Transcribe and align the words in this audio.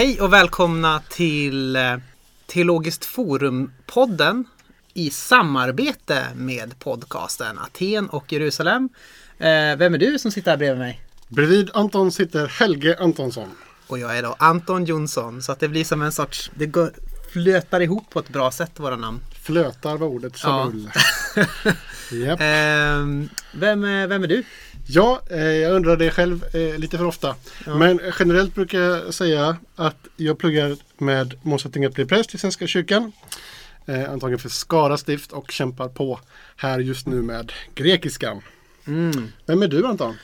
Hej 0.00 0.20
och 0.20 0.32
välkomna 0.32 1.02
till 1.10 1.76
eh, 1.76 1.96
Teologiskt 2.46 3.04
Forum-podden 3.04 4.44
i 4.94 5.10
samarbete 5.10 6.26
med 6.34 6.78
podcasten 6.78 7.58
Aten 7.58 8.08
och 8.08 8.32
Jerusalem. 8.32 8.88
Eh, 9.38 9.76
Vem 9.76 9.94
är 9.94 9.98
du 9.98 10.18
som 10.18 10.30
sitter 10.30 10.50
här 10.50 10.58
bredvid 10.58 10.78
mig? 10.78 11.00
Bredvid 11.28 11.70
Anton 11.74 12.12
sitter 12.12 12.46
Helge 12.46 12.96
Antonsson. 13.00 13.48
Och 13.86 13.98
jag 13.98 14.18
är 14.18 14.22
då 14.22 14.36
Anton 14.38 14.84
Jonsson. 14.84 15.42
Så 15.42 15.52
att 15.52 15.60
det 15.60 15.68
blir 15.68 15.84
som 15.84 16.02
en 16.02 16.12
sorts, 16.12 16.50
det 16.54 16.66
går, 16.66 16.90
flötar 17.32 17.80
ihop 17.80 18.10
på 18.10 18.18
ett 18.18 18.28
bra 18.28 18.50
sätt 18.50 18.72
våra 18.76 18.96
namn. 18.96 19.20
Flötar 19.42 19.96
var 19.96 20.06
ordet 20.06 20.36
som 20.36 20.50
Ja. 20.50 20.66
ull. 20.66 20.90
Japp. 22.26 22.40
Eh, 22.40 23.26
vem, 23.52 23.84
är- 23.84 24.06
vem 24.06 24.22
är 24.24 24.28
du? 24.28 24.44
Ja, 24.92 25.22
eh, 25.30 25.40
jag 25.40 25.72
undrar 25.72 25.96
det 25.96 26.10
själv 26.10 26.44
eh, 26.52 26.78
lite 26.78 26.98
för 26.98 27.04
ofta. 27.04 27.36
Men 27.66 28.00
generellt 28.18 28.54
brukar 28.54 28.80
jag 28.80 29.14
säga 29.14 29.56
att 29.76 29.96
jag 30.16 30.38
pluggar 30.38 30.76
med 30.98 31.34
målsättning 31.42 31.84
att 31.84 31.94
bli 31.94 32.04
präst 32.04 32.34
i 32.34 32.38
Svenska 32.38 32.66
kyrkan. 32.66 33.12
Eh, 33.86 34.10
antagligen 34.10 34.38
för 34.38 34.48
Skara 34.48 34.96
stift 34.96 35.32
och 35.32 35.50
kämpar 35.50 35.88
på 35.88 36.20
här 36.56 36.78
just 36.78 37.06
nu 37.06 37.22
med 37.22 37.52
grekiskan. 37.74 38.42
Mm. 38.86 39.32
Vem 39.46 39.62
är 39.62 39.68
du 39.68 39.86
Anton? 39.86 40.16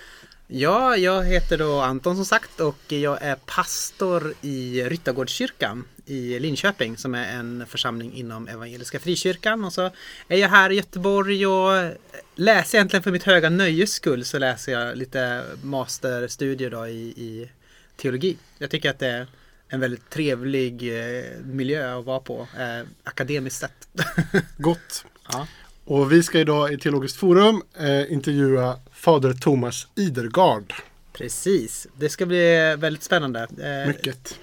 Ja, 0.46 0.96
jag 0.96 1.24
heter 1.24 1.58
då 1.58 1.80
Anton 1.80 2.16
som 2.16 2.24
sagt 2.24 2.60
och 2.60 2.92
jag 2.92 3.22
är 3.22 3.34
pastor 3.34 4.34
i 4.40 4.82
Ryttargårdskyrkan 4.82 5.84
i 6.06 6.38
Linköping 6.38 6.96
som 6.96 7.14
är 7.14 7.38
en 7.38 7.66
församling 7.66 8.12
inom 8.12 8.48
Evangeliska 8.48 9.00
Frikyrkan. 9.00 9.64
Och 9.64 9.72
så 9.72 9.90
är 10.28 10.36
jag 10.36 10.48
här 10.48 10.70
i 10.70 10.74
Göteborg 10.74 11.46
och 11.46 11.92
läser 12.34 12.78
egentligen 12.78 13.02
för 13.02 13.10
mitt 13.10 13.24
höga 13.24 13.50
nöjes 13.50 13.92
skull 13.92 14.24
så 14.24 14.38
läser 14.38 14.72
jag 14.72 14.96
lite 14.96 15.42
masterstudier 15.62 16.70
då 16.70 16.86
i, 16.86 17.00
i 17.06 17.50
teologi. 17.96 18.36
Jag 18.58 18.70
tycker 18.70 18.90
att 18.90 18.98
det 18.98 19.08
är 19.08 19.26
en 19.68 19.80
väldigt 19.80 20.10
trevlig 20.10 20.98
eh, 20.98 21.24
miljö 21.44 21.98
att 21.98 22.04
vara 22.04 22.20
på, 22.20 22.48
eh, 22.58 22.86
akademiskt 23.04 23.60
sett. 23.60 23.88
Gott. 24.56 25.04
ja. 25.32 25.46
Och 25.84 26.12
vi 26.12 26.22
ska 26.22 26.38
idag 26.38 26.72
i 26.72 26.78
Teologiskt 26.78 27.16
Forum 27.16 27.62
eh, 27.78 28.12
intervjua 28.12 28.80
Fader 28.92 29.32
Thomas 29.32 29.86
Idergard. 29.94 30.74
Precis, 31.12 31.86
det 31.96 32.08
ska 32.08 32.26
bli 32.26 32.76
väldigt 32.78 33.02
spännande. 33.02 33.40
Eh, 33.40 33.88
Mycket. 33.88 34.38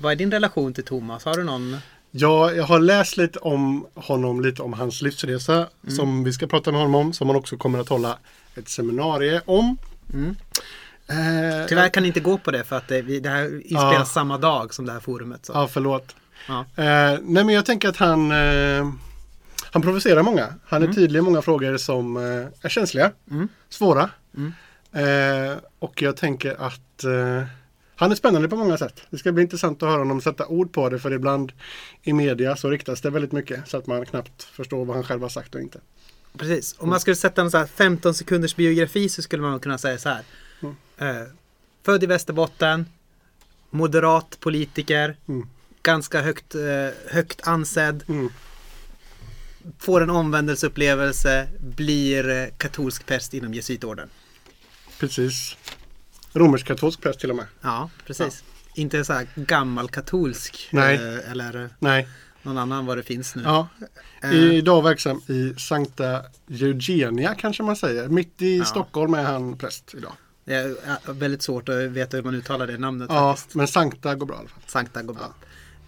Vad 0.00 0.12
är 0.12 0.16
din 0.16 0.30
relation 0.30 0.74
till 0.74 0.84
Thomas? 0.84 1.24
Har 1.24 1.34
du 1.36 1.44
någon? 1.44 1.76
Ja, 2.10 2.52
jag 2.52 2.64
har 2.64 2.78
läst 2.80 3.16
lite 3.16 3.38
om 3.38 3.86
honom, 3.94 4.40
lite 4.40 4.62
om 4.62 4.72
hans 4.72 5.02
livsresa 5.02 5.66
som 5.88 6.24
vi 6.24 6.32
ska 6.32 6.46
prata 6.46 6.70
med 6.72 6.80
honom 6.80 6.94
om, 6.94 7.12
som 7.12 7.28
han 7.28 7.36
också 7.36 7.56
kommer 7.56 7.78
att 7.78 7.88
hålla 7.88 8.18
ett 8.56 8.68
seminarium 8.68 9.40
om. 9.46 9.76
Mm. 10.14 10.36
Eh, 11.08 11.66
Tyvärr 11.68 11.88
kan 11.88 12.02
ni 12.02 12.06
inte 12.06 12.20
gå 12.20 12.38
på 12.38 12.50
det 12.50 12.64
för 12.64 12.76
att 12.76 12.88
det, 12.88 13.02
det 13.02 13.28
här 13.28 13.54
inspelas 13.62 13.94
Ja. 13.98 14.04
samma 14.04 14.38
dag 14.38 14.74
som 14.74 14.86
det 14.86 14.92
här 14.92 15.00
forumet. 15.00 15.46
Så. 15.46 15.52
Ja, 15.52 15.68
förlåt. 15.68 16.16
Ja. 16.48 16.60
Eh, 16.60 17.18
nej, 17.22 17.44
men 17.44 17.48
jag 17.48 17.66
tänker 17.66 17.88
att 17.88 17.96
han, 17.96 18.30
eh, 18.32 18.92
han 19.70 19.82
provocerar 19.82 20.22
många. 20.22 20.54
Han 20.66 20.82
är 20.82 20.92
tydlig 20.92 21.18
i 21.18 21.22
många 21.22 21.42
frågor 21.42 21.76
som 21.76 22.16
eh, 22.16 22.22
är 22.62 22.68
känsliga, 22.68 23.10
Mm. 23.30 23.48
svåra. 23.68 24.10
Mm. 24.36 24.52
Eh, 24.92 25.56
och 25.78 26.02
jag 26.02 26.16
tänker 26.16 26.50
att 26.66 27.04
eh, 27.04 27.44
han 28.00 28.10
är 28.10 28.16
spännande 28.16 28.48
på 28.48 28.56
många 28.56 28.78
sätt. 28.78 29.02
Det 29.10 29.18
ska 29.18 29.32
bli 29.32 29.42
intressant 29.42 29.82
att 29.82 29.88
höra 29.88 29.98
honom 29.98 30.20
sätta 30.20 30.46
ord 30.46 30.72
på 30.72 30.88
det 30.88 30.98
för 30.98 31.12
ibland 31.12 31.52
i 32.02 32.12
media 32.12 32.56
så 32.56 32.70
riktas 32.70 33.00
det 33.00 33.10
väldigt 33.10 33.32
mycket 33.32 33.68
så 33.68 33.76
att 33.76 33.86
man 33.86 34.06
knappt 34.06 34.42
förstår 34.42 34.84
vad 34.84 34.96
han 34.96 35.04
själv 35.04 35.22
har 35.22 35.28
sagt 35.28 35.54
och 35.54 35.60
inte. 35.60 35.80
Precis. 36.36 36.74
Om 36.78 36.88
man 36.88 37.00
skulle 37.00 37.16
sätta 37.16 37.42
en 37.42 37.50
så 37.50 37.58
här 37.58 37.66
15 37.66 38.14
sekunders 38.14 38.56
biografi 38.56 39.08
så 39.08 39.22
skulle 39.22 39.42
man 39.42 39.60
kunna 39.60 39.78
säga 39.78 39.98
så 39.98 40.08
här. 40.08 40.22
Mm. 40.62 40.76
Eh, 40.98 41.26
född 41.82 42.02
i 42.02 42.06
Västerbotten. 42.06 42.86
Moderat 43.70 44.40
politiker. 44.40 45.16
Mm. 45.28 45.48
Ganska 45.82 46.20
högt, 46.20 46.54
eh, 46.54 46.60
högt 47.10 47.46
ansedd. 47.46 48.04
Mm. 48.08 48.28
Får 49.78 50.00
en 50.02 50.10
omvändelseupplevelse. 50.10 51.48
Blir 51.60 52.28
eh, 52.28 52.46
katolsk 52.56 53.06
präst 53.06 53.34
inom 53.34 53.54
jesuitorden. 53.54 54.08
Precis. 54.98 55.56
Romersk-katolsk 56.32 57.00
präst 57.00 57.20
till 57.20 57.30
och 57.30 57.36
med. 57.36 57.46
Ja, 57.60 57.90
precis. 58.06 58.44
Inte 58.74 59.04
så 59.04 59.12
här 59.12 59.26
gammal 59.34 59.88
katolsk. 59.88 60.68
Nej. 60.72 60.94
eh, 60.94 61.30
eller 61.30 61.70
Nej. 61.78 62.08
någon 62.42 62.58
annan 62.58 62.86
vad 62.86 62.96
det 62.96 63.02
finns 63.02 63.34
nu. 63.34 63.42
Ja. 63.42 63.68
Eh, 64.22 64.32
Idag 64.34 64.82
verksam 64.82 65.20
i 65.26 65.54
Sankta 65.58 66.22
Eugenia 66.50 67.34
kanske 67.34 67.62
man 67.62 67.76
säger. 67.76 68.08
Mitt 68.08 68.42
i 68.42 68.58
Ja. 68.58 68.64
Stockholm 68.64 69.14
är 69.14 69.22
han 69.24 69.56
präst 69.58 69.94
idag. 69.94 70.12
Det 70.44 70.54
är 70.54 71.12
väldigt 71.12 71.42
svårt 71.42 71.68
att 71.68 71.74
veta 71.76 72.16
hur 72.16 72.24
man 72.24 72.34
uttalar 72.34 72.66
det 72.66 72.78
namnet 72.78 73.08
Ja, 73.12 73.34
faktiskt. 73.36 73.54
men 73.54 73.68
Sankta 73.68 74.14
går 74.14 74.26
bra 74.26 74.36
i 74.36 74.38
alla 74.38 74.48
fall. 74.48 74.62
Sankta 74.66 75.02
går 75.02 75.14
bra. 75.14 75.34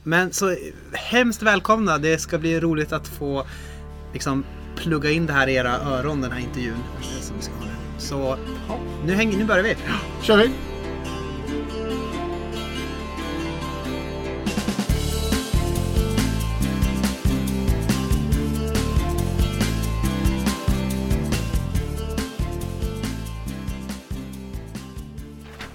Men 0.03 0.33
så 0.33 0.56
hemskt 0.93 1.43
välkomna. 1.43 1.99
Det 1.99 2.19
ska 2.19 2.39
bli 2.39 2.61
roligt 2.61 2.93
att 2.93 3.09
få 3.09 3.47
liksom 4.12 4.45
plugga 4.77 5.11
in 5.11 5.27
det 5.27 5.33
här 5.33 5.47
i 5.47 5.55
era 5.55 5.77
öron, 5.79 6.21
den 6.21 6.33
här 6.33 6.39
intervjun. 6.41 6.83
Så 8.10 8.37
nu, 9.04 9.15
hänger, 9.15 9.38
nu 9.38 9.44
börjar 9.44 9.62
vi. 9.65 9.76
Kör 10.22 10.37
vi! 10.37 10.50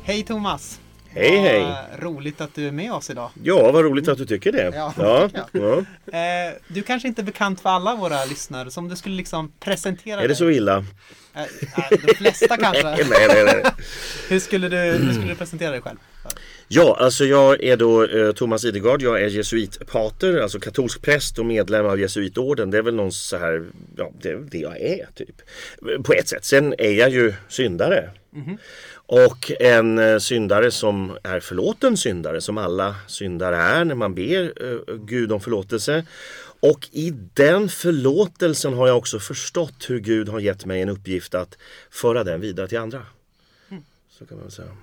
Hej 0.03 0.23
Thomas! 0.23 0.84
Hej, 1.15 1.37
hej. 1.37 1.75
Roligt 1.99 2.41
att 2.41 2.55
du 2.55 2.67
är 2.67 2.71
med 2.71 2.91
oss 2.91 3.09
idag. 3.09 3.29
Ja, 3.43 3.71
vad 3.71 3.83
roligt 3.83 4.07
att 4.07 4.17
du 4.17 4.25
tycker 4.25 4.51
det. 4.51 4.71
Ja, 4.75 4.93
ja, 4.97 5.29
ja. 5.51 5.77
Eh, 6.17 6.53
du 6.67 6.81
kanske 6.81 7.07
inte 7.07 7.21
är 7.21 7.23
bekant 7.23 7.61
för 7.61 7.69
alla 7.69 7.95
våra 7.95 8.25
lyssnare, 8.25 8.71
så 8.71 8.79
om 8.79 8.89
du 8.89 8.95
skulle 8.95 9.15
liksom 9.15 9.51
presentera 9.59 10.21
Är 10.21 10.27
det 10.27 10.35
så 10.35 10.49
illa? 10.49 10.85
Eh, 11.33 11.41
eh, 11.41 11.47
de 12.07 12.13
flesta 12.13 12.57
kanske. 12.57 12.83
nej, 13.09 13.27
nej, 13.27 13.43
nej. 13.45 13.63
Hur 14.29 14.39
skulle, 14.39 14.69
du, 14.69 14.77
hur 14.77 15.13
skulle 15.13 15.27
du 15.27 15.35
presentera 15.35 15.71
dig 15.71 15.81
själv? 15.81 15.97
Ja, 16.67 16.97
alltså 16.99 17.25
jag 17.25 17.63
är 17.63 17.77
då 17.77 18.05
eh, 18.05 18.31
Thomas 18.31 18.65
Idegard. 18.65 19.01
Jag 19.01 19.21
är 19.21 19.27
jesuitpater, 19.27 20.41
alltså 20.41 20.59
katolsk 20.59 21.01
präst 21.01 21.39
och 21.39 21.45
medlem 21.45 21.85
av 21.85 21.99
jesuitorden. 21.99 22.71
Det 22.71 22.77
är 22.77 22.81
väl 22.81 22.95
någon 22.95 23.11
så 23.11 23.37
här, 23.37 23.65
ja, 23.97 24.11
det 24.21 24.29
är 24.29 24.37
det 24.51 24.57
jag 24.57 24.81
är 24.81 25.07
typ. 25.15 25.35
På 26.03 26.13
ett 26.13 26.27
sätt. 26.27 26.45
Sen 26.45 26.75
är 26.77 26.91
jag 26.91 27.09
ju 27.09 27.33
syndare. 27.47 28.09
Och 29.07 29.51
en 29.59 29.99
eh, 29.99 30.17
syndare 30.17 30.71
som 30.71 31.17
är 31.23 31.39
förlåten 31.39 31.97
syndare, 31.97 32.41
som 32.41 32.57
alla 32.57 32.95
syndare 33.07 33.55
är 33.55 33.85
när 33.85 33.95
man 33.95 34.15
ber 34.15 34.53
eh, 34.65 34.95
Gud 34.95 35.31
om 35.31 35.41
förlåtelse. 35.41 36.05
Och 36.59 36.89
i 36.91 37.13
den 37.33 37.69
förlåtelsen 37.69 38.73
har 38.73 38.87
jag 38.87 38.97
också 38.97 39.19
förstått 39.19 39.89
hur 39.89 39.99
Gud 39.99 40.29
har 40.29 40.39
gett 40.39 40.65
mig 40.65 40.81
en 40.81 40.89
uppgift 40.89 41.35
att 41.35 41.57
föra 41.89 42.23
den 42.23 42.41
vidare 42.41 42.67
till 42.67 42.77
andra. 42.77 43.01
Så 44.09 44.25
kan 44.25 44.39
man 44.39 44.51
säga. 44.51 44.77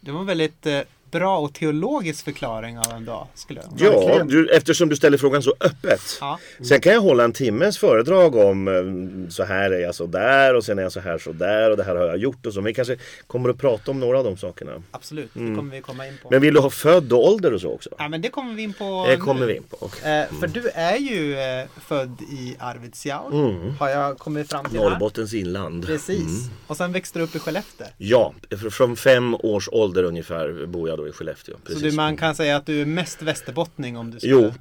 Det 0.00 0.10
var 0.10 0.24
väldigt 0.24 0.66
eh, 0.66 0.80
bra 1.18 1.38
och 1.38 1.52
teologisk 1.54 2.24
förklaring 2.24 2.78
av 2.78 2.92
en 2.96 3.04
dag. 3.04 3.26
Skulle 3.34 3.60
jag. 3.78 3.94
Ja, 3.94 4.24
du, 4.24 4.48
eftersom 4.50 4.88
du 4.88 4.96
ställer 4.96 5.18
frågan 5.18 5.42
så 5.42 5.54
öppet. 5.60 6.00
Ja. 6.20 6.38
Sen 6.68 6.80
kan 6.80 6.92
jag 6.92 7.00
hålla 7.00 7.24
en 7.24 7.32
timmes 7.32 7.78
föredrag 7.78 8.34
om 8.36 8.68
eh, 8.68 9.30
så 9.30 9.44
här 9.44 9.70
är 9.70 9.78
jag 9.80 9.94
så 9.94 10.06
där 10.06 10.54
och 10.54 10.64
sen 10.64 10.78
är 10.78 10.82
jag 10.82 10.92
så 10.92 11.00
här 11.00 11.18
så 11.18 11.32
där 11.32 11.70
och 11.70 11.76
det 11.76 11.84
här 11.84 11.96
har 11.96 12.06
jag 12.06 12.16
gjort 12.16 12.46
och 12.46 12.52
så. 12.52 12.58
Men 12.60 12.64
vi 12.66 12.74
kanske 12.74 12.96
kommer 13.26 13.48
att 13.50 13.58
prata 13.58 13.90
om 13.90 14.00
några 14.00 14.18
av 14.18 14.24
de 14.24 14.36
sakerna. 14.36 14.72
Absolut, 14.90 15.30
det 15.34 15.38
kommer 15.56 15.74
vi 15.76 15.80
komma 15.82 16.06
in 16.06 16.18
på. 16.22 16.28
Men 16.30 16.40
vill 16.40 16.54
du 16.54 16.60
ha 16.60 16.70
född 16.70 17.12
och 17.12 17.28
ålder 17.28 17.52
och 17.54 17.60
så 17.60 17.70
också? 17.70 17.90
ja, 17.98 18.08
men 18.08 18.20
det 18.22 18.28
kommer 18.28 18.54
vi 18.54 18.62
in 18.62 18.72
på 18.72 19.04
Det 19.08 19.16
nu. 19.16 19.22
kommer 19.22 19.46
vi 19.46 19.56
in 19.56 19.62
på. 19.62 19.76
Okej. 19.80 20.20
Eh, 20.20 20.40
för 20.40 20.46
du 20.46 20.68
är 20.68 20.96
ju 20.96 21.38
eh, 21.38 21.64
född 21.86 22.20
i 22.22 22.56
Arvidsjaur. 22.58 23.32
Mm. 23.34 23.70
Har 23.78 23.88
jag 23.88 24.18
kommit 24.18 24.50
fram 24.50 24.64
till 24.64 24.78
här. 24.78 24.90
Norrbottens 24.90 25.34
inland. 25.34 25.86
Precis. 25.86 26.18
Mm. 26.20 26.50
Och 26.66 26.76
sen 26.76 26.92
växte 26.92 27.18
du 27.18 27.24
upp 27.24 27.34
i 27.34 27.38
Skellefteå. 27.38 27.86
Ja, 27.98 28.34
fr- 28.50 28.70
från 28.70 28.96
fem 28.96 29.34
års 29.34 29.68
ålder 29.72 30.02
ungefär 30.02 30.66
bor 30.66 30.88
jag 30.88 30.98
då 30.98 31.03
i 31.08 31.12
Skellefteå. 31.12 31.54
Så 31.54 31.60
Precis. 31.66 31.82
du, 31.82 31.92
man 31.92 32.16
kan 32.16 32.34
säga 32.34 32.56
att 32.56 32.66
du 32.66 32.80
är 32.80 32.86
mest 32.86 33.22
västerbottning 33.22 33.96
om 33.96 34.10
du 34.10 34.18
skulle 34.18 34.32
Jo. 34.32 34.54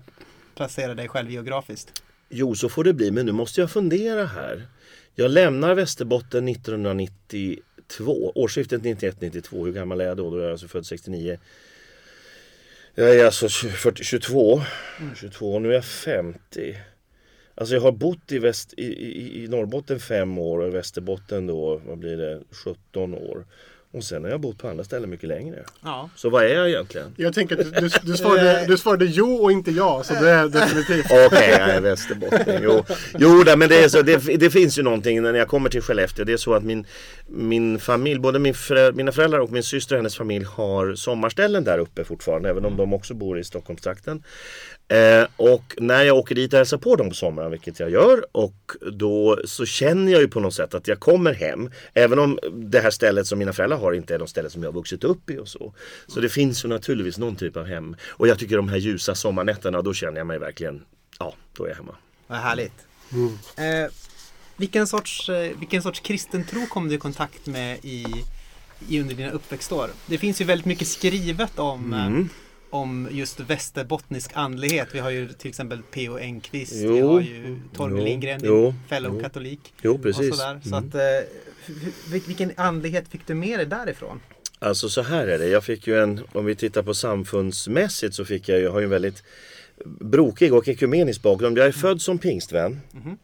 placera 0.56 0.94
dig 0.96 1.08
själv 1.08 1.32
geografiskt. 1.32 2.04
Jo, 2.30 2.56
så 2.56 2.70
får 2.70 2.84
det 2.84 2.94
bli. 2.94 3.12
Men 3.12 3.26
nu 3.26 3.32
måste 3.32 3.62
jag 3.62 3.72
fundera 3.72 4.26
här. 4.26 4.68
Jag 5.16 5.32
lämnar 5.32 5.76
Västerbotten 5.76 6.48
1992. 6.48 8.32
Årsskiftet 8.36 8.82
91-92. 8.82 9.66
Hur 9.66 9.72
gammal 9.74 10.02
är 10.02 10.06
jag 10.06 10.18
då? 10.18 10.30
Då 10.30 10.38
är 10.38 10.42
jag 10.44 10.52
alltså 10.52 10.68
född 10.68 10.86
69. 10.86 11.38
Jag 12.96 13.16
är 13.16 13.26
alltså 13.26 13.50
20 13.50 13.70
40, 13.72 14.04
22. 14.04 14.62
22. 15.16 15.60
Nu 15.60 15.70
är 15.70 15.74
jag 15.74 15.86
50. 15.86 16.78
Alltså 17.56 17.74
jag 17.76 17.82
har 17.82 17.92
bott 17.92 18.32
i, 18.32 18.40
väst, 18.40 18.74
i, 18.78 18.86
i, 18.86 19.44
i 19.44 19.48
Norrbotten 19.48 20.00
fem 20.00 20.38
år 20.38 20.60
och 20.60 20.68
i 20.68 20.72
Västerbotten 20.72 21.48
då, 21.48 21.82
vad 21.86 21.98
blir 21.98 22.18
det, 22.18 22.42
17 22.52 23.14
år. 23.14 23.46
Och 23.94 24.04
sen 24.04 24.24
har 24.24 24.32
jag 24.32 24.40
bott 24.40 24.58
på 24.58 24.68
andra 24.68 24.84
ställen 24.84 25.10
mycket 25.10 25.30
längre. 25.30 25.64
Ja. 25.84 26.10
Så 26.16 26.30
vad 26.30 26.44
är 26.44 26.56
jag 26.56 26.70
egentligen? 26.70 27.14
Jag 27.18 27.34
tänker 27.34 27.60
att 27.60 27.74
du, 27.74 27.90
du, 28.04 28.18
svarade, 28.18 28.66
du 28.68 28.78
svarade 28.78 29.06
jo 29.06 29.36
och 29.36 29.52
inte 29.52 29.72
ja, 29.72 30.04
så 30.04 30.14
det 30.14 30.30
är 30.30 30.48
definitivt. 30.48 31.06
Okej, 31.28 31.50
jag 31.50 31.70
är 31.70 31.82
västerbottning. 31.82 32.60
Jo, 32.62 32.84
jo 33.18 33.44
men 33.58 33.70
det, 33.70 33.84
är 33.84 33.90
så, 33.90 34.02
det, 34.02 34.18
det 34.38 34.50
finns 34.50 34.80
ju 34.80 34.84
någonting 34.84 35.22
när 35.22 35.34
jag 35.34 35.48
kommer 35.48 35.70
till 35.70 35.82
Skellefteå. 35.82 36.26
Det 36.26 36.34
är 36.34 36.38
så 36.38 36.54
att 36.54 36.64
min, 36.64 36.86
min 37.28 37.80
familj, 37.80 38.20
både 38.20 38.40
min 38.40 38.54
förä, 38.54 38.92
mina 38.92 39.12
föräldrar 39.12 39.40
och 39.40 39.52
min 39.52 39.64
syster 39.64 39.96
och 39.96 40.00
hennes 40.00 40.18
familj 40.18 40.46
har 40.46 40.96
sommarställen 40.96 41.64
där 41.64 41.78
uppe 41.78 42.04
fortfarande. 42.04 42.50
Även 42.50 42.66
om 42.66 42.78
de 42.78 42.94
också 42.94 43.14
bor 43.14 43.40
i 43.40 43.44
Stockholmstrakten. 43.44 44.24
Eh, 44.88 45.28
och 45.36 45.76
när 45.78 46.04
jag 46.04 46.18
åker 46.18 46.36
dit 46.36 46.54
och 46.54 46.58
hälsar 46.58 46.78
på 46.78 46.96
dem 46.96 47.10
på 47.10 47.16
sommaren, 47.16 47.52
vilket 47.52 47.80
jag 47.80 47.90
gör, 47.90 48.26
och 48.32 48.72
då 48.92 49.40
så 49.46 49.66
känner 49.66 50.12
jag 50.12 50.22
ju 50.22 50.28
på 50.28 50.40
något 50.40 50.54
sätt 50.54 50.74
att 50.74 50.88
jag 50.88 51.00
kommer 51.00 51.34
hem. 51.34 51.72
Även 51.94 52.20
om 52.20 52.40
det 52.52 52.80
här 52.80 52.90
stället 52.92 53.28
som 53.28 53.40
mina 53.40 53.54
föräldrar 53.54 53.78
har 53.78 53.94
inte 53.94 54.16
är 54.16 54.20
något 54.20 54.30
ställe 54.30 54.50
som 54.50 54.64
jag 54.64 54.72
har 54.72 54.74
vuxit 54.74 55.04
upp 55.04 55.30
i 55.30 55.38
och 55.38 55.48
så. 55.48 55.74
Så 56.08 56.20
det 56.20 56.30
finns 56.30 56.66
ju 56.66 56.70
naturligtvis 56.70 57.18
någon 57.18 57.36
typ 57.36 57.58
av 57.58 57.66
hem. 57.66 57.96
Och 58.10 58.28
jag 58.28 58.40
tycker 58.40 58.56
de 58.56 58.70
här 58.70 58.78
ljusa 58.78 59.16
sommarnätterna, 59.16 59.82
då 59.82 59.94
känner 59.94 60.18
jag 60.18 60.28
mig 60.28 60.40
verkligen, 60.40 60.84
ja, 61.20 61.34
då 61.58 61.64
är 61.66 61.70
jag 61.70 61.76
hemma. 61.76 61.96
Vad 62.28 62.38
härligt. 62.40 62.74
Eh, 63.58 63.92
vilken, 64.56 64.88
sorts, 64.88 65.30
eh, 65.30 65.58
vilken 65.60 65.82
sorts 65.82 66.00
kristen 66.00 66.44
tro 66.46 66.66
kom 66.68 66.88
du 66.90 66.96
i 66.96 66.98
kontakt 66.98 67.46
med 67.46 67.78
i, 67.82 68.06
i 68.90 69.02
under 69.02 69.16
dina 69.16 69.32
uppväxtår? 69.32 69.90
Det 70.06 70.18
finns 70.18 70.42
ju 70.42 70.46
väldigt 70.46 70.66
mycket 70.66 70.88
skrivet 70.88 71.60
om, 71.60 71.94
Mm. 71.94 72.30
Om 72.74 73.08
just 73.12 73.40
västerbottnisk 73.40 74.32
andlighet. 74.34 74.88
Vi 74.92 75.00
har 75.00 75.10
ju 75.10 75.28
till 75.34 75.50
exempel 75.50 75.82
P.O. 75.92 76.18
Enquist, 76.18 76.74
vi 76.74 76.84
Jo. 77.00 77.08
har 77.08 77.22
ju 77.22 77.60
Torgny. 77.76 78.04
Lindgren, 78.04 78.42
Jo. 78.44 78.74
fellow 78.90 79.14
Jo. 79.16 79.22
katolik. 79.22 79.74
Jo, 79.82 79.94
Och 79.96 80.04
precis. 80.04 80.38
sådär. 80.38 80.60
Så 80.64 80.76
Mm. 80.76 80.88
att, 80.90 80.96
eh, 80.96 81.02
vil- 82.12 82.28
vilken 82.28 82.52
andlighet 82.58 83.08
fick 83.08 83.28
du 83.28 83.34
med 83.34 83.60
dig 83.60 83.66
därifrån? 83.66 84.20
Alltså 84.60 84.90
så 84.90 85.02
här 85.02 85.28
är 85.28 85.40
det. 85.40 85.48
Jag 85.48 85.64
fick 85.64 85.88
ju 85.88 86.00
en, 86.00 86.22
om 86.34 86.46
vi 86.46 86.56
tittar 86.56 86.84
på 86.84 86.94
samfundsmässigt 86.94 88.16
så 88.16 88.26
fick 88.26 88.50
jag 88.50 88.60
ju, 88.60 88.68
har 88.68 88.80
ju 88.80 88.84
en 88.84 88.90
väldigt 88.90 89.24
brokig 89.86 90.54
och 90.54 90.68
ekumenisk 90.68 91.22
bakgrund. 91.22 91.58
Jag 91.58 91.68
är 91.68 91.72
född 91.72 92.02
som 92.02 92.18
pingstvän. 92.18 92.82
Mhm. 92.92 93.18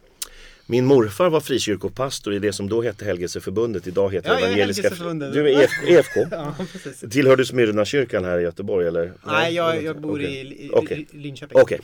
Min 0.72 0.86
morfar 0.86 1.30
var 1.30 1.40
frikyrkopastor 1.40 2.34
i 2.34 2.40
det 2.40 2.54
som 2.54 2.70
då 2.70 2.82
hette 2.82 3.06
Helgelseförbundet. 3.06 3.88
Idag 3.88 4.14
heter 4.14 4.30
Ja, 4.30 4.40
Evangeliska 4.40 4.82
Helgelseförbundet. 4.82 5.34
Du 5.34 5.50
är 5.50 5.64
EF, 5.64 5.72
EFK. 5.88 6.28
Ja, 6.32 6.56
precis. 6.72 7.12
Tillhör 7.12 7.36
du 7.36 7.46
Smyrnakyrkan 7.46 8.26
här 8.26 8.40
i 8.40 8.42
Göteborg 8.42 8.88
eller? 8.88 9.14
Nej, 9.26 9.56
jag, 9.56 9.84
jag 9.84 10.02
bor 10.02 10.20
Okej. 10.20 10.66
i, 10.66 10.70
Okej. 10.74 11.08
i 11.12 11.18
Linköping. 11.18 11.62
Okej, 11.62 11.80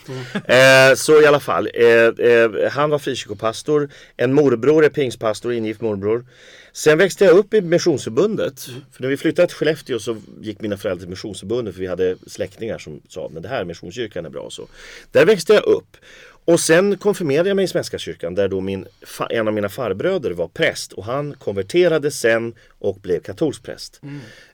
eh, 0.46 0.96
så 0.96 1.22
i 1.22 1.26
alla 1.26 1.40
fall. 1.40 1.70
Eh, 1.74 1.86
eh, 1.86 2.72
han 2.72 2.90
var 2.90 3.00
frikyrkopastor. 3.00 3.90
En 4.18 4.34
morbror 4.34 4.86
är 4.86 4.90
pingstpastor, 4.90 5.54
ingift 5.54 5.82
morbror. 5.82 6.26
Sen 6.74 6.98
växte 6.98 7.26
jag 7.26 7.38
upp 7.38 7.54
i 7.54 7.62
Missionsförbundet. 7.62 8.70
För 8.92 9.02
när 9.02 9.10
vi 9.10 9.18
flyttade 9.18 9.48
till 9.48 9.58
Skellefteå 9.58 10.00
så 10.00 10.18
gick 10.42 10.62
mina 10.62 10.78
föräldrar 10.78 11.02
till 11.02 11.10
Missionsförbundet 11.10 11.74
för 11.74 11.82
vi 11.82 11.88
hade 11.88 12.16
släktingar 12.28 12.78
som 12.78 13.02
sa 13.08 13.30
men 13.34 13.44
det 13.44 13.50
här 13.50 13.66
Missionskyrkan 13.66 14.26
är 14.26 14.30
bra. 14.30 14.50
Så. 14.50 14.68
Där 15.12 15.26
växte 15.26 15.54
jag 15.54 15.64
upp. 15.64 15.98
Och 16.46 16.60
sen 16.60 16.98
konfirmerade 16.98 17.50
jag 17.50 17.56
mig 17.56 17.66
i 17.66 17.68
Svenska 17.68 17.98
kyrkan 17.98 18.36
där 18.36 18.48
då 18.48 18.62
min, 18.62 18.88
en 19.30 19.48
av 19.48 19.54
mina 19.54 19.70
farbröder 19.70 20.32
var 20.32 20.48
präst 20.48 20.94
och 20.94 21.06
han 21.06 21.34
konverterade 21.34 22.12
sen 22.12 22.54
och 22.80 23.00
blev 23.02 23.20
katolsk 23.20 23.64
präst. 23.64 24.02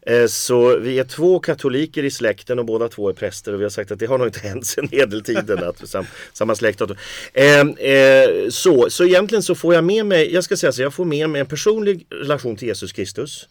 Eh, 0.02 0.26
Så 0.28 0.78
vi 0.78 1.00
är 1.00 1.04
två 1.04 1.40
katoliker 1.40 2.04
i 2.04 2.12
släkten 2.12 2.60
och 2.60 2.66
båda 2.66 2.88
två 2.88 3.10
är 3.10 3.14
präster 3.14 3.54
och 3.54 3.60
vi 3.60 3.64
har 3.64 3.70
sagt 3.70 3.92
att 3.92 4.00
det 4.00 4.06
har 4.06 4.18
nog 4.18 4.28
inte 4.28 4.40
hänt 4.40 4.66
sedan 4.66 4.88
medeltiden 4.92 5.64
att 5.64 5.90
sam, 5.90 6.06
samma 6.34 6.56
släkt 6.56 6.80
har... 6.80 6.98
Eh, 7.34 8.50
så, 8.50 8.90
så 8.90 9.04
egentligen 9.06 9.44
så 9.44 9.56
får 9.56 9.74
jag 9.74 9.84
med 9.84 10.06
mig, 10.06 10.34
jag 10.34 10.44
ska 10.44 10.58
säga 10.58 10.72
så, 10.72 10.82
jag 10.82 10.94
får 10.94 11.06
med 11.06 11.30
mig 11.30 11.42
en 11.42 11.48
personlig 11.48 12.06
relation 12.10 12.56
till 12.56 12.68
Jesus 12.68 12.92
Kristus 12.92 13.48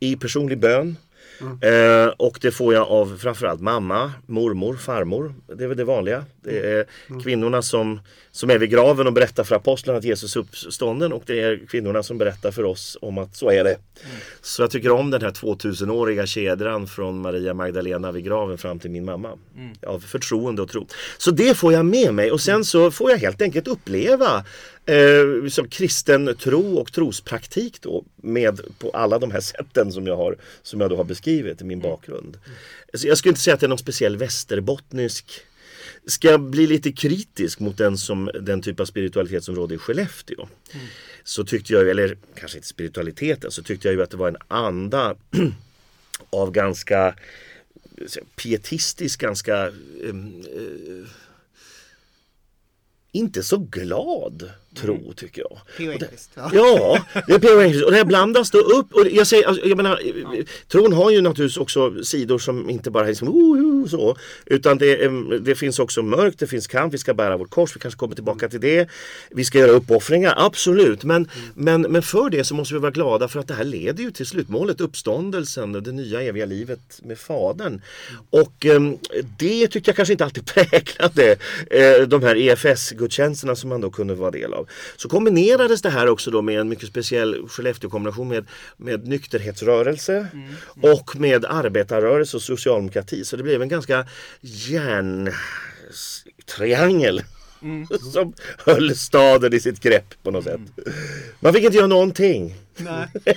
i 0.00 0.16
personlig 0.16 0.58
bön. 0.58 0.96
Eh, 1.40 2.12
och 2.16 2.38
det 2.40 2.50
får 2.50 2.74
jag 2.74 2.88
av 2.88 3.18
framförallt 3.18 3.60
mamma, 3.60 4.12
mormor, 4.26 4.76
farmor. 4.76 5.34
Det 5.56 5.64
är 5.64 5.68
väl 5.68 5.76
det 5.76 5.84
vanliga. 5.84 6.24
Det 6.42 6.58
är 6.58 6.86
kvinnorna 7.22 7.62
som, 7.62 8.00
som 8.30 8.50
är 8.50 8.58
vid 8.58 8.70
graven 8.70 9.06
och 9.06 9.12
berättar 9.12 9.44
för 9.44 9.56
apostlarna 9.56 9.98
att 9.98 10.04
Jesus 10.04 10.36
är 10.36 10.40
uppstånden 10.40 11.12
och 11.12 11.22
det 11.26 11.40
är 11.40 11.66
kvinnorna 11.68 12.02
som 12.02 12.18
berättar 12.18 12.50
för 12.50 12.64
oss 12.64 12.98
om 13.00 13.18
att 13.18 13.36
så 13.36 13.50
är 13.50 13.64
det. 13.64 13.76
Så 14.40 14.62
jag 14.62 14.70
tycker 14.70 14.90
om 14.90 15.10
den 15.10 15.22
här 15.22 15.30
2000-åriga 15.30 16.26
kedjan 16.26 16.86
från 16.86 17.20
Maria 17.20 17.54
Magdalena 17.54 18.12
vid 18.12 18.24
graven 18.24 18.58
fram 18.58 18.78
till 18.78 18.90
min 18.90 19.04
mamma. 19.04 19.30
Av 19.86 20.00
förtroende 20.00 20.62
och 20.62 20.68
tro. 20.68 20.86
Så 21.18 21.30
det 21.30 21.56
får 21.56 21.72
jag 21.72 21.84
med 21.86 22.14
mig 22.14 22.30
och 22.32 22.40
sen 22.40 22.64
så 22.64 22.90
får 22.90 23.10
jag 23.10 23.18
helt 23.18 23.42
enkelt 23.42 23.68
uppleva 23.68 24.44
eh, 24.90 25.48
som 25.48 25.68
kristen 25.68 26.36
tro 26.36 26.78
och 26.78 26.92
trospraktik 26.92 27.82
då 27.82 28.04
med 28.16 28.60
på 28.78 28.90
alla 28.90 29.18
de 29.18 29.30
här 29.30 29.40
sätten 29.40 29.92
som 29.92 30.06
jag, 30.06 30.16
har, 30.16 30.36
som 30.62 30.80
jag 30.80 30.90
då 30.90 30.96
har 30.96 31.04
beskrivit 31.04 31.60
i 31.60 31.64
min 31.64 31.80
bakgrund. 31.80 32.38
Så 32.94 33.06
jag 33.06 33.18
skulle 33.18 33.30
inte 33.30 33.40
säga 33.40 33.54
att 33.54 33.60
det 33.60 33.66
är 33.66 33.68
någon 33.68 33.78
speciell 33.78 34.16
västerbottnisk 34.16 35.44
Ska 36.06 36.30
jag 36.30 36.40
bli 36.40 36.66
lite 36.66 36.92
kritisk 36.92 37.60
mot 37.60 37.78
den, 37.78 37.98
som, 37.98 38.30
den 38.40 38.62
typ 38.62 38.80
av 38.80 38.84
spiritualitet 38.84 39.44
som 39.44 39.54
råder 39.54 39.74
i 39.74 39.78
Skellefteå? 39.78 40.48
Så 41.24 41.44
tyckte 41.44 41.72
jag, 41.72 41.88
eller 41.88 42.16
kanske 42.34 42.58
inte 42.58 42.68
spiritualiteten, 42.68 43.50
så 43.50 43.62
tyckte 43.62 43.88
jag 43.88 43.94
ju 43.94 44.02
att 44.02 44.10
det 44.10 44.16
var 44.16 44.28
en 44.28 44.36
anda 44.48 45.14
av 46.30 46.50
ganska 46.50 47.14
pietistisk, 48.36 49.20
ganska 49.20 49.72
em, 50.08 50.44
eh, 50.56 51.10
inte 53.12 53.42
så 53.42 53.58
glad 53.58 54.50
tro 54.74 55.12
tycker 55.16 55.42
jag. 55.42 55.58
P.O. 55.76 55.92
Enquist. 55.92 56.30
Ja. 56.34 56.50
Ja, 56.52 57.04
det 57.26 57.32
är 57.32 57.38
P.O. 57.38 57.60
Enquist. 57.60 57.84
Och 57.84 57.90
det 57.90 57.96
här 57.96 58.04
blandas 58.04 58.50
då 58.50 58.58
upp. 58.58 58.94
Och 58.94 59.06
jag, 59.10 59.26
säger, 59.26 59.48
alltså, 59.48 59.66
jag 59.66 59.76
menar, 59.76 60.00
tron 60.68 60.92
har 60.92 61.10
ju 61.10 61.20
naturligtvis 61.20 61.56
också 61.56 62.04
sidor 62.04 62.38
som 62.38 62.70
inte 62.70 62.90
bara 62.90 63.04
är 63.04 63.08
liksom, 63.08 63.28
oh, 63.28 63.58
oh, 63.58 63.88
så. 63.88 64.16
Utan 64.46 64.78
det, 64.78 65.08
det 65.38 65.54
finns 65.54 65.78
också 65.78 66.02
mörkt, 66.02 66.38
det 66.38 66.46
finns 66.46 66.66
kamp, 66.66 66.94
vi 66.94 66.98
ska 66.98 67.14
bära 67.14 67.36
vårt 67.36 67.50
kors, 67.50 67.76
vi 67.76 67.80
kanske 67.80 67.98
kommer 67.98 68.14
tillbaka 68.14 68.48
till 68.48 68.60
det. 68.60 68.88
Vi 69.30 69.44
ska 69.44 69.58
göra 69.58 69.70
uppoffringar, 69.70 70.34
absolut. 70.36 71.04
Men, 71.04 71.28
men, 71.54 71.82
men 71.82 72.02
för 72.02 72.30
det 72.30 72.44
så 72.44 72.54
måste 72.54 72.74
vi 72.74 72.80
vara 72.80 72.90
glada 72.90 73.28
för 73.28 73.40
att 73.40 73.48
det 73.48 73.54
här 73.54 73.64
leder 73.64 74.04
ju 74.04 74.10
till 74.10 74.26
slutmålet, 74.26 74.80
uppståndelsen, 74.80 75.72
det 75.72 75.92
nya 75.92 76.22
eviga 76.22 76.46
livet 76.46 77.00
med 77.02 77.18
Fadern. 77.18 77.80
Och 78.30 78.66
em, 78.66 78.98
det 79.38 79.68
tyckte 79.68 79.88
jag 79.88 79.96
kanske 79.96 80.12
inte 80.12 80.24
alltid 80.24 80.46
präglade 80.54 81.36
eh, 81.70 82.08
de 82.08 82.22
här 82.22 82.36
EFS-gudstjänsterna 82.36 83.54
som 83.54 83.68
man 83.68 83.80
då 83.80 83.90
kunde 83.90 84.14
vara 84.14 84.30
del 84.30 84.54
av. 84.54 84.59
Så 84.96 85.08
kombinerades 85.08 85.82
det 85.82 85.90
här 85.90 86.08
också 86.08 86.30
då 86.30 86.42
med 86.42 86.60
en 86.60 86.68
mycket 86.68 86.88
speciell 86.88 87.48
Skellefteå-kombination 87.48 88.28
med, 88.28 88.46
med 88.76 89.08
nykterhetsrörelse 89.08 90.26
och 90.82 91.16
med 91.16 91.44
arbetarrörelse 91.44 92.36
och 92.36 92.42
socialdemokrati. 92.42 93.24
Så 93.24 93.36
det 93.36 93.42
blev 93.42 93.62
en 93.62 93.68
ganska 93.68 94.06
järntriangel 94.40 97.22
som 98.12 98.34
höll 98.58 98.96
staden 98.96 99.54
i 99.54 99.60
sitt 99.60 99.80
grepp 99.80 100.22
på 100.22 100.30
något 100.30 100.44
sätt. 100.44 100.60
Man 101.40 101.52
fick 101.52 101.64
inte 101.64 101.76
göra 101.76 101.86
någonting. 101.86 102.54
Nej. 102.76 103.06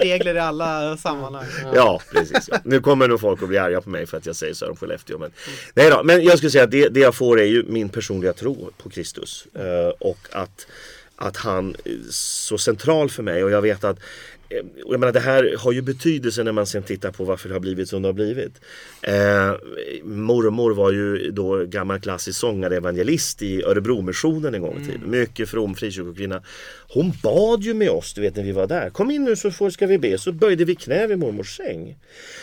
finns 0.00 0.12
regler 0.12 0.34
i 0.34 0.38
alla 0.38 0.96
sammanhang. 0.96 1.44
Ja, 1.74 2.00
precis. 2.12 2.48
Ja. 2.52 2.58
Nu 2.64 2.80
kommer 2.80 3.08
nog 3.08 3.20
folk 3.20 3.42
att 3.42 3.48
bli 3.48 3.58
arga 3.58 3.80
på 3.80 3.90
mig 3.90 4.06
för 4.06 4.16
att 4.16 4.26
jag 4.26 4.36
säger 4.36 4.54
så 4.54 4.70
om 4.70 4.76
Skellefteå. 4.76 5.18
Men, 5.18 5.30
nej 5.74 5.90
då, 5.90 6.02
men 6.04 6.24
jag 6.24 6.38
skulle 6.38 6.50
säga 6.50 6.64
att 6.64 6.70
det, 6.70 6.88
det 6.88 7.00
jag 7.00 7.14
får 7.14 7.40
är 7.40 7.44
ju 7.44 7.64
min 7.68 7.88
personliga 7.88 8.32
tro 8.32 8.70
på 8.82 8.90
Kristus. 8.90 9.46
Eh, 9.54 9.88
och 9.98 10.18
att, 10.32 10.66
att 11.16 11.36
han 11.36 11.76
är 11.84 11.98
så 12.10 12.58
central 12.58 13.10
för 13.10 13.22
mig. 13.22 13.44
Och 13.44 13.50
jag 13.50 13.62
vet 13.62 13.84
att 13.84 13.98
eh, 14.48 14.58
jag 14.76 15.00
menar, 15.00 15.12
det 15.12 15.20
här 15.20 15.54
har 15.58 15.72
ju 15.72 15.82
betydelse 15.82 16.42
när 16.42 16.52
man 16.52 16.66
sen 16.66 16.82
tittar 16.82 17.10
på 17.10 17.24
varför 17.24 17.48
det 17.48 17.54
har 17.54 17.60
blivit 17.60 17.88
som 17.88 18.02
det 18.02 18.08
har 18.08 18.12
blivit. 18.12 18.60
Eh, 19.02 19.54
mormor 20.04 20.74
var 20.74 20.92
ju 20.92 21.30
då 21.30 21.64
gammal 21.64 22.00
klassisk 22.00 22.40
sångare, 22.40 22.76
evangelist 22.76 23.42
i 23.42 23.62
Örebromissionen 23.62 24.54
en 24.54 24.60
gång 24.60 24.80
i 24.82 24.86
tiden. 24.86 25.10
Mycket 25.10 25.48
from 25.48 25.74
frikyrkokvinna. 25.74 26.42
Hon 26.88 27.12
bad 27.22 27.62
ju 27.62 27.74
med 27.74 27.90
oss, 27.90 28.14
du 28.14 28.20
vet 28.20 28.36
när 28.36 28.42
vi 28.42 28.52
var 28.52 28.66
där. 28.66 28.90
Kom 28.90 29.10
in 29.10 29.24
nu 29.24 29.36
så 29.36 29.50
får, 29.50 29.70
ska 29.70 29.86
vi 29.86 29.98
be. 29.98 30.18
Så 30.18 30.32
böjde 30.32 30.64
vi 30.64 30.74
knä 30.74 31.06
vid 31.06 31.18
mormors 31.18 31.56
säng. 31.56 31.96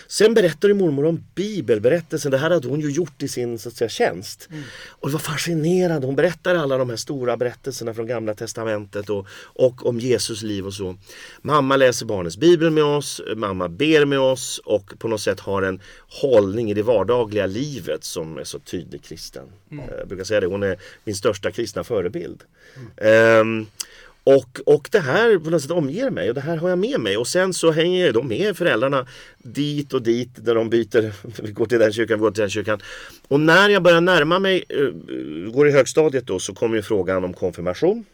Sen 0.07 0.33
berättade 0.33 0.73
mormor 0.73 1.05
om 1.05 1.23
bibelberättelsen. 1.35 2.31
Det 2.31 2.37
här 2.37 2.49
hade 2.49 2.67
hon 2.67 2.79
ju 2.81 2.91
gjort 2.91 3.23
i 3.23 3.27
sin 3.27 3.59
så 3.59 3.69
att 3.69 3.75
säga, 3.75 3.89
tjänst. 3.89 4.49
Och 4.87 5.09
det 5.09 5.13
var 5.13 5.19
fascinerande. 5.19 6.07
Hon 6.07 6.15
berättar 6.15 6.55
alla 6.55 6.77
de 6.77 6.89
här 6.89 6.97
stora 6.97 7.37
berättelserna 7.37 7.93
från 7.93 8.07
gamla 8.07 8.33
testamentet 8.33 9.09
och, 9.09 9.27
och 9.33 9.85
om 9.85 9.99
Jesus 9.99 10.43
liv 10.43 10.65
och 10.65 10.73
så. 10.73 10.95
Mamma 11.41 11.75
läser 11.77 12.05
barnens 12.05 12.37
bibel 12.37 12.69
med 12.69 12.83
oss, 12.83 13.21
mamma 13.35 13.69
ber 13.69 14.05
med 14.05 14.19
oss 14.19 14.61
och 14.65 14.93
på 14.99 15.07
något 15.07 15.21
sätt 15.21 15.39
har 15.39 15.61
en 15.61 15.81
hållning 16.21 16.71
i 16.71 16.73
det 16.73 16.83
vardagliga 16.83 17.45
livet 17.45 18.03
som 18.03 18.37
är 18.37 18.43
så 18.43 18.59
tydlig 18.59 19.03
kristen. 19.03 19.43
Eh, 19.71 19.77
Jag 19.99 20.07
brukar 20.07 20.23
säga 20.23 20.39
det, 20.39 20.47
hon 20.47 20.63
är 20.63 20.77
min 21.03 21.15
största 21.15 21.51
kristna 21.51 21.83
förebild. 21.83 22.43
Ehm, 22.97 23.65
och, 24.23 24.59
och 24.65 24.89
det 24.91 24.99
här 24.99 25.37
på 25.37 25.49
något 25.49 25.61
sätt 25.61 25.71
omger 25.71 26.09
mig 26.09 26.29
och 26.29 26.35
det 26.35 26.41
här 26.41 26.57
har 26.57 26.69
jag 26.69 26.79
med 26.79 26.99
mig. 26.99 27.17
Och 27.17 27.27
sen 27.27 27.53
så 27.53 27.71
hänger 27.71 28.05
jag 28.05 28.13
då 28.13 28.23
med 28.23 28.57
föräldrarna 28.57 29.07
dit 29.37 29.93
och 29.93 30.01
dit 30.01 30.29
där 30.35 30.55
de 30.55 30.69
byter. 30.69 31.13
Vi 31.43 31.51
går 31.51 31.65
till 31.65 31.79
den 31.79 31.93
kyrkan, 31.93 32.19
vi 32.19 32.21
går 32.21 32.31
till 32.31 32.41
den 32.41 32.49
kyrkan. 32.49 32.81
Och 33.27 33.39
när 33.39 33.69
jag 33.69 33.83
börjar 33.83 34.01
närma 34.01 34.39
mig, 34.39 34.63
eh, 34.69 35.51
går 35.51 35.67
i 35.67 35.71
högstadiet 35.71 36.27
då, 36.27 36.39
så 36.39 36.53
kommer 36.53 36.75
ju 36.75 36.81
frågan 36.81 37.23
om 37.23 37.33
konfirmation. 37.33 38.05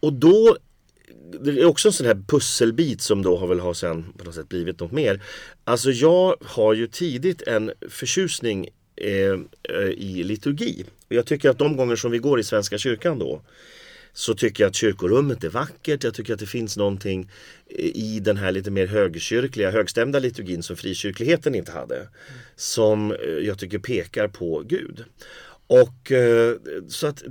Och 0.00 0.12
då 0.12 0.56
det 1.40 1.50
är 1.50 1.64
också 1.64 1.88
en 1.88 1.92
sån 1.92 2.06
här 2.06 2.22
pusselbit 2.28 3.00
som 3.00 3.22
då 3.22 3.36
har 3.36 3.46
väl 3.46 3.60
har 3.60 3.74
sen 3.74 4.12
på 4.18 4.24
något 4.24 4.34
sätt 4.34 4.48
blivit 4.48 4.80
något 4.80 4.92
mer. 4.92 5.22
Alltså 5.64 5.90
jag 5.90 6.36
har 6.40 6.74
ju 6.74 6.86
tidigt 6.86 7.42
en 7.42 7.72
förtjusning 7.88 8.68
eh, 8.96 9.32
eh 9.78 9.88
i 9.88 10.22
liturgi. 10.24 10.84
Och 11.08 11.14
jag 11.14 11.26
tycker 11.26 11.50
att 11.50 11.58
de 11.58 11.76
gånger 11.76 11.96
som 11.96 12.10
vi 12.10 12.18
går 12.18 12.40
i 12.40 12.44
Svenska 12.44 12.78
kyrkan 12.78 13.18
då 13.18 13.42
så 14.12 14.34
tycker 14.34 14.64
jag 14.64 14.68
att 14.68 14.74
kyrkorummet 14.74 15.44
är 15.44 15.48
vackert. 15.48 16.04
Jag 16.04 16.14
tycker 16.14 16.32
att 16.32 16.40
det 16.40 16.46
finns 16.46 16.76
någonting 16.76 17.30
eh, 17.66 17.84
i 17.84 18.20
den 18.20 18.36
här 18.36 18.52
lite 18.52 18.70
mer 18.70 18.86
högkyrkliga, 18.86 19.70
högstämda 19.70 20.18
liturgin 20.18 20.62
som 20.62 20.76
frikyrkligheten 20.76 21.54
inte 21.54 21.72
hade. 21.72 21.96
Mm. 21.96 22.08
Som 22.56 23.12
eh, 23.12 23.18
jag 23.28 23.58
tycker 23.58 23.78
pekar 23.78 24.28
på 24.28 24.62
Gud. 24.66 25.04
Och 25.66 26.12
eh, 26.12 26.56
så 26.88 27.06
att 27.06 27.22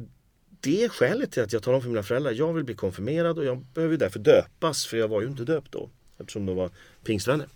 det 0.61 0.83
är 0.83 0.89
skälet 0.89 1.31
till 1.31 1.43
att 1.43 1.53
jag 1.53 1.63
talar 1.63 1.75
om 1.75 1.81
för 1.81 1.89
mina 1.89 2.03
föräldrar. 2.03 2.31
Jag 2.31 2.53
vill 2.53 2.63
bli 2.63 2.75
konfirmerad 2.75 3.37
och 3.37 3.45
jag 3.45 3.65
behöver 3.73 3.97
därför 3.97 4.19
döpas 4.19 4.85
för 4.85 4.97
jag 4.97 5.07
var 5.07 5.21
ju 5.21 5.27
inte 5.27 5.43
döpt 5.43 5.71
då. 5.71 5.89
Eftersom 6.19 6.45
de 6.45 6.55
var 6.55 6.69
pingstvänner. 7.03 7.47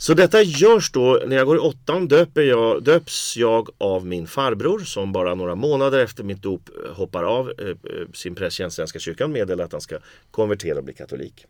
Så 0.00 0.14
detta 0.14 0.42
görs 0.42 0.92
då 0.92 1.22
när 1.26 1.36
jag 1.36 1.46
går 1.46 1.56
i 1.56 1.60
åttan 1.60 2.08
döper 2.08 2.42
jag, 2.42 2.82
döps 2.82 3.36
jag 3.36 3.68
av 3.78 4.06
min 4.06 4.26
farbror 4.26 4.78
som 4.78 5.12
bara 5.12 5.34
några 5.34 5.54
månader 5.54 5.98
efter 5.98 6.24
mitt 6.24 6.42
dop 6.42 6.68
eh, 6.68 6.92
hoppar 6.94 7.24
av 7.24 7.52
eh, 7.58 7.68
eh, 7.68 7.76
sin 8.14 8.34
prästtjänst 8.34 8.74
i 8.74 8.76
Svenska 8.76 8.98
kyrkan 8.98 9.32
meddelar 9.32 9.64
att 9.64 9.72
han 9.72 9.80
ska 9.80 9.98
konvertera 10.30 10.78
och 10.78 10.84
bli 10.84 10.94
katolik. 10.94 11.46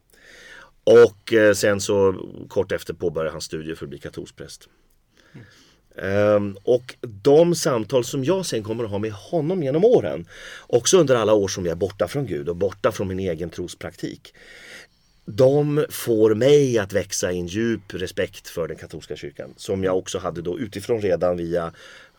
Och 0.85 1.33
eh, 1.33 1.55
sen 1.55 1.81
så 1.81 2.15
kort 2.49 2.73
efter 2.73 2.95
påbörjar 2.95 3.33
han 3.33 3.41
studier 3.41 3.75
för 3.75 3.87
att 3.87 3.91
bli 3.91 3.99
katolsk 3.99 4.37
präst. 4.37 4.69
Um, 5.95 6.05
ehm, 6.05 6.57
och 6.63 6.95
de 7.01 7.55
samtal 7.55 8.05
som 8.05 8.25
jag 8.25 8.47
sen 8.47 8.63
kommer 8.63 8.85
att 8.85 8.91
ha 8.91 8.99
med 8.99 9.13
honom 9.13 9.63
genom 9.63 9.85
åren, 9.85 10.27
också 10.67 10.99
under 10.99 11.15
alla 11.15 11.35
år 11.35 11.49
som 11.49 11.67
jag 11.67 11.73
är 11.73 11.77
borta 11.77 12.09
från 12.09 12.27
Gud 12.27 12.49
och 12.49 12.57
borta 12.57 12.93
från 12.93 13.09
min 13.09 13.21
egen 13.21 13.51
trospraktik. 13.51 14.35
De 15.33 15.87
får 15.91 16.35
mig 16.35 16.79
att 16.79 16.93
växa 16.93 17.33
i 17.33 17.39
en 17.39 17.47
djup 17.47 17.95
respekt 17.95 18.49
för 18.49 18.69
den 18.69 18.77
katolska 18.77 19.17
kyrkan. 19.17 19.55
Som 19.57 19.85
jag 19.85 19.99
också 19.99 20.19
hade 20.19 20.43
då 20.43 20.59
utifrån 20.59 21.01
redan 21.01 21.37
via 21.37 21.73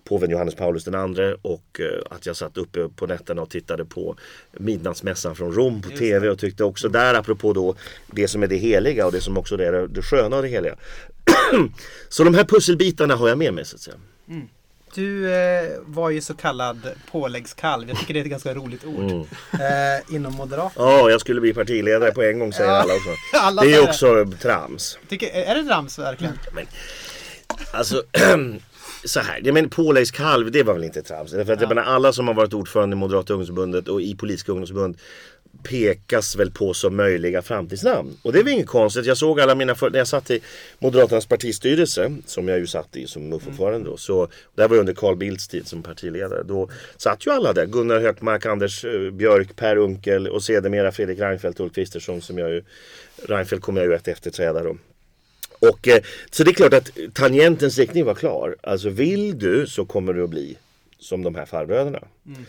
påven 0.03 0.29
Johannes 0.29 0.55
Paulus 0.55 0.87
II 0.87 1.35
och 1.41 1.79
uh, 1.79 1.85
att 2.09 2.25
jag 2.25 2.35
satt 2.35 2.57
uppe 2.57 2.89
på 2.89 3.07
nätterna 3.07 3.41
och 3.41 3.49
tittade 3.49 3.85
på 3.85 4.15
midnattsmässan 4.51 5.35
från 5.35 5.53
Rom 5.53 5.81
på 5.81 5.89
TV 5.89 6.29
och 6.29 6.39
tyckte 6.39 6.63
också 6.63 6.89
där 6.89 7.13
apropå 7.13 7.53
då 7.53 7.75
det 8.07 8.27
som 8.27 8.43
är 8.43 8.47
det 8.47 8.55
heliga 8.55 9.05
och 9.05 9.11
det 9.11 9.21
som 9.21 9.37
också 9.37 9.55
är 9.55 9.87
det 9.87 10.01
sköna 10.01 10.35
och 10.35 10.41
det 10.41 10.47
heliga. 10.47 10.75
så 12.09 12.23
de 12.23 12.33
här 12.33 12.43
pusselbitarna 12.43 13.15
har 13.15 13.29
jag 13.29 13.37
med 13.37 13.53
mig 13.53 13.65
så 13.65 13.75
att 13.75 13.81
säga. 13.81 13.97
Mm. 14.27 14.47
Du 14.95 15.33
eh, 15.33 15.69
var 15.85 16.09
ju 16.09 16.21
så 16.21 16.33
kallad 16.33 16.91
påläggskalv. 17.11 17.89
Jag 17.89 17.99
tycker 17.99 18.13
det 18.13 18.19
är 18.19 18.23
ett 18.23 18.29
ganska 18.29 18.53
roligt 18.53 18.85
ord. 18.85 19.11
Mm. 19.11 19.19
Eh, 19.53 20.15
inom 20.15 20.33
Moderaterna. 20.33 20.91
Ja, 20.91 21.09
jag 21.09 21.21
skulle 21.21 21.41
bli 21.41 21.53
partiledare 21.53 22.11
på 22.11 22.23
en 22.23 22.39
gång 22.39 22.53
säger 22.53 22.69
alla 22.69 22.93
också. 22.93 23.09
alla 23.37 23.61
det 23.61 23.73
är 23.73 23.81
ju 23.81 23.89
också 23.89 24.25
trams. 24.41 24.99
Tycker, 25.09 25.27
är 25.27 25.55
det 25.55 25.63
trams 25.63 25.99
verkligen? 25.99 26.39
Men, 26.53 26.65
alltså 27.73 28.03
så 29.05 29.19
här, 29.19 29.41
jag 29.43 29.53
menar 29.53 29.69
påläggskalv 29.69 30.51
det 30.51 30.63
var 30.63 30.73
väl 30.73 30.83
inte 30.83 31.01
trams. 31.01 31.31
Därför 31.31 31.53
att 31.53 31.59
ja. 31.59 31.67
jag 31.67 31.75
menar, 31.75 31.83
alla 31.83 32.13
som 32.13 32.27
har 32.27 32.35
varit 32.35 32.53
ordförande 32.53 32.95
i 32.95 32.97
Moderata 32.97 33.33
ungdomsförbundet 33.33 33.87
och 33.87 34.01
i 34.01 34.15
politiska 34.15 34.51
ungdomsförbund 34.51 34.97
pekas 35.63 36.35
väl 36.35 36.51
på 36.51 36.73
som 36.73 36.95
möjliga 36.95 37.41
framtidsnamn. 37.41 38.17
Och 38.21 38.33
det 38.33 38.39
är 38.39 38.43
väl 38.43 38.53
inget 38.53 38.67
konstigt. 38.67 39.05
Jag 39.05 39.17
såg 39.17 39.39
alla 39.39 39.55
mina, 39.55 39.75
för... 39.75 39.89
när 39.89 39.97
jag 39.97 40.07
satt 40.07 40.31
i 40.31 40.39
Moderaternas 40.79 41.25
partistyrelse, 41.25 42.15
som 42.25 42.47
jag 42.47 42.59
ju 42.59 42.67
satt 42.67 42.95
i 42.95 43.07
som 43.07 43.29
MUF-ordförande 43.29 43.89
då, 43.89 43.97
så 43.97 44.27
det 44.55 44.67
var 44.67 44.77
under 44.77 44.93
Carl 44.93 45.15
Bildts 45.15 45.47
tid 45.47 45.67
som 45.67 45.83
partiledare. 45.83 46.43
Då 46.43 46.69
satt 46.97 47.27
ju 47.27 47.31
alla 47.31 47.53
där. 47.53 47.65
Gunnar 47.65 47.99
Hökmark, 47.99 48.45
Anders 48.45 48.85
eh, 48.85 49.11
Björk, 49.11 49.55
Per 49.55 49.75
Unkel 49.75 50.27
och 50.27 50.43
sedermera 50.43 50.91
Fredrik 50.91 51.19
Reinfeldt 51.19 51.59
och 51.59 51.65
Ulf 51.65 51.75
Kristersson 51.75 52.21
som 52.21 52.37
jag 52.37 52.49
ju, 52.49 52.63
Reinfeldt 53.27 53.63
kommer 53.63 53.81
jag 53.81 53.89
ju 53.89 53.95
att 53.95 54.07
efterträda 54.07 54.63
då. 54.63 54.77
Och, 55.59 55.87
eh, 55.87 56.01
så 56.31 56.43
det 56.43 56.51
är 56.51 56.53
klart 56.53 56.73
att 56.73 56.91
tangentens 57.13 57.77
riktning 57.77 58.05
var 58.05 58.15
klar. 58.15 58.55
Alltså 58.63 58.89
vill 58.89 59.39
du 59.39 59.67
så 59.67 59.85
kommer 59.85 60.13
du 60.13 60.23
att 60.23 60.29
bli 60.29 60.57
som 60.99 61.23
de 61.23 61.35
här 61.35 61.45
farbröderna. 61.45 61.99
Mm. 62.25 62.45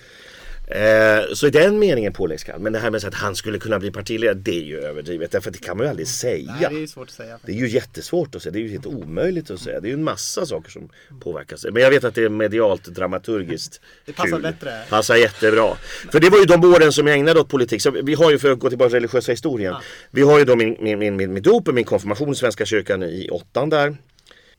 Eh, 0.66 1.34
så 1.34 1.46
i 1.46 1.50
den 1.50 1.78
meningen 1.78 2.12
påläggskalv. 2.12 2.62
Men 2.62 2.72
det 2.72 2.78
här 2.78 2.90
med 2.90 3.04
att 3.04 3.14
han 3.14 3.36
skulle 3.36 3.58
kunna 3.58 3.78
bli 3.78 3.90
partiledare, 3.90 4.34
det 4.34 4.58
är 4.58 4.64
ju 4.64 4.80
överdrivet. 4.80 5.30
Därför 5.30 5.50
att 5.50 5.54
det 5.54 5.64
kan 5.64 5.76
man 5.76 5.86
ju 5.86 5.90
aldrig 5.90 6.08
säga. 6.08 6.56
Nej, 6.60 6.68
det 6.70 6.82
är 6.82 6.86
svårt 6.86 7.08
att 7.08 7.14
säga. 7.14 7.38
Det 7.42 7.52
är 7.52 7.56
ju 7.56 7.68
jättesvårt 7.68 8.34
att 8.34 8.42
säga. 8.42 8.52
Det 8.52 8.58
är 8.58 8.62
ju 8.62 8.68
helt 8.68 8.86
omöjligt 8.86 9.50
att 9.50 9.60
säga. 9.60 9.80
Det 9.80 9.86
är 9.86 9.90
ju 9.90 9.94
en 9.94 10.04
massa 10.04 10.46
saker 10.46 10.70
som 10.70 10.88
påverkas. 11.20 11.66
Men 11.72 11.82
jag 11.82 11.90
vet 11.90 12.04
att 12.04 12.14
det 12.14 12.22
är 12.24 12.28
medialt 12.28 12.84
dramaturgiskt 12.84 13.80
Det 14.04 14.12
passar 14.12 14.30
kul. 14.30 14.42
bättre. 14.42 14.82
Passar 14.88 15.16
jättebra. 15.16 15.76
För 16.12 16.20
det 16.20 16.30
var 16.30 16.38
ju 16.38 16.44
de 16.44 16.64
åren 16.64 16.92
som 16.92 17.06
jag 17.06 17.16
ägnade 17.16 17.40
åt 17.40 17.48
politik. 17.48 17.82
Så 17.82 17.90
vi 17.90 18.14
har 18.14 18.30
ju, 18.30 18.38
för 18.38 18.52
att 18.52 18.58
gå 18.58 18.68
tillbaka 18.68 18.88
till 18.88 18.96
religiösa 18.96 19.32
historien. 19.32 19.72
Ja. 19.72 19.82
Vi 20.10 20.22
har 20.22 20.38
ju 20.38 20.44
då 20.44 20.56
min, 20.56 20.76
min, 20.80 20.98
min, 20.98 21.16
min, 21.16 21.32
min 21.32 21.42
dop 21.42 21.68
och 21.68 21.74
min 21.74 21.84
konfirmation 21.84 22.32
i 22.32 22.34
Svenska 22.34 22.64
kyrkan 22.64 23.02
i 23.02 23.28
åttan 23.30 23.70
där. 23.70 23.96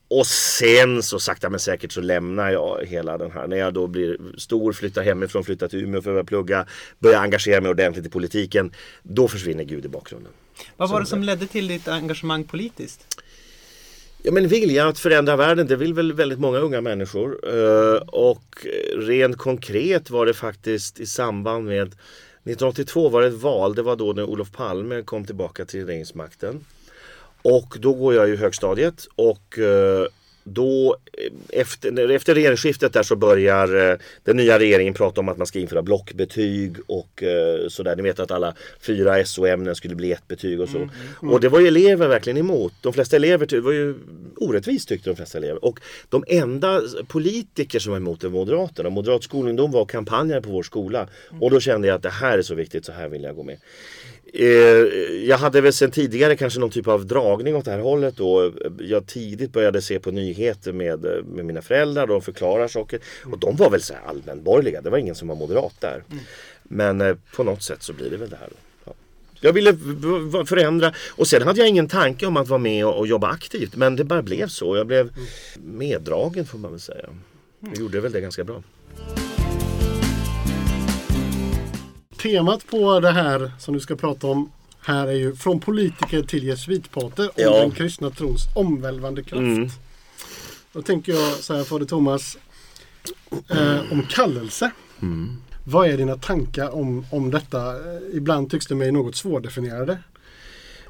Och 0.08 0.28
sen 0.28 1.04
så 1.04 1.20
sakta 1.20 1.50
men 1.50 1.60
säkert 1.60 1.92
så 1.92 2.02
lämnar 2.02 2.52
jag 2.52 2.86
hela 2.86 3.18
den 3.18 3.32
här. 3.32 3.48
När 3.48 3.58
jag 3.58 3.74
då 3.74 3.88
blir 3.88 4.18
stor, 4.38 4.74
flyttar 4.74 5.04
hemifrån, 5.04 5.44
flyttar 5.44 5.68
till 5.68 5.80
Umeå 5.80 6.02
för 6.02 6.10
att 6.10 6.14
börja 6.14 6.24
plugga. 6.24 6.66
Börjar 7.00 7.20
engagera 7.20 7.62
mig 7.62 7.72
ordentligt 7.72 8.06
i 8.06 8.10
politiken. 8.10 8.72
Då 9.04 9.28
försvinner 9.28 9.64
Gud 9.64 9.86
i 9.86 9.88
bakgrunden. 9.88 10.32
Vad 10.78 10.90
var 10.90 11.00
det 11.00 11.06
som 11.06 11.24
ledde 11.24 11.48
till 11.48 11.68
ditt 11.68 11.88
engagemang 11.88 12.44
politiskt? 12.44 13.24
Ja 14.24 14.32
men 14.32 14.48
vilja 14.48 14.88
att 14.88 15.00
förändra 15.00 15.36
världen, 15.36 15.68
det 15.68 15.76
vill 15.76 15.94
väl 15.94 16.14
väldigt 16.14 16.40
många 16.40 16.58
unga 16.58 16.82
människor. 16.82 17.40
Eh, 17.48 17.96
och 17.98 18.66
rent 18.98 19.38
konkret 19.38 20.10
var 20.10 20.26
det 20.26 20.34
faktiskt 20.34 21.00
i 21.00 21.06
samband 21.06 21.66
med 21.66 21.88
1982 21.88 23.10
var 23.10 23.22
det 23.22 23.28
ett 23.28 23.34
val, 23.34 23.76
det 23.76 23.82
var 23.82 23.96
då 23.96 24.14
när 24.14 24.24
Olof 24.24 24.52
Palme 24.52 25.02
kom 25.02 25.26
tillbaka 25.26 25.66
till 25.66 25.86
regeringsmakten. 25.86 26.66
Och 27.44 27.78
då 27.80 27.94
går 27.94 28.14
jag 28.14 28.30
i 28.30 28.36
högstadiet 28.36 29.08
och 29.16 29.60
eh, 29.60 30.06
då 30.44 30.98
eh, 31.14 31.60
efter, 31.62 32.12
efter 32.12 32.36
regeringsskiftet 32.36 32.94
där 32.94 33.04
så 33.04 33.16
börjar 33.16 33.92
eh, 33.92 33.98
den 34.24 34.38
nya 34.38 34.60
regeringen 34.60 34.94
prata 34.94 35.22
om 35.22 35.30
att 35.30 35.38
man 35.38 35.48
ska 35.48 35.60
införa 35.60 35.82
blockbetyg 35.82 36.78
och 36.88 37.24
sådär. 37.68 37.96
Ni 37.96 38.02
vet 38.02 38.20
att 38.20 38.32
alla 38.32 38.56
fyra 38.80 39.26
SO-ämnen 39.26 39.76
skulle 39.76 39.96
bli 39.96 40.12
ett 40.12 40.28
betyg 40.28 40.62
och 40.62 40.70
så. 40.70 40.78
Mm, 40.78 40.90
mm. 41.22 41.34
Och 41.34 41.42
det 41.42 41.50
var 41.50 41.60
ju 41.60 41.68
elever 41.68 42.08
verkligen 42.08 42.38
emot. 42.38 42.74
De 42.82 42.94
flesta 42.94 43.16
elever, 43.16 43.46
det 43.46 43.60
var 43.60 43.72
ju 43.72 43.96
orättvist 44.38 44.90
tyckte 44.90 45.10
de 45.10 45.16
flesta 45.16 45.38
elever. 45.38 45.66
Och 45.66 45.80
de 46.10 46.24
enda 46.28 46.82
politiker 47.08 47.80
som 47.80 47.92
var 47.92 47.98
emot 47.98 48.22
det 48.22 48.28
var 48.28 48.40
Moderaterna. 48.40 48.90
Moderat 48.90 49.24
skolungdom 49.24 49.72
var 49.72 49.86
kampanjer 49.86 50.42
på 50.42 50.50
vår 50.50 50.64
skola. 50.64 51.08
Och 51.42 51.52
då 51.52 51.60
kände 51.60 51.88
jag 51.88 51.96
att 51.96 52.04
det 52.04 52.10
här 52.10 52.38
är 52.38 52.42
så 52.42 52.56
viktigt, 52.56 52.86
så 52.86 52.92
här 52.92 53.08
vill 53.08 53.24
jag 53.24 53.36
gå 53.36 53.44
med. 53.44 53.58
Eh, 54.34 54.48
jag 55.28 55.38
hade 55.38 55.62
väl 55.62 55.74
sen 55.74 55.92
tidigare 55.92 56.36
kanske 56.36 56.60
någon 56.60 56.70
typ 56.70 56.88
av 56.88 57.06
dragning 57.06 57.56
åt 57.56 57.66
det 57.66 57.72
här 57.72 57.80
hållet 57.80 58.18
då. 58.18 58.52
Jag 58.80 59.08
tidigt 59.08 59.54
började 59.54 59.82
se 59.82 60.00
på 60.00 60.12
nyheter 60.12 60.74
med, 60.74 61.06
med 61.26 61.46
mina 61.46 61.62
föräldrar. 61.62 62.08
De 62.08 62.22
förklarar 62.22 62.68
saker. 62.68 63.00
Och 63.32 63.40
de 63.40 63.56
var 63.56 63.70
väl 63.70 63.82
så 63.82 63.94
här 63.94 64.02
allmänborgerliga. 64.06 64.82
Det 64.82 64.90
var 64.90 64.98
ingen 64.98 65.16
som 65.16 65.28
var 65.28 65.36
moderat 65.36 65.74
där. 65.80 66.04
Mm. 66.12 66.24
Men 66.64 67.02
eh, 67.02 67.16
på 67.36 67.44
något 67.44 67.64
sätt 67.64 67.84
så 67.84 67.94
blir 67.94 68.10
det 68.10 68.18
väl 68.18 68.30
det 68.30 68.36
här. 68.36 68.50
Ja. 68.86 68.94
Jag 69.42 69.54
ville 69.54 69.74
förändra 70.46 70.94
och 71.10 71.28
sen 71.28 71.42
hade 71.42 71.60
jag 71.60 71.70
ingen 71.70 71.88
tanke 71.88 72.26
om 72.26 72.38
att 72.38 72.48
vara 72.48 72.60
med 72.60 72.86
och, 72.86 72.98
och 72.98 73.08
jobba 73.08 73.28
aktivt. 73.28 73.76
Men 73.76 73.96
det 73.96 74.04
bara 74.04 74.22
blev 74.22 74.48
så. 74.48 74.78
Jag 74.78 74.88
blev 74.88 75.10
meddragen 75.64 76.46
får 76.46 76.58
man 76.58 76.72
väl 76.72 76.80
säga. 76.80 77.10
Jag 77.60 77.78
gjorde 77.78 78.00
väl 78.00 78.12
det 78.12 78.22
ganska 78.22 78.44
bra 78.44 78.64
temat 82.24 82.68
på 82.68 83.00
det 83.00 83.12
här 83.12 83.52
som 83.60 83.74
du 83.74 83.80
ska 83.80 83.96
prata 83.96 84.28
om 84.28 84.52
här 84.82 85.08
är 85.08 85.12
ju 85.12 85.36
från 85.36 85.60
politiker 85.60 86.22
till 86.22 86.44
jesuitpater 86.44 87.26
om 87.26 87.34
ja. 87.36 87.60
den 87.60 87.72
kristna 87.72 88.10
trons 88.10 88.42
omvälvande 88.56 89.24
kraft. 89.24 89.40
Mm. 89.40 89.70
Då 90.74 90.82
tänker 90.82 91.14
jag 91.14 91.34
så 91.34 91.56
här 91.56 91.64
Fader 91.64 91.86
Thomas 91.86 92.38
eh, 93.50 93.92
om 93.92 94.04
kallelse. 94.10 94.72
Mm. 95.02 95.38
Vad 95.64 95.88
är 95.88 95.98
dina 95.98 96.18
tankar 96.18 96.76
om, 96.76 97.06
om 97.12 97.32
detta? 97.32 97.76
Ibland 98.14 98.52
tycks 98.52 98.68
det 98.68 98.76
mig 98.76 98.92
något 98.92 99.16
svårdefinierade 99.16 99.98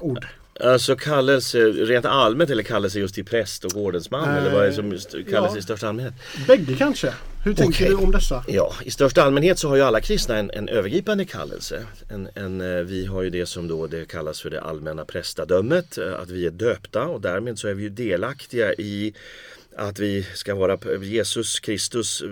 ord. 0.00 0.26
Alltså 0.60 0.96
kallelse 0.96 1.58
rent 1.58 2.04
allmänt 2.04 2.50
eller 2.50 2.62
kallelse 2.62 2.98
just 2.98 3.14
till 3.14 3.24
präst 3.24 3.64
och 3.64 3.76
ordensman? 3.76 4.28
Äh, 4.28 4.36
eller 4.36 4.52
vad 4.52 4.62
är 4.62 4.66
det 4.66 4.72
som 4.72 4.90
kallelse 5.30 5.56
ja. 5.56 5.58
i 5.58 5.62
största 5.62 5.88
allmänhet? 5.88 6.14
Bägge 6.46 6.74
kanske. 6.76 7.12
Hur 7.44 7.54
tänker 7.54 7.84
okay. 7.84 7.88
du 7.88 7.94
om 7.94 8.10
dessa? 8.10 8.44
Ja, 8.48 8.74
i 8.84 8.90
största 8.90 9.22
allmänhet 9.22 9.58
så 9.58 9.68
har 9.68 9.76
ju 9.76 9.82
alla 9.82 10.00
kristna 10.00 10.36
en, 10.36 10.50
en 10.50 10.68
övergripande 10.68 11.24
kallelse. 11.24 11.86
En, 12.08 12.28
en, 12.34 12.60
eh, 12.60 12.82
vi 12.82 13.06
har 13.06 13.22
ju 13.22 13.30
det 13.30 13.46
som 13.46 13.68
då 13.68 13.86
det 13.86 14.08
kallas 14.08 14.40
för 14.40 14.50
det 14.50 14.60
allmänna 14.60 15.04
prästadömet. 15.04 15.98
Eh, 15.98 16.20
att 16.20 16.30
vi 16.30 16.46
är 16.46 16.50
döpta 16.50 17.02
och 17.02 17.20
därmed 17.20 17.58
så 17.58 17.68
är 17.68 17.74
vi 17.74 17.82
ju 17.82 17.88
delaktiga 17.88 18.74
i 18.74 19.14
att 19.76 19.98
vi 19.98 20.26
ska 20.34 20.54
vara 20.54 20.78
Jesus 21.02 21.60
Kristus 21.60 22.22
eh, 22.22 22.28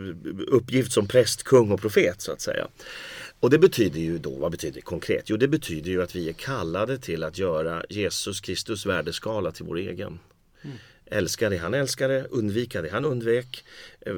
uppgift 0.48 0.92
som 0.92 1.06
präst, 1.06 1.42
kung 1.42 1.70
och 1.70 1.80
profet 1.80 2.20
så 2.20 2.32
att 2.32 2.40
säga. 2.40 2.66
Och 3.42 3.50
det 3.50 3.58
betyder 3.58 4.00
ju 4.00 4.18
då, 4.18 4.30
vad 4.30 4.50
betyder 4.50 4.74
det 4.74 4.80
konkret? 4.80 5.30
Jo 5.30 5.36
det 5.36 5.48
betyder 5.48 5.90
ju 5.90 6.02
att 6.02 6.16
vi 6.16 6.28
är 6.28 6.32
kallade 6.32 6.98
till 6.98 7.22
att 7.22 7.38
göra 7.38 7.84
Jesus 7.88 8.40
Kristus 8.40 8.86
värdeskala 8.86 9.52
till 9.52 9.64
vår 9.64 9.76
egen. 9.76 10.18
Mm. 10.62 10.76
älska 11.06 11.50
det 11.50 11.56
han 11.56 11.74
älskade, 11.74 12.26
undvika 12.30 12.82
det 12.82 12.88
han 12.88 13.04
undvek, 13.04 13.64
eh, 14.00 14.14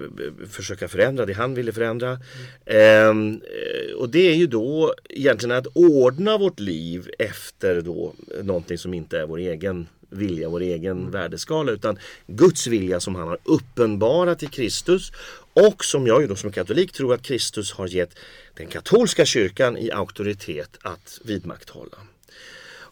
försöka 0.50 0.88
förändra 0.88 1.26
det 1.26 1.32
han 1.32 1.54
ville 1.54 1.72
förändra. 1.72 2.20
Mm. 2.66 3.40
Eh, 3.42 3.94
och 3.96 4.08
det 4.08 4.30
är 4.30 4.34
ju 4.34 4.46
då 4.46 4.94
egentligen 5.08 5.56
att 5.56 5.66
ordna 5.74 6.38
vårt 6.38 6.60
liv 6.60 7.10
efter 7.18 7.80
då 7.80 8.14
någonting 8.42 8.78
som 8.78 8.94
inte 8.94 9.18
är 9.18 9.26
vår 9.26 9.38
egen 9.38 9.86
vilja, 10.10 10.48
vår 10.48 10.60
egen 10.60 10.98
mm. 10.98 11.10
värdeskala 11.10 11.72
utan 11.72 11.98
Guds 12.26 12.66
vilja 12.66 13.00
som 13.00 13.14
han 13.14 13.28
har 13.28 13.38
uppenbarat 13.44 14.42
i 14.42 14.46
Kristus 14.46 15.12
och 15.54 15.84
som 15.84 16.06
jag 16.06 16.20
ju 16.20 16.26
då 16.26 16.36
som 16.36 16.52
katolik 16.52 16.92
tror 16.92 17.14
att 17.14 17.22
Kristus 17.22 17.72
har 17.72 17.86
gett 17.86 18.18
den 18.54 18.66
katolska 18.66 19.24
kyrkan 19.24 19.76
i 19.76 19.90
auktoritet 19.90 20.78
att 20.82 21.20
vidmakthålla. 21.24 21.98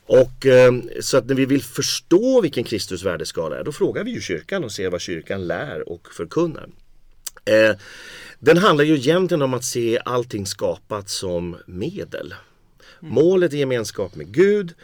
Och 0.07 0.47
eh, 0.47 0.73
så 1.00 1.16
att 1.16 1.26
när 1.26 1.35
vi 1.35 1.47
vill 1.47 1.62
förstå 1.62 2.40
vilken 2.40 2.64
Kristus 2.64 3.02
värdeskala 3.02 3.59
är, 3.59 3.64
då 3.64 3.73
frågar 3.73 4.04
vi 4.04 4.11
ju 4.11 4.21
kyrkan 4.21 4.64
och 4.64 4.73
ser 4.73 4.90
vad 4.90 5.00
kyrkan 5.00 5.47
lär 5.47 5.88
och 5.88 6.09
förkunnar. 6.12 6.69
Eh, 7.45 7.76
den 8.38 8.59
handlar 8.59 8.85
ju 8.85 8.95
egentligen 8.95 9.42
om 9.42 9.54
att 9.54 9.64
se 9.64 9.99
allting 10.04 10.47
skapat 10.47 11.09
som 11.09 11.57
medel. 11.66 12.35
Mm. 13.00 13.14
Målet 13.14 13.52
är 13.52 13.57
gemenskap 13.57 14.14
med 14.14 14.26
Gud. 14.26 14.75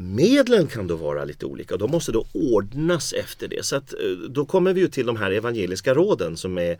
Medlen 0.00 0.66
kan 0.66 0.86
då 0.86 0.96
vara 0.96 1.24
lite 1.24 1.46
olika 1.46 1.74
och 1.74 1.80
de 1.80 1.90
måste 1.90 2.12
då 2.12 2.26
ordnas 2.32 3.12
efter 3.12 3.48
det. 3.48 3.64
Så 3.64 3.76
att, 3.76 3.92
eh, 3.92 3.98
då 4.30 4.44
kommer 4.44 4.72
vi 4.72 4.80
ju 4.80 4.88
till 4.88 5.06
de 5.06 5.16
här 5.16 5.30
evangeliska 5.30 5.94
råden 5.94 6.36
som 6.36 6.58
är 6.58 6.78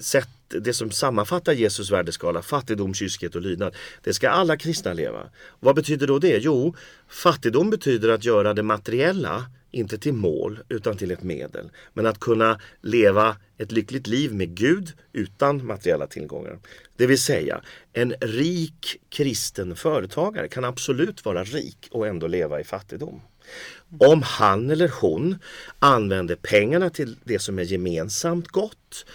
sätt, 0.00 0.28
det 0.48 0.74
som 0.74 0.90
sammanfattar 0.90 1.52
Jesus 1.52 1.90
värdeskala, 1.90 2.42
fattigdom, 2.42 2.94
kyskhet 2.94 3.34
och 3.34 3.42
lydnad. 3.42 3.74
Det 4.02 4.14
ska 4.14 4.30
alla 4.30 4.56
kristna 4.56 4.92
leva. 4.92 5.30
Vad 5.60 5.74
betyder 5.74 6.06
då 6.06 6.18
det? 6.18 6.38
Jo, 6.38 6.74
fattigdom 7.08 7.70
betyder 7.70 8.08
att 8.08 8.24
göra 8.24 8.54
det 8.54 8.62
materiella 8.62 9.44
inte 9.70 9.98
till 9.98 10.12
mål 10.12 10.60
utan 10.68 10.96
till 10.96 11.10
ett 11.10 11.22
medel. 11.22 11.70
Men 11.92 12.06
att 12.06 12.20
kunna 12.20 12.60
leva 12.80 13.36
ett 13.58 13.72
lyckligt 13.72 14.06
liv 14.06 14.34
med 14.34 14.54
Gud 14.54 14.92
utan 15.12 15.66
materiella 15.66 16.06
tillgångar. 16.06 16.58
Det 16.96 17.06
vill 17.06 17.20
säga, 17.20 17.60
en 17.92 18.14
rik 18.20 19.00
kristen 19.08 19.76
företagare 19.76 20.48
kan 20.48 20.64
absolut 20.64 21.24
vara 21.24 21.44
rik 21.44 21.88
och 21.90 22.06
ändå 22.06 22.26
leva 22.26 22.60
i 22.60 22.64
fattigdom. 22.64 23.20
Om 23.98 24.22
han 24.22 24.70
eller 24.70 24.92
hon 25.00 25.38
använder 25.78 26.36
pengarna 26.36 26.90
till 26.90 27.16
det 27.24 27.38
som 27.38 27.58
är 27.58 27.62
gemensamt 27.62 28.48
gott 28.48 29.06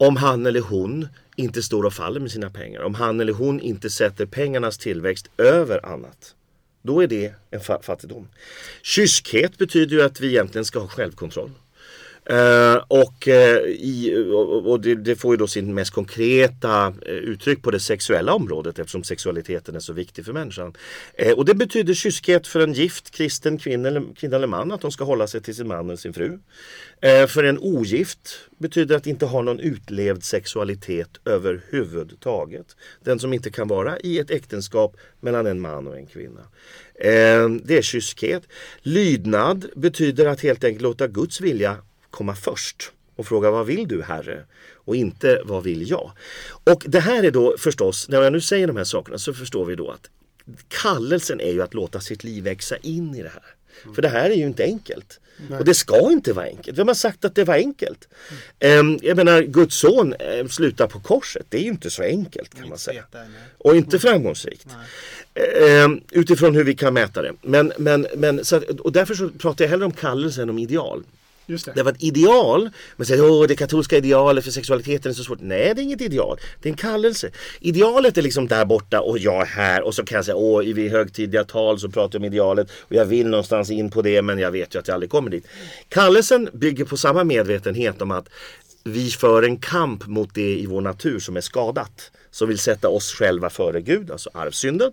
om 0.00 0.16
han 0.16 0.46
eller 0.46 0.60
hon 0.60 1.08
inte 1.36 1.62
står 1.62 1.82
och 1.82 1.92
faller 1.92 2.20
med 2.20 2.30
sina 2.30 2.50
pengar, 2.50 2.80
om 2.80 2.94
han 2.94 3.20
eller 3.20 3.32
hon 3.32 3.60
inte 3.60 3.90
sätter 3.90 4.26
pengarnas 4.26 4.78
tillväxt 4.78 5.30
över 5.36 5.86
annat, 5.86 6.34
då 6.82 7.02
är 7.02 7.06
det 7.06 7.34
en 7.50 7.60
fattigdom. 7.60 8.28
Kyskhet 8.82 9.58
betyder 9.58 9.96
ju 9.96 10.02
att 10.02 10.20
vi 10.20 10.28
egentligen 10.28 10.64
ska 10.64 10.78
ha 10.78 10.88
självkontroll. 10.88 11.50
Uh, 12.30 12.82
och, 12.88 13.28
uh, 13.28 13.34
i, 13.68 14.24
och, 14.32 14.70
och 14.70 14.80
det, 14.80 14.94
det, 14.94 15.16
får 15.16 15.34
ju 15.34 15.36
då 15.36 15.46
sin 15.46 15.74
mest 15.74 15.90
konkreta 15.90 16.88
uh, 16.88 16.94
uttryck 17.06 17.62
på 17.62 17.70
det 17.70 17.80
sexuella 17.80 18.34
området 18.34 18.78
eftersom 18.78 19.04
sexualiteten 19.04 19.76
är 19.76 19.80
så 19.80 19.92
viktig 19.92 20.24
för 20.24 20.32
människan. 20.32 20.74
och 21.36 21.44
det 21.44 21.54
betyder 21.54 21.94
kyskhet 21.94 22.46
för 22.46 22.60
en 22.60 22.72
gift 22.72 23.10
kristen 23.10 23.58
kvinna 23.58 23.88
eller, 23.88 24.14
kvinna 24.14 24.36
eller 24.36 24.46
man 24.46 24.72
att 24.72 24.80
de 24.80 24.92
ska 24.92 25.04
hålla 25.04 25.26
sig 25.26 25.42
till 25.42 25.54
sin 25.54 25.68
man 25.68 25.86
eller 25.86 25.96
sin 25.96 26.12
fru. 26.12 26.38
för 27.28 27.44
en 27.44 27.58
ogift 27.58 28.40
betyder 28.58 28.96
att 28.96 29.06
inte 29.06 29.26
ha 29.26 29.42
någon 29.42 29.60
utlevd 29.60 30.22
sexualitet 30.22 31.10
överhuvudtaget. 31.24 32.76
Den 33.04 33.18
som 33.18 33.32
inte 33.32 33.50
kan 33.50 33.68
vara 33.68 33.98
i 33.98 34.18
ett 34.18 34.30
äktenskap 34.30 34.96
mellan 35.20 35.46
en 35.46 35.60
man 35.60 35.86
och 35.86 35.96
en 35.96 36.06
kvinna. 36.06 36.42
det 37.62 37.78
är 37.78 37.82
kyskhet. 37.82 38.42
Lydnad 38.82 39.66
betyder 39.76 40.26
att 40.26 40.40
helt 40.40 40.64
enkelt 40.64 40.82
låta 40.82 41.06
Guds 41.06 41.40
vilja 41.40 41.76
komma 42.10 42.34
först 42.34 42.92
och 43.16 43.26
fråga 43.26 43.50
vad 43.50 43.66
vill 43.66 43.88
du 43.88 44.02
Herre? 44.02 44.44
Och 44.74 44.96
inte 44.96 45.42
vad 45.44 45.62
vill 45.62 45.90
jag? 45.90 46.12
Och 46.64 46.84
det 46.86 47.00
här 47.00 47.22
är 47.22 47.30
då 47.30 47.56
förstås, 47.58 48.08
när 48.08 48.22
jag 48.22 48.32
nu 48.32 48.40
säger 48.40 48.66
de 48.66 48.76
här 48.76 48.84
sakerna 48.84 49.18
så 49.18 49.34
förstår 49.34 49.64
vi 49.64 49.76
då 49.76 49.90
att 49.90 50.10
kallelsen 50.68 51.40
är 51.40 51.52
ju 51.52 51.62
att 51.62 51.74
låta 51.74 52.00
sitt 52.00 52.24
liv 52.24 52.44
växa 52.44 52.76
in 52.76 53.14
i 53.14 53.22
det 53.22 53.28
här. 53.28 53.54
Mm. 53.82 53.94
För 53.94 54.02
det 54.02 54.08
här 54.08 54.30
är 54.30 54.34
ju 54.34 54.46
inte 54.46 54.64
enkelt. 54.64 55.20
Nej. 55.48 55.58
Och 55.58 55.64
det 55.64 55.74
ska 55.74 56.12
inte 56.12 56.32
vara 56.32 56.46
enkelt. 56.46 56.78
Vem 56.78 56.88
har 56.88 56.94
sagt 56.94 57.24
att 57.24 57.34
det 57.34 57.44
var 57.44 57.54
enkelt? 57.54 58.08
Mm. 58.58 58.98
jag 59.02 59.16
menar, 59.16 59.42
Guds 59.42 59.76
son 59.76 60.14
eh, 60.14 60.46
slutar 60.46 60.86
på 60.86 61.00
korset. 61.00 61.46
Det 61.48 61.58
är 61.58 61.62
ju 61.62 61.68
inte 61.68 61.90
så 61.90 62.02
enkelt 62.02 62.54
kan 62.54 62.68
man 62.68 62.78
säga. 62.78 63.04
Och 63.58 63.76
inte 63.76 63.96
mm. 63.96 64.00
framgångsrikt. 64.00 64.66
Um, 65.84 66.00
utifrån 66.10 66.54
hur 66.54 66.64
vi 66.64 66.74
kan 66.74 66.94
mäta 66.94 67.22
det. 67.22 67.32
Men, 67.42 67.72
men, 67.78 68.06
men, 68.16 68.44
så, 68.44 68.60
och 68.78 68.92
därför 68.92 69.14
så 69.14 69.28
pratar 69.28 69.64
jag 69.64 69.70
hellre 69.70 69.84
om 69.84 69.92
kallelse 69.92 70.42
än 70.42 70.50
om 70.50 70.58
ideal. 70.58 71.04
Just 71.50 71.64
det. 71.64 71.72
det 71.74 71.82
var 71.82 71.92
ett 71.92 72.02
ideal. 72.02 72.70
Man 72.96 73.06
säger 73.06 73.42
att 73.42 73.48
det 73.48 73.56
katolska 73.56 73.96
idealet 73.96 74.44
för 74.44 74.50
sexualiteten 74.50 75.10
är 75.10 75.14
så 75.14 75.24
svårt. 75.24 75.40
Nej, 75.40 75.72
det 75.74 75.80
är 75.80 75.82
inget 75.82 76.00
ideal. 76.00 76.38
Det 76.62 76.68
är 76.68 76.70
en 76.70 76.76
kallelse. 76.76 77.30
Idealet 77.60 78.18
är 78.18 78.22
liksom 78.22 78.48
där 78.48 78.64
borta 78.64 79.00
och 79.00 79.18
jag 79.18 79.42
är 79.42 79.46
här 79.46 79.82
och 79.82 79.94
så 79.94 80.04
kan 80.04 80.16
jag 80.16 80.24
säga 80.24 80.36
åh, 80.36 80.64
i 80.64 80.88
högtidliga 80.88 81.44
tal 81.44 81.80
så 81.80 81.88
pratar 81.88 82.18
jag 82.18 82.20
om 82.20 82.24
idealet 82.24 82.70
och 82.70 82.94
jag 82.94 83.04
vill 83.04 83.26
någonstans 83.28 83.70
in 83.70 83.90
på 83.90 84.02
det 84.02 84.22
men 84.22 84.38
jag 84.38 84.50
vet 84.50 84.74
ju 84.74 84.78
att 84.78 84.88
jag 84.88 84.94
aldrig 84.94 85.10
kommer 85.10 85.30
dit. 85.30 85.46
Kallelsen 85.88 86.48
bygger 86.52 86.84
på 86.84 86.96
samma 86.96 87.24
medvetenhet 87.24 88.02
om 88.02 88.10
att 88.10 88.28
vi 88.84 89.10
för 89.10 89.42
en 89.42 89.56
kamp 89.56 90.06
mot 90.06 90.34
det 90.34 90.58
i 90.58 90.66
vår 90.66 90.80
natur 90.80 91.18
som 91.18 91.36
är 91.36 91.40
skadat. 91.40 92.10
Som 92.30 92.48
vill 92.48 92.58
sätta 92.58 92.88
oss 92.88 93.12
själva 93.12 93.50
före 93.50 93.80
Gud, 93.80 94.10
alltså 94.10 94.30
arvsynden. 94.34 94.92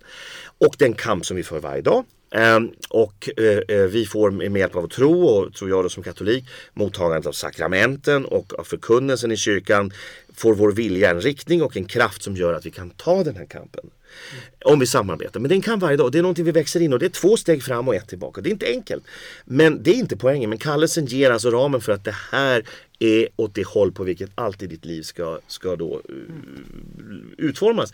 Och 0.58 0.76
den 0.78 0.94
kamp 0.94 1.26
som 1.26 1.38
vi 1.38 1.44
för 1.44 1.60
varje 1.60 1.82
dag. 1.82 2.06
Um, 2.32 2.72
och 2.90 3.30
uh, 3.40 3.86
vi 3.86 4.06
får 4.06 4.32
med 4.32 4.60
hjälp 4.60 4.76
av 4.76 4.88
tro 4.88 5.26
och 5.26 5.54
tror 5.54 5.70
jag 5.70 5.86
då 5.86 5.90
som 5.90 6.04
katolik 6.04 6.46
mottagandet 6.74 7.26
av 7.28 7.32
sakramenten 7.32 8.26
och 8.26 8.60
av 8.60 8.64
förkunnelsen 8.64 9.32
i 9.32 9.38
kyrkan 9.38 9.94
får 10.34 10.54
vår 10.54 10.72
vilja 10.72 11.10
en 11.10 11.22
riktning 11.22 11.64
och 11.64 11.78
en 11.78 11.86
kraft 11.86 12.24
som 12.24 12.36
gör 12.36 12.54
att 12.54 12.66
vi 12.66 12.72
kan 12.72 12.90
ta 12.90 13.24
den 13.24 13.36
här 13.36 13.46
kampen. 13.46 13.90
Mm. 14.32 14.44
Om 14.66 14.80
vi 14.80 14.86
samarbetar. 14.86 15.40
Men 15.40 15.50
den 15.50 15.62
kan 15.62 15.80
varje 15.80 15.98
dag. 15.98 16.12
Det 16.12 16.18
är 16.18 16.22
någonting 16.22 16.46
vi 16.46 16.52
växer 16.52 16.80
in 16.80 16.94
och 16.94 17.00
det 17.00 17.06
är 17.06 17.10
två 17.10 17.38
steg 17.38 17.64
fram 17.64 17.88
och 17.88 17.96
ett 17.96 18.08
tillbaka. 18.08 18.42
Det 18.42 18.50
är 18.50 18.52
inte 18.52 18.68
enkelt. 18.68 19.04
Men 19.46 19.84
det 19.84 19.92
är 19.92 19.96
inte 19.96 20.18
poängen. 20.18 20.50
Men 20.50 20.60
kallelsen 20.60 21.06
ger 21.06 21.32
alltså 21.32 21.50
ramen 21.50 21.82
för 21.82 21.92
att 21.92 22.04
det 22.04 22.16
här 22.32 22.64
är 23.00 23.28
åt 23.36 23.56
det 23.56 23.68
håll 23.68 23.92
på 23.92 24.04
vilket 24.04 24.30
alltid 24.36 24.70
ditt 24.70 24.86
liv 24.86 25.02
ska, 25.02 25.40
ska 25.48 25.76
då 25.76 26.02
uh, 26.10 27.16
utformas. 27.38 27.94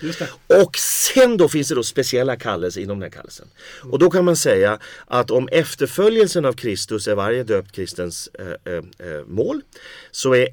Och 0.64 0.78
sen 0.78 1.38
då 1.38 1.50
finns 1.50 1.68
det 1.68 1.76
då 1.76 1.84
speciella 1.84 2.36
kallelser 2.36 2.82
inom 2.82 3.00
den 3.00 3.12
här 3.12 3.18
kallelsen. 3.18 3.48
Och 3.82 4.00
då 4.00 4.10
kan 4.10 4.26
man 4.26 4.36
säga 4.36 4.80
att 5.06 5.32
om 5.32 5.48
efterföljelsen 5.48 6.46
av 6.46 6.54
Kristus 6.54 7.08
är 7.08 7.16
varje 7.16 7.44
döpt 7.44 7.72
kristens 7.72 8.30
äh, 8.40 8.74
äh, 8.74 8.84
mål 9.28 9.62
så 10.12 10.36
är 10.36 10.48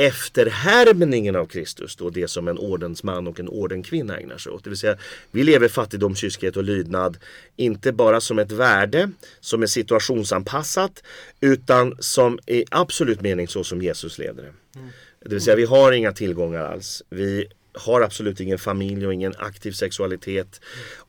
efterhärmningen 0.00 1.36
av 1.36 1.46
Kristus 1.46 1.96
då 1.96 2.10
det 2.10 2.28
som 2.28 2.48
en 2.48 2.58
ordensman 2.58 3.26
och 3.26 3.40
en 3.40 3.48
ordenkvinna 3.48 4.18
ägnar 4.18 4.38
sig 4.38 4.52
åt. 4.52 4.64
Det 4.64 4.70
vill 4.70 4.78
säga 4.78 4.96
vi 5.30 5.44
lever 5.44 5.68
fattigdom, 5.68 6.14
kyskhet 6.14 6.56
och 6.56 6.64
lydnad 6.64 7.18
inte 7.56 7.92
bara 7.92 8.20
som 8.20 8.38
ett 8.38 8.52
värde 8.52 9.10
som 9.40 9.62
är 9.62 9.66
situationsanpassat 9.66 11.02
utan 11.40 11.96
som 11.98 12.38
i 12.46 12.64
absolut 12.70 13.20
mening 13.20 13.48
så 13.48 13.64
som 13.64 13.82
Jesus 13.82 14.18
leder 14.18 14.42
det. 14.42 14.78
Mm. 14.78 14.90
Det 15.24 15.28
vill 15.28 15.40
säga 15.40 15.56
vi 15.56 15.64
har 15.64 15.92
inga 15.92 16.12
tillgångar 16.12 16.64
alls. 16.64 17.02
Vi 17.10 17.46
har 17.72 18.00
absolut 18.00 18.40
ingen 18.40 18.58
familj 18.58 19.06
och 19.06 19.14
ingen 19.14 19.34
aktiv 19.38 19.72
sexualitet. 19.72 20.60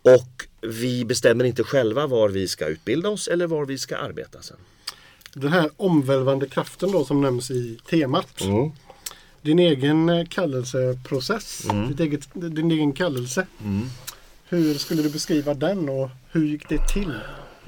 Och 0.01 0.47
vi 0.61 1.05
bestämmer 1.05 1.43
inte 1.43 1.63
själva 1.63 2.07
var 2.07 2.29
vi 2.29 2.47
ska 2.47 2.67
utbilda 2.67 3.09
oss 3.09 3.27
eller 3.27 3.47
var 3.47 3.65
vi 3.65 3.77
ska 3.77 3.97
arbeta 3.97 4.41
sen. 4.41 4.57
Den 5.33 5.51
här 5.51 5.69
omvälvande 5.77 6.47
kraften 6.47 6.91
då 6.91 7.05
som 7.05 7.21
nämns 7.21 7.51
i 7.51 7.79
temat. 7.89 8.41
Mm. 8.41 8.71
Din 9.41 9.59
egen 9.59 10.09
eh, 10.09 10.25
kallelseprocess, 10.25 11.65
mm. 11.69 11.95
eget, 11.99 12.29
din 12.33 12.71
egen 12.71 12.93
kallelse. 12.93 13.47
Mm. 13.63 13.89
Hur 14.49 14.73
skulle 14.73 15.01
du 15.01 15.09
beskriva 15.09 15.53
den 15.53 15.89
och 15.89 16.09
hur 16.31 16.45
gick 16.45 16.69
det 16.69 16.87
till? 16.87 17.13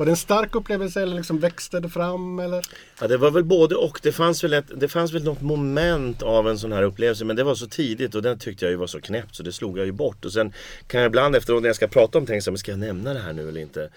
Var 0.03 0.05
det 0.05 0.11
en 0.11 0.17
stark 0.17 0.55
upplevelse 0.55 1.01
eller 1.01 1.15
liksom 1.15 1.39
växte 1.39 1.79
det 1.79 1.89
fram? 1.89 2.39
Eller? 2.39 2.65
Ja, 3.01 3.07
det 3.07 3.17
var 3.17 3.31
väl 3.31 3.43
både 3.43 3.75
och. 3.75 3.99
Det 4.03 4.11
fanns, 4.11 4.43
väl 4.43 4.53
ett, 4.53 4.65
det 4.75 4.87
fanns 4.87 5.13
väl 5.13 5.23
något 5.23 5.41
moment 5.41 6.21
av 6.21 6.49
en 6.49 6.59
sån 6.59 6.71
här 6.71 6.83
upplevelse 6.83 7.25
men 7.25 7.35
det 7.35 7.43
var 7.43 7.55
så 7.55 7.67
tidigt 7.67 8.15
och 8.15 8.21
den 8.21 8.39
tyckte 8.39 8.65
jag 8.65 8.71
ju 8.71 8.77
var 8.77 8.87
så 8.87 9.01
knäppt 9.01 9.35
så 9.35 9.43
det 9.43 9.51
slog 9.51 9.77
jag 9.77 9.85
ju 9.85 9.91
bort. 9.91 10.25
Och 10.25 10.33
sen 10.33 10.53
kan 10.87 11.01
jag 11.01 11.07
ibland 11.07 11.35
efteråt 11.35 11.61
när 11.61 11.69
jag 11.69 11.75
ska 11.75 11.87
prata 11.87 12.17
om 12.17 12.25
tänka 12.25 12.57
ska 12.57 12.71
jag 12.71 12.79
nämna 12.79 13.13
det 13.13 13.19
här 13.19 13.33
nu 13.33 13.49
eller 13.49 13.61
inte? 13.61 13.89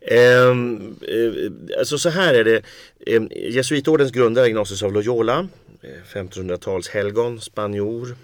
Mm. 0.00 0.50
Ehm, 0.50 0.96
eh, 1.02 1.78
alltså 1.78 1.98
så 1.98 2.08
här 2.08 2.34
är 2.34 2.44
det. 2.44 2.62
Ehm, 3.06 3.30
Jesuitordens 3.30 4.12
grundare 4.12 4.46
Ignatius 4.46 4.82
av 4.82 4.92
Loyola, 4.92 5.48
eh, 5.82 6.18
1500-tals 6.18 6.88
helgon, 6.88 7.40
spanjor. 7.40 8.16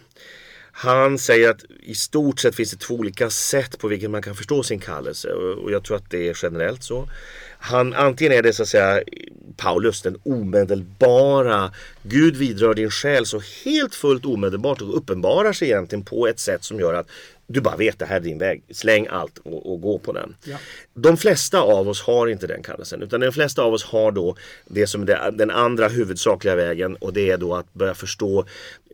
Han 0.76 1.18
säger 1.18 1.50
att 1.50 1.64
i 1.82 1.94
stort 1.94 2.40
sett 2.40 2.54
finns 2.54 2.70
det 2.70 2.76
två 2.76 2.94
olika 2.94 3.30
sätt 3.30 3.78
på 3.78 3.88
vilket 3.88 4.10
man 4.10 4.22
kan 4.22 4.34
förstå 4.34 4.62
sin 4.62 4.78
kallelse 4.78 5.32
och 5.32 5.72
jag 5.72 5.84
tror 5.84 5.96
att 5.96 6.10
det 6.10 6.28
är 6.28 6.38
generellt 6.42 6.82
så. 6.82 7.08
Han, 7.58 7.92
antingen 7.94 8.32
är 8.32 8.42
det 8.42 8.52
så 8.52 8.62
att 8.62 8.68
säga 8.68 9.02
Paulus, 9.56 10.02
den 10.02 10.18
omedelbara 10.22 11.72
Gud 12.02 12.36
vidrör 12.36 12.74
din 12.74 12.90
själ 12.90 13.26
så 13.26 13.40
helt 13.64 13.94
fullt 13.94 14.24
omedelbart 14.24 14.82
och 14.82 14.96
uppenbarar 14.96 15.52
sig 15.52 15.68
egentligen 15.68 16.04
på 16.04 16.26
ett 16.26 16.40
sätt 16.40 16.64
som 16.64 16.80
gör 16.80 16.94
att 16.94 17.08
du 17.46 17.60
bara 17.60 17.76
vet 17.76 17.98
det 17.98 18.06
här 18.06 18.16
är 18.16 18.20
din 18.20 18.38
väg. 18.38 18.62
Släng 18.70 19.06
allt 19.10 19.38
och, 19.38 19.72
och 19.72 19.80
gå 19.80 19.98
på 19.98 20.12
den. 20.12 20.36
Ja. 20.44 20.56
De 20.94 21.16
flesta 21.16 21.60
av 21.60 21.88
oss 21.88 22.02
har 22.02 22.26
inte 22.26 22.46
den 22.46 22.62
kallelsen 22.62 23.02
utan 23.02 23.20
de 23.20 23.32
flesta 23.32 23.62
av 23.62 23.72
oss 23.72 23.84
har 23.84 24.12
då 24.12 24.36
det 24.66 24.86
som 24.86 25.02
är 25.02 25.30
den 25.30 25.50
andra 25.50 25.88
huvudsakliga 25.88 26.56
vägen 26.56 26.96
och 26.96 27.12
det 27.12 27.30
är 27.30 27.38
då 27.38 27.54
att 27.54 27.74
börja 27.74 27.94
förstå 27.94 28.44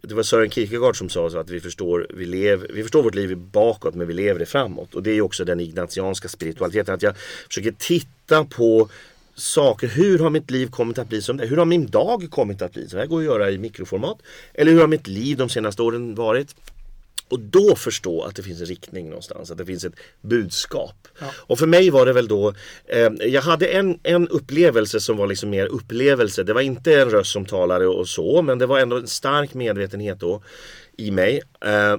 det 0.03 0.15
var 0.15 0.23
Sören 0.23 0.51
Kierkegaard 0.51 0.99
som 0.99 1.09
sa 1.09 1.31
så 1.31 1.39
att 1.39 1.51
vi 1.51 1.61
förstår, 1.61 2.07
vi, 2.11 2.27
lev, 2.27 2.67
vi 2.71 2.83
förstår 2.83 3.03
vårt 3.03 3.15
liv 3.15 3.37
bakåt 3.37 3.95
men 3.95 4.07
vi 4.07 4.15
lever 4.15 4.39
det 4.39 4.47
framåt. 4.47 4.95
Och 4.95 5.03
det 5.03 5.11
är 5.11 5.21
också 5.21 5.45
den 5.45 5.61
ignatianska 5.61 6.29
spiritualiteten. 6.29 6.95
Att 6.95 7.03
jag 7.03 7.17
försöker 7.49 7.75
titta 7.79 8.45
på 8.45 8.89
saker. 9.35 9.89
Hur 9.89 10.19
har 10.19 10.31
mitt 10.31 10.51
liv 10.51 10.67
kommit 10.67 10.99
att 10.99 11.09
bli 11.09 11.23
som 11.23 11.37
det 11.37 11.47
Hur 11.47 11.57
har 11.57 11.65
min 11.65 11.87
dag 11.87 12.27
kommit 12.31 12.63
att 12.63 12.73
bli? 12.73 12.89
Så 12.89 12.99
här 12.99 13.07
går 13.07 13.19
att 13.19 13.25
göra 13.25 13.51
i 13.51 13.59
mikroformat. 13.59 14.19
Eller 14.55 14.73
hur 14.73 14.81
har 14.81 14.87
mitt 14.87 15.07
liv 15.07 15.37
de 15.37 15.49
senaste 15.49 15.83
åren 15.83 16.15
varit? 16.15 16.55
Och 17.31 17.41
då 17.41 17.77
förstå 17.77 18.23
att 18.23 18.37
det 18.37 18.43
finns 18.43 18.61
en 18.61 18.67
riktning 18.67 19.09
någonstans, 19.09 19.51
att 19.51 19.59
det 19.59 19.67
finns 19.67 19.85
ett 19.85 19.95
budskap. 20.21 21.09
Ja. 21.19 21.27
Och 21.37 21.59
för 21.59 21.67
mig 21.67 21.91
var 21.91 22.07
det 22.07 22.13
väl 22.13 22.29
då, 22.29 22.55
eh, 22.87 23.11
jag 23.21 23.43
hade 23.43 23.67
en, 23.67 23.99
en 24.03 24.29
upplevelse 24.29 25.01
som 25.01 25.17
var 25.17 25.27
liksom 25.27 25.51
mer 25.51 25.67
upplevelse. 25.67 26.43
Det 26.43 26.53
var 26.53 26.61
inte 26.61 27.01
en 27.01 27.11
röst 27.11 27.33
som 27.33 27.45
talade 27.45 27.87
och 27.87 28.09
så, 28.09 28.43
men 28.43 28.59
det 28.59 28.67
var 28.67 28.79
ändå 28.79 28.97
en 28.97 29.07
stark 29.07 29.55
medvetenhet 29.55 30.21
då 30.21 30.43
i 30.97 31.11
mig. 31.11 31.43
Eh, 31.65 31.97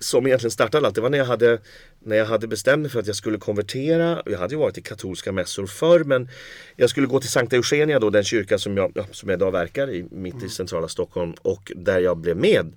som 0.00 0.26
egentligen 0.26 0.50
startade 0.50 0.86
allt, 0.86 0.94
det 0.94 1.00
var 1.00 1.10
när 1.10 1.18
jag 1.18 1.24
hade 1.24 1.58
när 2.02 2.16
jag 2.16 2.26
hade 2.26 2.46
bestämt 2.46 2.82
mig 2.82 2.90
för 2.90 3.00
att 3.00 3.06
jag 3.06 3.16
skulle 3.16 3.38
konvertera. 3.38 4.22
Jag 4.26 4.38
hade 4.38 4.54
ju 4.54 4.60
varit 4.60 4.78
i 4.78 4.82
katolska 4.82 5.32
mässor 5.32 5.66
förr 5.66 6.04
men 6.04 6.28
jag 6.76 6.90
skulle 6.90 7.06
gå 7.06 7.20
till 7.20 7.30
Sankta 7.30 7.56
Eugenia 7.56 7.98
då, 7.98 8.10
den 8.10 8.24
kyrka 8.24 8.58
som 8.58 8.76
jag, 8.76 9.04
som 9.10 9.28
jag 9.28 9.36
idag 9.36 9.50
verkar 9.50 9.90
i, 9.90 10.06
mitt 10.10 10.34
mm. 10.34 10.46
i 10.46 10.48
centrala 10.48 10.88
Stockholm 10.88 11.34
och 11.42 11.72
där 11.76 11.98
jag 11.98 12.16
blev 12.16 12.36
med, 12.36 12.72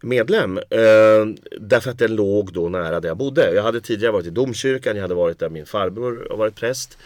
medlem. 0.00 0.58
Eh, 0.58 1.26
därför 1.60 1.90
att 1.90 1.98
den 1.98 2.16
låg 2.16 2.52
då 2.52 2.68
nära 2.68 3.00
där 3.00 3.08
jag 3.08 3.16
bodde. 3.16 3.54
Jag 3.54 3.62
hade 3.62 3.80
tidigare 3.80 4.12
varit 4.12 4.26
i 4.26 4.30
domkyrkan, 4.30 4.96
jag 4.96 5.02
hade 5.02 5.14
varit 5.14 5.38
där 5.38 5.48
min 5.48 5.66
farbror 5.66 6.26
har 6.30 6.36
varit 6.36 6.54
präst. 6.54 6.98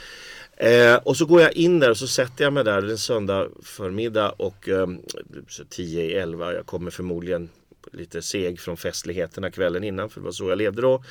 Eh, 0.57 0.95
och 0.95 1.17
så 1.17 1.27
går 1.27 1.41
jag 1.41 1.53
in 1.53 1.81
där 1.81 1.91
och 1.91 1.97
så 1.97 2.07
sätter 2.07 2.45
jag 2.45 2.53
mig 2.53 2.65
där 2.65 2.91
en 2.91 2.99
söndag 2.99 3.49
förmiddag 3.63 4.31
och 4.31 4.69
eh, 4.69 4.89
10 5.69 6.03
i 6.03 6.15
11, 6.15 6.55
jag 6.55 6.67
kommer 6.67 6.91
förmodligen 6.91 7.49
lite 7.93 8.23
seg 8.23 8.61
från 8.61 8.77
festligheterna 8.77 9.51
kvällen 9.51 9.85
innan 9.85 10.11
för 10.11 10.21
det 10.21 10.25
var 10.25 10.33
så 10.33 10.49
jag 10.49 10.59
levde 10.59 10.83
då. 10.83 11.03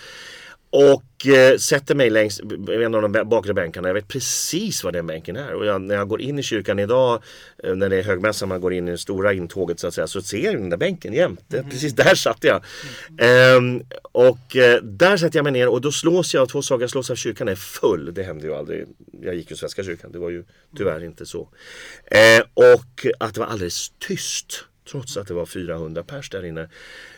Och 0.72 1.28
eh, 1.28 1.58
sätter 1.58 1.96
mig 1.96 2.10
längs 2.10 2.42
en 2.70 2.96
av 2.96 3.02
de 3.02 3.30
bakre 3.30 3.54
bänkarna. 3.54 3.90
Jag 3.90 3.94
vet 3.94 4.08
precis 4.08 4.84
vad 4.84 4.94
den 4.94 5.08
bänken 5.08 5.36
är. 5.36 5.54
Och 5.54 5.66
jag, 5.66 5.82
när 5.82 5.96
jag 5.96 6.08
går 6.08 6.22
in 6.22 6.40
i 6.40 6.44
kyrkan 6.44 6.80
idag, 6.80 7.24
eh, 7.64 7.76
när 7.76 7.90
det 7.90 7.98
är 7.98 8.04
högmässa, 8.04 8.46
man 8.46 8.62
går 8.62 8.74
in 8.74 8.88
i 8.88 8.92
det 8.92 8.98
stora 8.98 9.34
intåget 9.34 9.80
så 9.80 9.88
att 9.88 9.94
säga, 9.94 10.08
så 10.08 10.22
ser 10.22 10.46
jag 10.46 10.56
den 10.56 10.70
där 10.70 10.78
bänken 10.78 11.14
jämt. 11.14 11.54
Mm. 11.54 11.70
Precis 11.70 11.94
där 11.94 12.16
satt 12.16 12.44
jag. 12.44 12.64
Mm. 13.18 13.84
och 14.02 14.56
eh, 14.56 14.82
där 14.82 15.18
sätter 15.18 15.38
jag 15.38 15.44
mig 15.44 15.54
ner 15.54 15.68
och 15.68 15.82
då 15.82 15.92
slås 15.92 16.34
jag 16.34 16.42
av 16.42 16.48
två 16.48 16.62
saker. 16.62 16.84
Jag 16.84 16.90
slås 16.90 17.10
av 17.10 17.16
kyrkan 17.16 17.48
är 17.48 17.56
full. 17.56 18.14
Det 18.14 18.24
hände 18.24 18.48
ju 18.48 18.54
aldrig. 18.54 18.86
Jag 19.22 19.36
gick 19.36 19.52
ju 19.52 19.56
Svenska 19.58 19.84
kyrkan. 19.84 20.12
Det 20.12 20.20
var 20.20 20.30
ju 20.30 20.44
tyvärr 20.78 21.04
inte 21.04 21.26
så. 21.26 21.50
Eh, 22.06 22.44
och 22.54 23.06
att 23.20 23.34
det 23.34 23.40
var 23.40 23.48
alldeles 23.48 23.92
tyst. 24.00 24.66
Trots 24.92 25.18
att 25.18 25.28
det 25.28 25.34
var 25.34 25.46
400 25.46 26.04
pers 26.04 26.30
där 26.30 26.46
inne. 26.46 26.70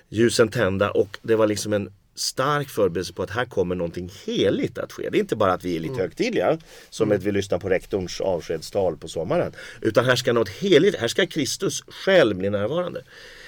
Ljusen 0.09 0.47
tända 0.47 0.91
och 0.91 1.17
det 1.21 1.35
var 1.35 1.47
liksom 1.47 1.73
en 1.73 1.93
stark 2.15 2.69
förberedelse 2.69 3.13
på 3.13 3.23
att 3.23 3.29
här 3.29 3.45
kommer 3.45 3.75
någonting 3.75 4.11
heligt 4.25 4.77
att 4.77 4.91
ske. 4.91 5.09
Det 5.09 5.17
är 5.17 5.19
inte 5.19 5.35
bara 5.35 5.53
att 5.53 5.63
vi 5.63 5.75
är 5.75 5.79
lite 5.79 5.93
mm. 5.93 6.01
högtidliga 6.01 6.57
som 6.89 7.07
mm. 7.07 7.17
att 7.17 7.23
vi 7.23 7.31
lyssnar 7.31 7.59
på 7.59 7.69
rektorns 7.69 8.21
avskedstal 8.21 8.97
på 8.97 9.07
sommaren. 9.07 9.51
Utan 9.81 10.05
här 10.05 10.15
ska 10.15 10.33
något 10.33 10.49
heligt, 10.49 10.95
här 10.95 11.07
ska 11.07 11.25
Kristus 11.25 11.83
själv 11.87 12.35
bli 12.35 12.49
närvarande. 12.49 13.03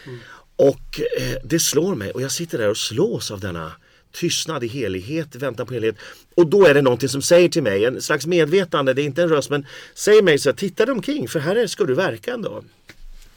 Mm. 0.06 0.20
Och 0.56 1.02
eh, 1.20 1.38
det 1.44 1.60
slår 1.60 1.96
mig 1.96 2.12
och 2.12 2.22
jag 2.22 2.32
sitter 2.32 2.58
där 2.58 2.70
och 2.70 2.78
slås 2.78 3.32
av 3.32 3.40
denna 3.40 3.72
tystnad 4.12 4.64
i 4.64 4.68
helighet, 4.68 5.36
väntan 5.36 5.68
på 5.68 5.74
helighet. 5.74 5.96
Och 6.36 6.48
då 6.48 6.66
är 6.66 6.74
det 6.74 6.82
någonting 6.82 7.10
som 7.10 7.22
säger 7.22 7.50
till 7.50 7.64
mig, 7.64 7.86
en 7.86 8.02
slags 8.02 8.26
medvetande, 8.26 8.94
det 8.94 9.02
är 9.02 9.06
inte 9.06 9.24
en 9.24 9.30
röst 9.30 9.50
men 9.50 9.66
säger 9.94 10.22
mig 10.22 10.40
så 10.40 10.50
här, 10.50 10.56
titta 10.56 10.86
dig 10.86 10.94
omkring 10.94 11.28
för 11.28 11.40
här 11.40 11.68
ska 11.68 11.84
du 11.84 11.94
verka 11.94 12.34
ändå. 12.34 12.64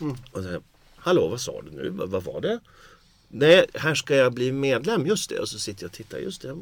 Mm. 0.00 0.16
Och 0.30 0.42
så, 0.42 0.60
Hallå 1.06 1.28
vad 1.28 1.40
sa 1.40 1.62
du 1.62 1.70
nu, 1.70 1.88
vad 1.90 2.22
var 2.22 2.40
det? 2.40 2.60
Nej, 3.28 3.66
här 3.74 3.94
ska 3.94 4.16
jag 4.16 4.32
bli 4.32 4.52
medlem, 4.52 5.06
just 5.06 5.30
det. 5.30 5.38
Och 5.38 5.48
så 5.48 5.58
sitter 5.58 5.82
jag 5.82 5.88
och 5.88 5.94
tittar, 5.94 6.18
just 6.18 6.42
det. 6.42 6.56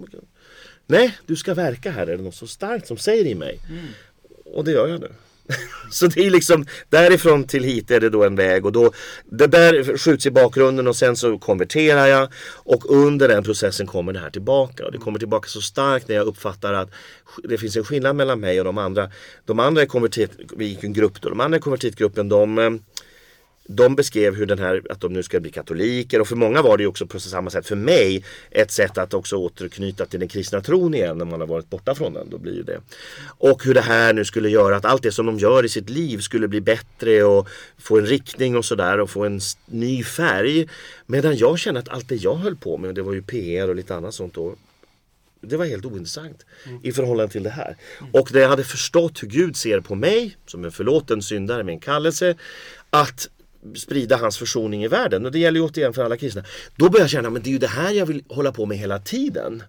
Nej, 0.87 1.19
du 1.27 1.37
ska 1.37 1.55
verka 1.55 1.91
här, 1.91 2.07
är 2.07 2.17
det 2.17 2.23
något 2.23 2.35
så 2.35 2.47
starkt 2.47 2.87
som 2.87 2.97
säger 2.97 3.27
i 3.27 3.35
mig. 3.35 3.61
Mm. 3.69 3.87
Och 4.45 4.65
det 4.65 4.71
gör 4.71 4.89
jag 4.89 5.01
nu. 5.01 5.09
så 5.91 6.07
det 6.07 6.27
är 6.27 6.31
liksom 6.31 6.67
därifrån 6.91 7.45
till 7.45 7.65
hit 7.65 7.91
är 7.91 8.01
det 8.01 8.11
då 8.11 8.25
en 8.25 8.37
väg 8.37 8.67
och 8.67 8.73
då 8.73 8.93
det 9.25 9.47
där 9.47 9.99
skjuts 9.99 10.27
i 10.27 10.31
bakgrunden 10.31 10.89
och 10.89 10.97
sen 10.97 11.17
så 11.17 11.39
konverterar 11.39 12.07
jag 12.07 12.29
och 12.53 12.91
under 12.91 13.29
den 13.29 13.45
processen 13.45 13.87
kommer 13.87 14.13
det 14.13 14.19
här 14.19 14.31
tillbaka 14.31 14.87
och 14.87 14.93
det 14.93 14.99
kommer 14.99 15.19
tillbaka 15.19 15.49
så 15.49 15.61
starkt 15.61 16.09
när 16.09 16.17
jag 16.17 16.27
uppfattar 16.27 16.73
att 16.73 16.91
det 17.45 17.59
finns 17.59 17.77
en 17.77 17.85
skillnad 17.85 18.17
mellan 18.17 18.41
mig 18.41 18.61
och 18.61 18.65
de 18.65 18.79
andra. 18.79 19.11
De 19.45 19.61
andra 19.61 19.83
i 19.83 19.87
konvertit, 19.87 20.31
vi 20.57 20.67
gick 20.67 20.85
en 20.85 20.93
grupp 20.93 21.21
då, 21.21 21.29
de 21.29 21.41
andra 21.41 21.59
i 21.59 21.61
konvertitgruppen 21.61 22.29
de 22.29 22.59
eh, 22.59 22.71
de 23.69 23.97
beskrev 23.97 24.35
hur 24.35 24.47
den 24.47 24.59
här, 24.59 24.83
att 24.91 25.01
de 25.01 25.13
nu 25.13 25.23
ska 25.23 25.41
bli 25.41 25.51
katoliker 25.51 26.21
och 26.21 26.29
för 26.29 26.37
många 26.37 26.63
var 26.63 26.79
det 26.79 26.87
också 26.87 27.07
på 27.07 27.21
samma 27.21 27.51
sätt 27.51 27.67
för 27.67 27.77
mig 27.77 28.25
ett 28.51 28.71
sätt 28.71 28.99
att 28.99 29.15
också 29.15 29.37
återknyta 29.37 30.07
till 30.07 30.21
den 30.21 30.29
kristna 30.29 30.61
tron 30.61 30.95
igen 30.95 31.19
när 31.19 31.25
man 31.25 31.41
har 31.41 31.47
varit 31.47 31.71
borta 31.71 31.95
från 31.95 32.15
den. 32.15 32.31
Då 32.31 32.39
blir 32.39 32.63
det. 32.63 32.81
Och 33.27 33.65
hur 33.65 33.75
det 33.75 33.81
här 33.81 34.13
nu 34.13 34.25
skulle 34.25 34.49
göra 34.49 34.77
att 34.77 34.85
allt 34.85 35.03
det 35.03 35.13
som 35.13 35.27
de 35.27 35.39
gör 35.39 35.65
i 35.65 35.69
sitt 35.69 35.91
liv 35.91 36.19
skulle 36.19 36.49
bli 36.49 36.61
bättre 36.61 37.25
och 37.25 37.49
få 37.79 37.99
en 37.99 38.07
riktning 38.07 38.57
och 38.57 38.65
sådär 38.65 39.01
och 39.01 39.11
få 39.11 39.25
en 39.25 39.41
ny 39.67 40.05
färg. 40.05 40.69
Medan 41.07 41.37
jag 41.37 41.59
känner 41.59 41.81
att 41.81 41.89
allt 41.89 42.09
det 42.09 42.17
jag 42.17 42.35
höll 42.35 42.57
på 42.57 42.79
med, 42.79 42.95
det 42.95 43.03
var 43.03 43.13
ju 43.13 43.23
PR 43.23 43.69
och 43.69 43.77
lite 43.77 43.95
annat 43.95 44.15
sånt 44.15 44.35
då, 44.35 44.55
det 45.41 45.57
var 45.57 45.65
helt 45.65 45.85
ointressant 45.85 46.47
mm. 46.67 46.81
i 46.83 46.93
förhållande 46.93 47.33
till 47.33 47.43
det 47.43 47.51
här. 47.51 47.77
Mm. 48.01 48.11
Och 48.13 48.35
när 48.35 48.41
jag 48.41 48.49
hade 48.49 48.65
förstått 48.65 49.23
hur 49.23 49.29
Gud 49.29 49.57
ser 49.57 49.81
på 49.81 49.95
mig 49.95 50.37
som 50.47 50.65
en 50.65 50.73
förlåten 50.73 51.23
syndare 51.23 51.65
med 51.65 51.73
en 51.73 51.81
kallelse 51.81 52.37
att 52.91 53.29
sprida 53.75 54.17
hans 54.17 54.39
försoning 54.39 54.85
i 54.85 54.89
världen. 54.89 55.27
Och 55.27 55.33
det 55.33 55.39
gäller 55.39 55.61
ju 55.61 55.67
återigen 55.67 55.93
för 55.93 56.05
alla 56.05 56.17
kristna. 56.17 56.45
Då 56.77 56.89
börjar 56.89 57.05
jag 57.05 57.11
känna, 57.11 57.31
men 57.31 57.43
det 57.43 57.49
är 57.49 57.53
ju 57.53 57.59
det 57.59 57.67
här 57.67 57.93
jag 57.93 58.07
vill 58.07 58.25
hålla 58.29 58.53
på 58.53 58.67
med 58.67 58.79
hela 58.79 58.99
tiden. 58.99 59.63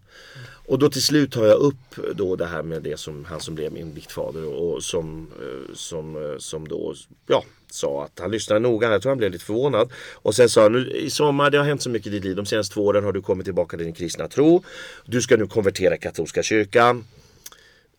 Och 0.68 0.80
då 0.80 0.90
till 0.90 1.04
slut 1.04 1.32
tar 1.32 1.46
jag 1.46 1.58
upp 1.58 2.16
då 2.16 2.36
det 2.36 2.46
här 2.46 2.64
med 2.64 2.82
det 2.82 3.00
som 3.00 3.26
han 3.26 3.40
som 3.40 3.56
blev 3.56 3.72
min 3.72 3.94
biktfader 3.94 4.46
och 4.46 4.84
som, 4.84 5.28
eh, 5.40 5.74
som, 5.74 6.16
eh, 6.16 6.38
som 6.38 6.68
då 6.68 6.96
ja, 7.28 7.44
sa 7.72 8.04
att 8.04 8.20
han 8.20 8.32
lyssnade 8.32 8.60
noga. 8.60 8.92
Jag 8.92 9.02
tror 9.02 9.10
han 9.10 9.18
blev 9.18 9.32
lite 9.32 9.46
förvånad. 9.46 9.90
Och 10.14 10.36
sen 10.36 10.50
sa 10.50 10.62
han, 10.62 10.72
nu 10.72 10.92
i 10.92 11.10
sommar 11.10 11.50
det 11.50 11.58
har 11.58 11.66
hänt 11.66 11.82
så 11.82 11.90
mycket 11.90 12.08
i 12.08 12.10
ditt 12.10 12.24
liv. 12.24 12.36
De 12.36 12.46
senaste 12.46 12.74
två 12.74 12.86
åren 12.86 13.04
har 13.04 13.12
du 13.12 13.22
kommit 13.22 13.46
tillbaka 13.46 13.78
till 13.78 13.86
din 13.86 13.96
kristna 13.96 14.28
tro. 14.28 14.64
Du 15.06 15.22
ska 15.22 15.38
nu 15.38 15.48
konvertera 15.48 15.98
katolska 15.98 16.44
kyrkan 16.44 17.04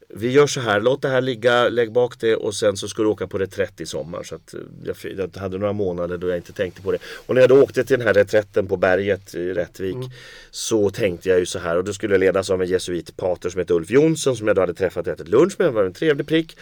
vi 0.08 0.30
gör 0.30 0.46
så 0.46 0.60
här, 0.60 0.80
låt 0.80 1.02
det 1.02 1.08
här 1.08 1.20
ligga, 1.20 1.68
lägg 1.68 1.92
bak 1.92 2.20
det 2.20 2.36
och 2.36 2.54
sen 2.54 2.76
så 2.76 2.88
ska 2.88 3.02
du 3.02 3.08
åka 3.08 3.26
på 3.26 3.38
reträtt 3.38 3.80
i 3.80 3.86
sommar. 3.86 4.22
Så 4.22 4.34
att 4.34 4.54
eh, 4.54 4.60
jag, 4.84 4.96
jag, 5.16 5.40
hade 5.40 5.58
några 5.58 5.72
månader 5.72 6.18
då 6.18 6.28
jag 6.28 6.36
inte 6.36 6.52
tänkte 6.52 6.82
på 6.82 6.92
det. 6.92 6.98
Och 7.26 7.34
när 7.34 7.40
jag 7.40 7.50
då 7.50 7.62
åkte 7.62 7.84
till 7.84 7.98
den 7.98 8.06
här 8.06 8.14
reträtten 8.14 8.66
på 8.66 8.76
berget 8.76 9.34
i 9.34 9.52
Rättvik 9.52 9.94
mm. 9.94 10.10
så 10.50 10.90
tänkte 10.90 11.28
jag 11.28 11.38
ju 11.38 11.46
så 11.46 11.58
här 11.58 11.76
och 11.76 11.84
då 11.84 11.92
skulle 11.92 12.14
jag 12.14 12.20
ledas 12.20 12.50
av 12.50 12.62
en 12.62 12.68
jesuitpater 12.68 13.50
som 13.50 13.58
heter 13.58 13.74
Ulf 13.74 13.90
Jonsson 13.90 14.36
som 14.36 14.46
jag 14.46 14.56
då 14.56 14.62
hade 14.62 14.74
träffat 14.74 15.06
och 15.06 15.12
ätit 15.12 15.28
lunch 15.28 15.54
med. 15.58 15.68
Det 15.68 15.72
var 15.72 15.84
en 15.84 15.92
trevlig 15.92 16.26
prick. 16.26 16.56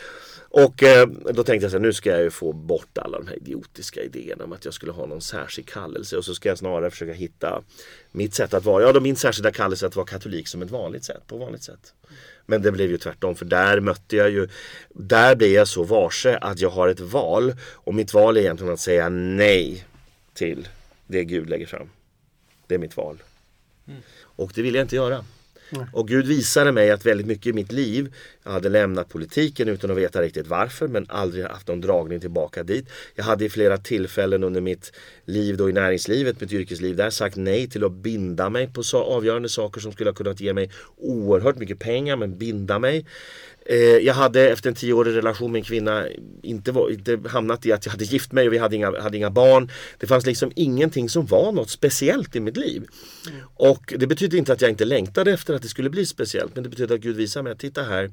Och 0.57 0.83
eh, 0.83 1.07
då 1.07 1.45
tänkte 1.45 1.65
jag 1.65 1.71
så 1.71 1.77
här, 1.77 1.83
nu 1.83 1.93
ska 1.93 2.11
jag 2.11 2.23
ju 2.23 2.31
få 2.31 2.53
bort 2.53 2.99
alla 2.99 3.19
de 3.19 3.27
här 3.27 3.37
idiotiska 3.37 4.03
idéerna 4.03 4.45
om 4.45 4.53
att 4.53 4.65
jag 4.65 4.75
skulle 4.75 4.93
ha 4.93 5.07
någon 5.07 5.21
särskild 5.21 5.69
kallelse 5.69 6.17
och 6.17 6.25
så 6.25 6.35
ska 6.35 6.49
jag 6.49 6.59
snarare 6.59 6.91
försöka 6.91 7.13
hitta 7.13 7.63
mitt 8.13 8.35
sätt 8.35 8.55
att 8.55 8.65
vara. 8.65 8.83
Ja, 8.83 8.93
då 8.93 9.01
min 9.01 9.17
särskilda 9.17 9.53
kallelse 9.53 9.87
att 9.87 9.97
vara 9.97 10.07
katolik 10.07 10.49
som 10.49 10.63
ett 10.63 10.71
vanligt 10.71 11.05
sätt, 11.05 11.27
på 11.27 11.37
vanligt 11.39 11.63
sätt. 11.63 11.95
Men 12.47 12.63
det 12.63 12.73
blev 12.73 12.91
ju 12.91 12.99
tvärtom 12.99 13.35
för 13.35 13.45
där 13.45 13.81
mötte 13.81 14.17
jag 14.17 14.31
ju 14.31 14.49
Där 14.89 15.37
blev 15.37 15.51
jag 15.51 15.69
så 15.69 15.83
varse 15.83 16.37
att 16.37 16.61
jag 16.61 16.71
har 16.71 16.89
ett 16.89 17.01
val 17.01 17.55
och 17.61 17.95
mitt 17.95 18.15
val 18.15 18.37
är 18.37 18.41
egentligen 18.41 18.73
att 18.73 18.81
säga 18.81 19.09
nej 19.09 19.87
till 20.35 20.69
det 21.07 21.25
Gud 21.25 21.51
lägger 21.51 21.67
fram. 21.67 21.91
Det 22.67 22.75
är 22.75 22.79
mitt 22.79 22.97
val. 22.97 23.23
Mm. 23.89 24.01
Och 24.21 24.53
det 24.55 24.63
vill 24.63 24.75
jag 24.75 24.85
inte 24.85 24.97
göra. 24.97 25.25
Och 25.93 26.09
Gud 26.09 26.27
visade 26.27 26.73
mig 26.73 26.91
att 26.91 27.07
väldigt 27.07 27.27
mycket 27.27 27.47
i 27.47 27.53
mitt 27.53 27.73
liv, 27.73 28.15
jag 28.43 28.51
hade 28.51 28.69
lämnat 28.69 29.09
politiken 29.09 29.69
utan 29.69 29.91
att 29.91 29.97
veta 29.97 30.23
riktigt 30.23 30.47
varför 30.47 30.89
men 30.89 31.07
aldrig 31.09 31.45
haft 31.45 31.69
någon 31.69 31.81
dragning 31.81 32.21
tillbaka 32.21 32.63
dit. 32.63 32.89
Jag 33.15 33.25
hade 33.25 33.45
i 33.45 33.49
flera 33.49 33.79
tillfällen 33.79 34.45
under 34.45 34.61
mitt 34.61 34.93
liv 35.25 35.57
då 35.57 35.71
i 35.71 35.73
näringslivet, 35.73 36.41
mitt 36.41 36.53
yrkesliv 36.53 36.97
där 36.97 37.11
sagt 37.11 37.37
nej 37.37 37.69
till 37.69 37.85
att 37.85 37.93
binda 37.93 38.51
mig 38.51 38.69
på 38.73 38.83
så 38.83 39.03
avgörande 39.03 39.49
saker 39.49 39.81
som 39.81 39.93
skulle 39.93 40.11
ha 40.11 40.15
kunnat 40.15 40.41
ge 40.41 40.53
mig 40.53 40.71
oerhört 40.97 41.57
mycket 41.57 41.79
pengar 41.79 42.17
men 42.17 42.39
binda 42.39 42.79
mig. 42.79 43.07
Eh, 43.67 43.77
jag 43.79 44.15
hade 44.15 44.49
efter 44.49 44.69
en 44.71 44.75
tioårig 44.75 45.17
relation 45.17 45.53
med 45.53 45.59
en 45.59 45.65
kvinna 45.65 46.05
inte, 46.43 46.73
var, 46.73 46.91
inte 46.91 47.21
hamnat 47.29 47.67
i 47.67 47.73
att 47.73 47.87
jag 47.87 47.91
hade 47.91 48.05
gift 48.05 48.33
mig 48.33 48.47
och 48.47 48.53
vi 48.53 48.59
hade 48.59 48.77
inga, 48.77 49.01
hade 49.01 49.17
inga 49.17 49.31
barn. 49.31 49.71
Det 49.99 50.07
fanns 50.07 50.27
liksom 50.27 50.53
ingenting 50.57 51.09
som 51.09 51.27
var 51.27 51.53
något 51.53 51.71
speciellt 51.71 52.37
i 52.37 52.41
mitt 52.41 52.57
liv. 52.57 52.87
Mm. 53.29 53.41
Och 53.55 53.95
det 53.99 54.07
betyder 54.07 54.39
inte 54.39 54.53
att 54.53 54.61
jag 54.61 54.71
inte 54.71 54.85
längtade 54.85 55.33
efter 55.33 55.55
att 55.55 55.63
det 55.63 55.69
skulle 55.69 55.91
bli 55.91 56.07
speciellt. 56.07 56.55
Men 56.55 56.63
det 56.63 56.71
betyder 56.71 56.95
att 56.95 57.01
Gud 57.01 57.17
visar 57.17 57.43
mig 57.43 57.53
att 57.53 57.59
titta 57.59 57.83
här. 57.83 58.11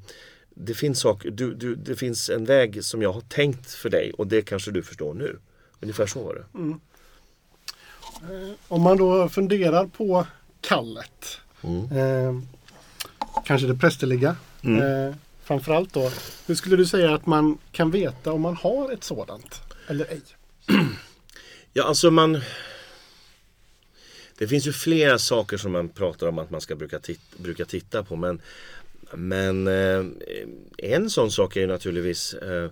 Det 0.54 0.74
finns, 0.74 1.00
sak, 1.00 1.26
du, 1.32 1.54
du, 1.54 1.74
det 1.74 1.96
finns 1.96 2.30
en 2.30 2.44
väg 2.44 2.84
som 2.84 3.02
jag 3.02 3.12
har 3.12 3.20
tänkt 3.20 3.70
för 3.70 3.90
dig 3.90 4.12
och 4.12 4.26
det 4.26 4.42
kanske 4.42 4.70
du 4.70 4.82
förstår 4.82 5.14
nu. 5.14 5.38
Ungefär 5.80 6.06
så 6.06 6.22
var 6.22 6.34
det. 6.34 6.58
Mm. 6.58 6.80
Eh, 8.22 8.54
om 8.68 8.82
man 8.82 8.96
då 8.96 9.28
funderar 9.28 9.86
på 9.86 10.26
kallet. 10.60 11.38
Eh, 11.92 12.38
kanske 13.44 13.66
det 13.66 13.74
prästerliga. 13.74 14.36
Eh, 14.62 15.14
framförallt 15.44 15.92
då. 15.92 16.10
Hur 16.46 16.54
skulle 16.54 16.76
du 16.76 16.86
säga 16.86 17.14
att 17.14 17.26
man 17.26 17.58
kan 17.72 17.90
veta 17.90 18.32
om 18.32 18.40
man 18.40 18.56
har 18.56 18.92
ett 18.92 19.04
sådant 19.04 19.60
eller 19.86 20.04
ej? 20.04 20.20
Ja, 21.72 21.84
alltså 21.84 22.10
man... 22.10 22.40
Det 24.38 24.48
finns 24.48 24.66
ju 24.66 24.72
flera 24.72 25.18
saker 25.18 25.56
som 25.56 25.72
man 25.72 25.88
pratar 25.88 26.26
om 26.26 26.38
att 26.38 26.50
man 26.50 26.60
ska 26.60 26.76
bruka, 26.76 26.98
tit 26.98 27.20
bruka 27.36 27.64
titta 27.64 28.02
på. 28.02 28.16
Men, 28.16 28.40
men 29.14 29.66
eh, 29.68 30.04
en 30.78 31.10
sån 31.10 31.30
sak 31.30 31.56
är 31.56 31.60
ju 31.60 31.66
naturligtvis 31.66 32.34
eh, 32.34 32.70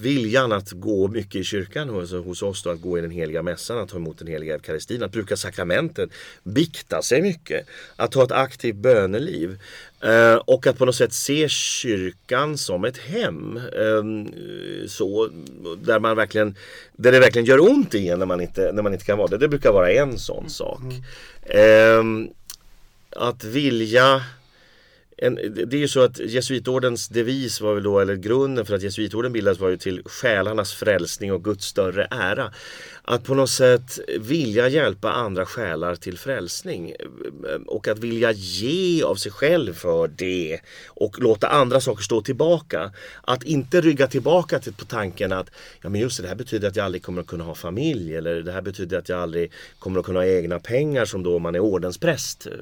viljan 0.00 0.52
att 0.52 0.70
gå 0.70 1.08
mycket 1.08 1.34
i 1.34 1.44
kyrkan 1.44 1.88
hos, 1.88 2.12
hos 2.12 2.42
oss 2.42 2.62
då, 2.62 2.70
att 2.70 2.80
gå 2.80 2.98
i 2.98 3.00
den 3.00 3.10
heliga 3.10 3.42
mässan, 3.42 3.78
att 3.78 3.88
ta 3.88 3.96
emot 3.96 4.18
den 4.18 4.28
heliga 4.28 4.54
eukaristin, 4.54 5.02
att 5.02 5.12
bruka 5.12 5.36
sakramenten, 5.36 6.10
bikta 6.42 7.02
sig 7.02 7.22
mycket, 7.22 7.66
att 7.96 8.14
ha 8.14 8.24
ett 8.24 8.32
aktivt 8.32 8.76
böneliv 8.76 9.58
eh, 10.00 10.34
och 10.34 10.66
att 10.66 10.78
på 10.78 10.84
något 10.84 10.96
sätt 10.96 11.12
se 11.12 11.48
kyrkan 11.48 12.58
som 12.58 12.84
ett 12.84 12.98
hem. 12.98 13.56
Eh, 13.56 14.02
så, 14.88 15.30
där, 15.82 16.00
man 16.00 16.16
verkligen, 16.16 16.54
där 16.92 17.12
det 17.12 17.20
verkligen 17.20 17.46
gör 17.46 17.70
ont 17.70 17.94
i 17.94 18.08
en 18.08 18.18
när 18.18 18.26
man 18.26 18.40
inte, 18.40 18.72
när 18.72 18.82
man 18.82 18.92
inte 18.92 19.04
kan 19.04 19.18
vara 19.18 19.28
det. 19.28 19.38
Det 19.38 19.48
brukar 19.48 19.72
vara 19.72 19.92
en 19.92 20.18
sån 20.18 20.50
sak. 20.50 20.82
Eh, 21.42 22.02
att 23.16 23.44
vilja 23.44 24.22
en, 25.22 25.34
det 25.34 25.76
är 25.76 25.80
ju 25.80 25.88
så 25.88 26.00
att 26.00 26.18
jesuitordens 26.18 27.08
devis 27.08 27.60
var 27.60 27.74
väl 27.74 27.82
då, 27.82 28.00
eller 28.00 28.16
grunden 28.16 28.66
för 28.66 28.74
att 28.74 28.82
jesuitorden 28.82 29.32
bildades 29.32 29.60
var 29.60 29.68
ju 29.68 29.76
till 29.76 30.02
själarnas 30.04 30.72
frälsning 30.72 31.32
och 31.32 31.44
Guds 31.44 31.66
större 31.66 32.08
ära. 32.10 32.52
Att 33.02 33.24
på 33.24 33.34
något 33.34 33.50
sätt 33.50 33.98
vilja 34.20 34.68
hjälpa 34.68 35.12
andra 35.12 35.46
själar 35.46 35.94
till 35.94 36.18
frälsning 36.18 36.90
eh, 36.90 37.60
och 37.66 37.88
att 37.88 37.98
vilja 37.98 38.32
ge 38.32 39.02
av 39.02 39.14
sig 39.14 39.32
själv 39.32 39.74
för 39.74 40.08
det 40.08 40.60
och 40.88 41.18
låta 41.18 41.48
andra 41.48 41.80
saker 41.80 42.02
stå 42.02 42.22
tillbaka. 42.22 42.92
Att 43.22 43.42
inte 43.42 43.80
rygga 43.80 44.06
tillbaka 44.06 44.58
till 44.58 44.72
på 44.72 44.84
tanken 44.84 45.32
att 45.32 45.50
ja 45.82 45.88
men 45.88 46.00
just 46.00 46.16
det, 46.16 46.22
det 46.22 46.28
här 46.28 46.36
betyder 46.36 46.68
att 46.68 46.76
jag 46.76 46.84
aldrig 46.84 47.02
kommer 47.02 47.20
att 47.20 47.26
kunna 47.26 47.44
ha 47.44 47.54
familj 47.54 48.16
eller 48.16 48.42
det 48.42 48.52
här 48.52 48.62
betyder 48.62 48.98
att 48.98 49.08
jag 49.08 49.20
aldrig 49.20 49.52
kommer 49.78 50.00
att 50.00 50.06
kunna 50.06 50.18
ha 50.18 50.26
egna 50.26 50.58
pengar 50.58 51.04
som 51.04 51.22
då 51.22 51.38
man 51.38 51.54
är 51.54 51.60
ordenspräst. 51.60 52.46
Eh, 52.46 52.52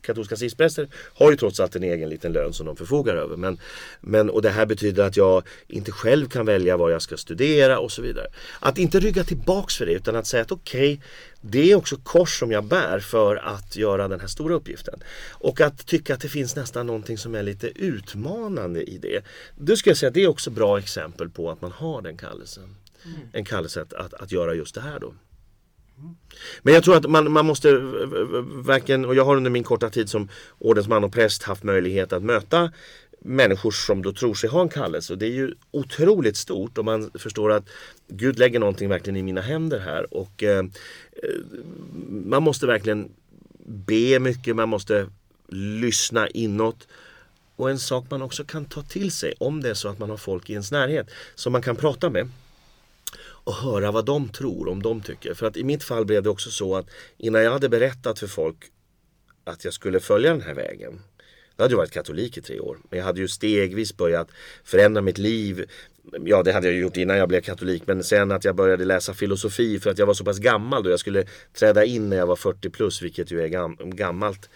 katolska 0.00 0.36
stiftspräster 0.36 0.88
har 1.14 1.30
ju 1.30 1.36
trots 1.36 1.60
allt 1.60 1.76
en 1.76 1.82
egen 1.82 1.97
liten 2.06 2.32
lön 2.32 2.52
som 2.52 2.66
de 2.66 2.76
förfogar 2.76 3.16
över. 3.16 3.36
Men, 3.36 3.58
men, 4.00 4.30
och 4.30 4.42
det 4.42 4.50
här 4.50 4.66
betyder 4.66 5.04
att 5.04 5.16
jag 5.16 5.42
inte 5.68 5.92
själv 5.92 6.28
kan 6.28 6.46
välja 6.46 6.76
vad 6.76 6.92
jag 6.92 7.02
ska 7.02 7.16
studera 7.16 7.78
och 7.78 7.92
så 7.92 8.02
vidare. 8.02 8.26
Att 8.60 8.78
inte 8.78 9.00
rygga 9.00 9.24
tillbaks 9.24 9.76
för 9.76 9.86
det 9.86 9.92
utan 9.92 10.16
att 10.16 10.26
säga 10.26 10.42
att 10.42 10.52
okej, 10.52 10.92
okay, 10.92 11.08
det 11.40 11.70
är 11.70 11.74
också 11.74 11.96
kors 11.96 12.38
som 12.38 12.52
jag 12.52 12.64
bär 12.64 12.98
för 12.98 13.36
att 13.36 13.76
göra 13.76 14.08
den 14.08 14.20
här 14.20 14.26
stora 14.26 14.54
uppgiften. 14.54 15.00
Och 15.30 15.60
att 15.60 15.86
tycka 15.86 16.14
att 16.14 16.20
det 16.20 16.28
finns 16.28 16.56
nästan 16.56 16.86
någonting 16.86 17.18
som 17.18 17.34
är 17.34 17.42
lite 17.42 17.66
utmanande 17.68 18.82
i 18.82 18.98
det. 18.98 19.24
Då 19.56 19.76
ska 19.76 19.90
jag 19.90 19.96
säga 19.96 20.08
att 20.08 20.14
det 20.14 20.24
är 20.24 20.28
också 20.28 20.50
bra 20.50 20.78
exempel 20.78 21.28
på 21.30 21.50
att 21.50 21.62
man 21.62 21.72
har 21.72 22.02
den 22.02 22.16
kallelsen. 22.16 22.76
Mm. 23.04 23.20
En 23.32 23.44
kallelse 23.44 23.82
att, 23.82 23.92
att, 23.92 24.14
att 24.14 24.32
göra 24.32 24.54
just 24.54 24.74
det 24.74 24.80
här 24.80 25.00
då. 25.00 25.14
Men 26.62 26.74
jag 26.74 26.84
tror 26.84 26.96
att 26.96 27.10
man, 27.10 27.32
man 27.32 27.46
måste 27.46 27.72
verkligen, 28.64 29.04
och 29.04 29.14
jag 29.14 29.24
har 29.24 29.36
under 29.36 29.50
min 29.50 29.64
korta 29.64 29.90
tid 29.90 30.08
som 30.08 30.28
ordensman 30.58 31.04
och 31.04 31.12
präst 31.12 31.42
haft 31.42 31.62
möjlighet 31.62 32.12
att 32.12 32.22
möta 32.22 32.70
människor 33.20 33.70
som 33.70 34.02
då 34.02 34.12
tror 34.12 34.34
sig 34.34 34.50
ha 34.50 34.62
en 34.62 34.68
kallelse. 34.68 35.12
Och 35.12 35.18
det 35.18 35.26
är 35.26 35.30
ju 35.30 35.54
otroligt 35.70 36.36
stort 36.36 36.78
och 36.78 36.84
man 36.84 37.10
förstår 37.14 37.52
att 37.52 37.68
Gud 38.08 38.38
lägger 38.38 38.58
någonting 38.58 38.88
verkligen 38.88 39.16
i 39.16 39.22
mina 39.22 39.40
händer 39.40 39.78
här. 39.78 40.14
Och 40.14 40.42
eh, 40.42 40.58
eh 40.58 40.64
Man 42.24 42.42
måste 42.42 42.66
verkligen 42.66 43.08
be 43.64 44.18
mycket, 44.18 44.56
man 44.56 44.68
måste 44.68 45.06
lyssna 45.52 46.28
inåt. 46.28 46.88
Och 47.56 47.70
en 47.70 47.78
sak 47.78 48.04
man 48.10 48.22
också 48.22 48.44
kan 48.44 48.64
ta 48.64 48.82
till 48.82 49.10
sig 49.12 49.34
om 49.40 49.62
det 49.62 49.70
är 49.70 49.74
så 49.74 49.88
att 49.88 49.98
man 49.98 50.10
har 50.10 50.16
folk 50.16 50.50
i 50.50 50.52
ens 50.52 50.72
närhet 50.72 51.10
som 51.34 51.52
man 51.52 51.62
kan 51.62 51.76
prata 51.76 52.10
med 52.10 52.28
och 53.48 53.54
höra 53.54 53.90
vad 53.90 54.04
de 54.04 54.28
tror, 54.28 54.68
om 54.68 54.82
de 54.82 55.00
tycker. 55.00 55.34
För 55.34 55.46
att 55.46 55.56
i 55.56 55.64
mitt 55.64 55.84
fall 55.84 56.04
blev 56.04 56.22
det 56.22 56.30
också 56.30 56.50
så 56.50 56.76
att 56.76 56.86
innan 57.18 57.42
jag 57.42 57.50
hade 57.50 57.68
berättat 57.68 58.18
för 58.18 58.26
folk 58.26 58.56
att 59.44 59.64
jag 59.64 59.74
skulle 59.74 60.00
följa 60.00 60.30
den 60.30 60.42
här 60.42 60.54
vägen 60.54 61.00
jag 61.58 61.64
hade 61.64 61.76
varit 61.76 61.90
katolik 61.90 62.36
i 62.36 62.42
tre 62.42 62.60
år. 62.60 62.78
Men 62.90 62.98
jag 62.98 63.06
hade 63.06 63.20
ju 63.20 63.28
stegvis 63.28 63.96
börjat 63.96 64.28
förändra 64.64 65.02
mitt 65.02 65.18
liv. 65.18 65.64
Ja, 66.24 66.42
det 66.42 66.52
hade 66.52 66.66
jag 66.66 66.76
gjort 66.76 66.96
innan 66.96 67.16
jag 67.16 67.28
blev 67.28 67.40
katolik. 67.40 67.82
Men 67.86 68.04
sen 68.04 68.32
att 68.32 68.44
jag 68.44 68.56
började 68.56 68.84
läsa 68.84 69.14
filosofi 69.14 69.80
för 69.80 69.90
att 69.90 69.98
jag 69.98 70.06
var 70.06 70.14
så 70.14 70.24
pass 70.24 70.38
gammal 70.38 70.82
då. 70.82 70.90
Jag 70.90 71.00
skulle 71.00 71.24
träda 71.58 71.84
in 71.84 72.08
när 72.08 72.16
jag 72.16 72.26
var 72.26 72.36
40 72.36 72.70
plus, 72.70 73.02
vilket 73.02 73.30
ju 73.30 73.42
är 73.42 73.48
gam 73.48 73.76
gammalt. 73.80 74.50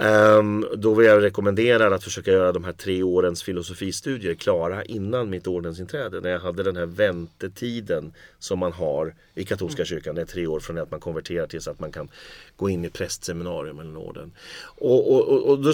Um, 0.00 0.66
då 0.76 0.94
var 0.94 1.02
jag 1.02 1.22
rekommenderad 1.22 1.92
att 1.92 2.04
försöka 2.04 2.30
göra 2.30 2.52
de 2.52 2.64
här 2.64 2.72
tre 2.72 3.02
årens 3.02 3.42
filosofistudier 3.42 4.34
klara 4.34 4.84
innan 4.84 5.30
mitt 5.30 5.46
ordensinträde. 5.46 6.20
När 6.20 6.30
jag 6.30 6.40
hade 6.40 6.62
den 6.62 6.76
här 6.76 6.86
väntetiden 6.86 8.12
som 8.38 8.58
man 8.58 8.72
har 8.72 9.14
i 9.34 9.44
katolska 9.44 9.84
kyrkan. 9.84 10.14
Det 10.14 10.20
är 10.20 10.26
tre 10.26 10.46
år 10.46 10.60
från 10.60 10.78
att 10.78 10.90
man 10.90 11.00
konverterar 11.00 11.46
tills 11.46 11.68
att 11.68 11.80
man 11.80 11.92
kan 11.92 12.08
gå 12.56 12.70
in 12.70 12.84
i 12.84 12.90
prästseminarium 12.90 13.78
eller 13.78 13.96
orden. 13.96 14.32
Och, 14.62 15.14
och, 15.14 15.28
och, 15.28 15.42
och 15.50 15.58
då, 15.58 15.72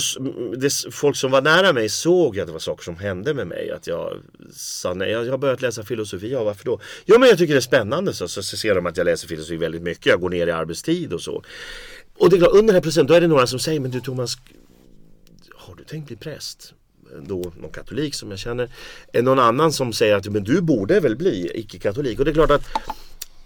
det, 0.56 0.70
folk 0.92 1.16
som 1.16 1.30
var 1.30 1.42
nära 1.42 1.72
mig 1.72 1.88
såg 1.88 2.40
att 2.40 2.46
det 2.46 2.52
var 2.52 2.58
saker 2.58 2.84
som 2.84 2.96
hände 2.96 3.34
med 3.34 3.46
mig. 3.46 3.70
Att 3.70 3.86
jag 3.86 4.16
sa 4.52 4.94
nej, 4.94 5.07
jag 5.10 5.30
har 5.30 5.38
börjat 5.38 5.62
läsa 5.62 5.82
filosofi. 5.82 6.32
Ja, 6.32 6.44
varför 6.44 6.64
då? 6.64 6.80
Ja, 7.04 7.18
men 7.18 7.28
jag 7.28 7.38
tycker 7.38 7.54
det 7.54 7.58
är 7.58 7.60
spännande. 7.60 8.14
Så, 8.14 8.28
så 8.28 8.42
ser 8.42 8.74
de 8.74 8.86
att 8.86 8.96
jag 8.96 9.04
läser 9.04 9.28
filosofi 9.28 9.56
väldigt 9.56 9.82
mycket. 9.82 10.06
Jag 10.06 10.20
går 10.20 10.30
ner 10.30 10.46
i 10.46 10.50
arbetstid 10.50 11.12
och 11.12 11.20
så. 11.20 11.42
Och 12.18 12.30
det 12.30 12.36
är 12.36 12.38
klart, 12.38 12.52
under 12.52 12.66
den 12.66 12.74
här 12.74 12.80
processen 12.80 13.06
då 13.06 13.14
är 13.14 13.20
det 13.20 13.26
några 13.26 13.46
som 13.46 13.58
säger 13.58 13.80
Men 13.80 13.90
du 13.90 14.00
Thomas, 14.00 14.36
har 15.54 15.74
du 15.74 15.84
tänkt 15.84 16.06
bli 16.06 16.16
präst? 16.16 16.74
Då 17.22 17.52
någon 17.60 17.70
katolik 17.70 18.14
som 18.14 18.30
jag 18.30 18.38
känner. 18.38 18.70
Eh, 19.12 19.22
någon 19.22 19.38
annan 19.38 19.72
som 19.72 19.92
säger 19.92 20.16
att 20.16 20.26
men 20.26 20.44
du 20.44 20.60
borde 20.60 21.00
väl 21.00 21.16
bli 21.16 21.50
icke-katolik. 21.54 22.18
Och 22.18 22.24
det 22.24 22.30
är 22.30 22.34
klart 22.34 22.50
att 22.50 22.68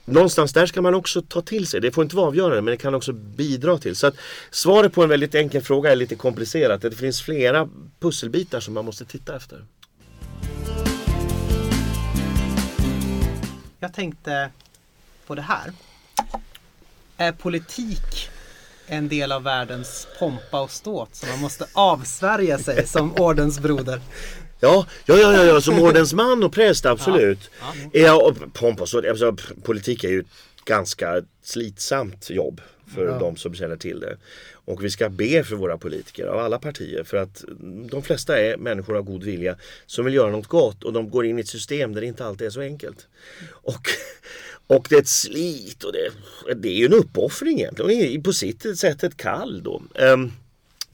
Någonstans 0.05 0.53
där 0.53 0.66
ska 0.66 0.83
man 0.83 0.94
också 0.94 1.22
ta 1.22 1.42
till 1.42 1.66
sig. 1.66 1.81
Det 1.81 1.92
får 1.92 2.05
inte 2.05 2.16
vara 2.16 2.27
avgörande 2.27 2.62
men 2.62 2.72
det 2.72 2.77
kan 2.77 2.94
också 2.94 3.12
bidra 3.12 3.79
till. 3.79 3.96
Så 3.96 4.07
att 4.07 4.14
Svaret 4.51 4.92
på 4.92 5.03
en 5.03 5.09
väldigt 5.09 5.35
enkel 5.35 5.62
fråga 5.62 5.92
är 5.92 5.96
lite 5.96 6.14
komplicerat. 6.14 6.83
Det 6.83 6.90
finns 6.90 7.22
flera 7.22 7.68
pusselbitar 8.01 8.61
som 8.61 8.75
man 8.75 8.85
måste 8.85 9.05
titta 9.05 9.37
efter. 9.37 9.64
Jag 13.83 13.92
tänkte 13.92 14.51
på 15.27 15.35
det 15.35 15.42
här. 15.42 15.73
Är 17.16 17.33
politik 17.33 18.31
en 18.87 19.09
del 19.09 19.33
av 19.33 19.42
världens 19.42 20.07
pompa 20.18 20.61
och 20.61 20.71
ståt 20.71 21.14
som 21.14 21.29
man 21.29 21.40
måste 21.40 21.66
avsvärja 21.73 22.59
sig 22.59 22.87
som 22.87 23.14
ordensbroder. 23.18 24.01
Ja, 24.61 24.87
ja, 25.05 25.16
ja, 25.16 25.45
ja, 25.45 25.61
som 25.61 25.79
ordensman 25.79 26.45
och 26.45 26.53
präst 26.53 26.87
absolut. 26.87 27.51
Ja, 27.61 27.66
ja. 27.92 28.01
ja 28.01 28.35
pompa 28.53 28.83
och 28.83 28.88
ståt, 28.88 29.05
alltså, 29.07 29.37
politik 29.62 30.05
är 30.05 30.09
ju 30.09 30.21
ett 30.21 30.64
ganska 30.64 31.23
slitsamt 31.42 32.31
jobb 32.31 32.61
för 32.94 33.07
ja. 33.07 33.18
de 33.18 33.37
som 33.37 33.55
känner 33.55 33.76
till 33.76 34.00
det. 34.00 34.16
Och 34.64 34.85
vi 34.85 34.90
ska 34.90 35.09
be 35.09 35.44
för 35.44 35.57
våra 35.57 35.78
politiker 35.78 36.26
av 36.26 36.38
alla 36.38 36.59
partier 36.59 37.05
för 37.05 37.16
att 37.16 37.44
de 37.90 38.02
flesta 38.02 38.38
är 38.38 38.57
människor 38.57 38.96
av 38.96 39.02
god 39.02 39.22
vilja 39.22 39.57
som 39.87 40.05
vill 40.05 40.14
göra 40.14 40.31
något 40.31 40.46
gott 40.46 40.85
och 40.85 40.92
de 40.92 41.11
går 41.11 41.26
in 41.26 41.38
i 41.38 41.40
ett 41.40 41.48
system 41.48 41.94
där 41.94 42.00
det 42.00 42.07
inte 42.07 42.24
alltid 42.24 42.46
är 42.46 42.50
så 42.50 42.61
enkelt. 42.61 43.07
Och, 43.50 43.88
och 44.66 44.87
det 44.90 44.94
är 44.94 45.00
ett 45.00 45.09
slit 45.09 45.85
och 45.85 45.92
det, 45.92 46.11
det 46.55 46.68
är 46.68 46.76
ju 46.76 46.87
en 46.87 46.92
uppoffring 46.92 47.61
egentligen. 47.61 48.22
På 48.22 48.33
sitt 48.33 48.78
sätt 48.78 49.02
ett 49.02 49.16
kall 49.16 49.62
då. 49.62 49.83
Um, 49.94 50.33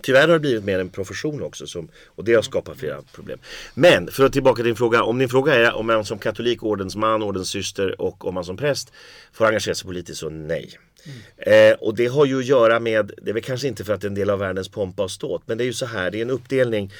Tyvärr 0.02 0.28
har 0.28 0.34
det 0.34 0.40
blivit 0.40 0.64
mer 0.64 0.78
en 0.78 0.88
profession 0.88 1.42
också 1.42 1.66
som, 1.66 1.88
och 2.06 2.24
det 2.24 2.34
har 2.34 2.42
skapat 2.42 2.78
flera 2.78 3.02
problem. 3.02 3.38
Men 3.74 4.08
för 4.10 4.24
att 4.24 4.32
tillbaka 4.32 4.56
till 4.56 4.64
din 4.64 4.76
fråga. 4.76 5.02
Om 5.02 5.18
din 5.18 5.28
fråga 5.28 5.54
är 5.54 5.74
om 5.74 5.86
man 5.86 6.04
som 6.04 6.18
katolik, 6.18 6.62
ordensman, 6.62 7.22
ordenssyster 7.22 8.00
och 8.00 8.24
om 8.24 8.34
man 8.34 8.44
som 8.44 8.56
präst 8.56 8.92
får 9.32 9.46
engagera 9.46 9.74
sig 9.74 9.86
politiskt 9.86 10.20
så 10.20 10.30
nej. 10.30 10.78
Mm. 11.08 11.72
Eh, 11.72 11.76
och 11.78 11.94
det 11.94 12.06
har 12.06 12.26
ju 12.26 12.38
att 12.38 12.44
göra 12.44 12.80
med, 12.80 13.12
det 13.22 13.30
är 13.30 13.34
väl 13.34 13.42
kanske 13.42 13.68
inte 13.68 13.84
för 13.84 13.94
att 13.94 14.00
det 14.00 14.06
är 14.06 14.08
en 14.08 14.14
del 14.14 14.30
av 14.30 14.38
världens 14.38 14.68
pompa 14.68 15.02
och 15.02 15.10
ståt, 15.10 15.42
men 15.46 15.58
det 15.58 15.64
är 15.64 15.66
ju 15.66 15.72
så 15.72 15.86
här, 15.86 16.10
det 16.10 16.18
är 16.18 16.22
en 16.22 16.30
uppdelning. 16.30 16.92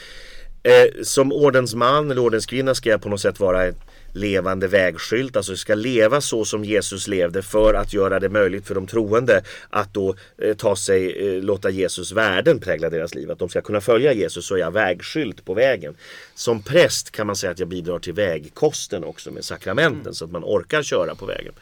Eh, 0.63 1.03
som 1.03 1.33
ordensman 1.33 2.11
eller 2.11 2.23
ordenskvinna 2.23 2.75
ska 2.75 2.91
jag 2.91 3.03
på 3.03 3.09
något 3.09 3.21
sätt 3.21 3.41
vara 3.41 3.73
levande 4.13 4.69
vägskylt, 4.69 5.37
alltså 5.37 5.57
ska 5.57 5.75
leva 5.75 6.21
så 6.21 6.45
som 6.45 6.65
Jesus 6.65 7.09
levde 7.09 7.43
för 7.43 7.75
att 7.75 7.93
göra 7.93 8.21
det 8.21 8.29
möjligt 8.29 8.67
för 8.67 8.75
de 8.75 8.87
troende 8.87 9.43
att 9.71 9.95
då 9.95 10.15
eh, 10.39 10.57
ta 10.57 10.77
sig, 10.77 11.29
eh, 11.29 11.43
låta 11.43 11.71
Jesus 11.71 12.13
värden 12.13 12.61
prägla 12.61 12.91
deras 12.91 13.15
liv. 13.15 13.31
Att 13.31 13.39
de 13.39 13.49
ska 13.49 13.61
kunna 13.61 13.81
följa 13.81 14.13
Jesus 14.13 14.47
så 14.47 14.55
är 14.55 14.59
jag 14.59 14.71
vägskylt 14.71 15.45
på 15.45 15.55
vägen. 15.55 15.95
Som 16.35 16.63
präst 16.63 17.11
kan 17.11 17.27
man 17.27 17.37
säga 17.37 17.51
att 17.51 17.59
jag 17.59 17.69
bidrar 17.69 17.99
till 17.99 18.13
vägkosten 18.13 19.05
också 19.05 19.31
med 19.31 19.45
sakramenten 19.45 20.01
mm. 20.01 20.15
så 20.15 20.25
att 20.25 20.31
man 20.31 20.45
orkar 20.45 20.83
köra 20.83 21.15
på 21.15 21.27
vägen. 21.27 21.53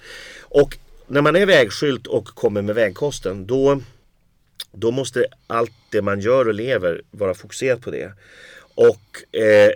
Och 0.40 0.78
när 1.06 1.22
man 1.22 1.36
är 1.36 1.46
vägskylt 1.46 2.06
och 2.06 2.26
kommer 2.26 2.62
med 2.62 2.74
vägkosten 2.74 3.46
då, 3.46 3.80
då 4.72 4.90
måste 4.90 5.26
allt 5.46 5.72
det 5.90 6.02
man 6.02 6.20
gör 6.20 6.48
och 6.48 6.54
lever 6.54 7.02
vara 7.10 7.34
fokuserat 7.34 7.80
på 7.80 7.90
det. 7.90 8.12
Och 8.74 9.36
eh, 9.40 9.70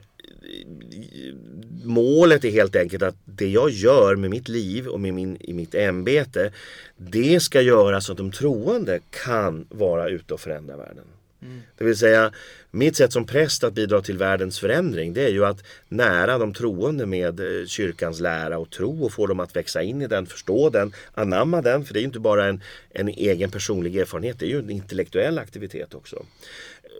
målet 1.84 2.44
är 2.44 2.50
helt 2.50 2.76
enkelt 2.76 3.02
att 3.02 3.16
det 3.24 3.48
jag 3.48 3.70
gör 3.70 4.16
med 4.16 4.30
mitt 4.30 4.48
liv 4.48 4.86
och 4.86 5.00
med 5.00 5.14
min, 5.14 5.36
i 5.40 5.52
mitt 5.52 5.74
ämbete 5.74 6.52
det 6.96 7.40
ska 7.40 7.60
göra 7.60 8.00
så 8.00 8.12
att 8.12 8.18
de 8.18 8.32
troende 8.32 9.00
kan 9.24 9.66
vara 9.68 10.08
ute 10.08 10.34
och 10.34 10.40
förändra 10.40 10.76
världen. 10.76 11.04
Mm. 11.42 11.62
Det 11.78 11.84
vill 11.84 11.96
säga 11.96 12.32
mitt 12.70 12.96
sätt 12.96 13.12
som 13.12 13.26
präst 13.26 13.64
att 13.64 13.72
bidra 13.72 14.02
till 14.02 14.18
världens 14.18 14.60
förändring 14.60 15.12
det 15.12 15.24
är 15.24 15.28
ju 15.28 15.44
att 15.44 15.64
nära 15.88 16.38
de 16.38 16.54
troende 16.54 17.06
med 17.06 17.40
eh, 17.40 17.66
kyrkans 17.66 18.20
lära 18.20 18.58
och 18.58 18.70
tro 18.70 19.04
och 19.04 19.12
få 19.12 19.26
dem 19.26 19.40
att 19.40 19.56
växa 19.56 19.82
in 19.82 20.02
i 20.02 20.06
den, 20.06 20.26
förstå 20.26 20.70
den, 20.70 20.92
anamma 21.14 21.62
den. 21.62 21.84
För 21.84 21.94
det 21.94 21.98
är 21.98 22.02
ju 22.02 22.06
inte 22.06 22.20
bara 22.20 22.46
en, 22.46 22.62
en 22.90 23.08
egen 23.08 23.50
personlig 23.50 23.96
erfarenhet, 23.96 24.38
det 24.38 24.46
är 24.46 24.50
ju 24.50 24.58
en 24.58 24.70
intellektuell 24.70 25.38
aktivitet 25.38 25.94
också 25.94 26.24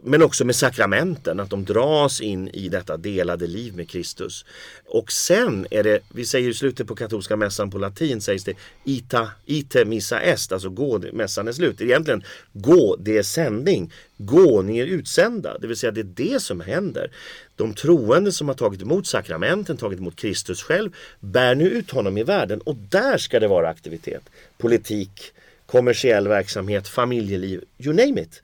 men 0.03 0.23
också 0.23 0.45
med 0.45 0.57
sakramenten, 0.57 1.41
att 1.41 1.51
de 1.51 1.65
dras 1.65 2.21
in 2.21 2.49
i 2.49 2.69
detta 2.69 2.97
delade 2.97 3.47
liv 3.47 3.77
med 3.77 3.89
Kristus. 3.89 4.45
Och 4.85 5.13
sen 5.13 5.67
är 5.71 5.83
det, 5.83 6.01
vi 6.15 6.27
säger 6.27 6.49
i 6.51 6.55
slutet 6.55 6.87
på 6.87 6.97
katolska 6.97 7.37
mässan 7.37 7.71
på 7.71 7.79
latin 7.79 8.21
sägs 8.21 8.45
det 8.45 8.55
ita, 8.85 9.29
ite 9.47 9.85
missa 9.85 10.21
est, 10.21 10.53
alltså 10.53 10.71
gå, 10.71 11.03
mässan 11.13 11.49
är 11.49 11.53
slut. 11.53 11.81
Egentligen 11.81 12.23
gå, 12.53 12.97
det 12.97 13.19
är 13.19 13.23
sändning. 13.23 13.93
Gå, 14.17 14.63
ni 14.63 14.79
är 14.79 14.87
utsända. 14.87 15.59
Det 15.59 15.67
vill 15.67 15.77
säga 15.77 15.93
det 15.93 16.01
är 16.01 16.33
det 16.33 16.43
som 16.43 16.61
händer. 16.61 17.11
De 17.57 17.75
troende 17.75 18.33
som 18.33 18.49
har 18.49 18.55
tagit 18.55 18.83
emot 18.83 19.07
sakramenten, 19.07 19.77
tagit 19.77 19.99
emot 19.99 20.17
Kristus 20.17 20.63
själv, 20.63 20.91
bär 21.21 21.55
nu 21.55 21.65
ut 21.65 21.91
honom 21.91 22.19
i 22.19 22.23
världen 22.23 22.61
och 22.61 22.77
där 22.77 23.19
ska 23.19 23.41
det 23.41 23.49
vara 23.49 23.69
aktivitet. 23.69 24.23
Politik, 24.59 25.33
kommersiell 25.71 26.29
verksamhet, 26.29 26.89
familjeliv, 26.89 27.65
you 27.79 27.95
name 27.95 28.21
it. 28.21 28.43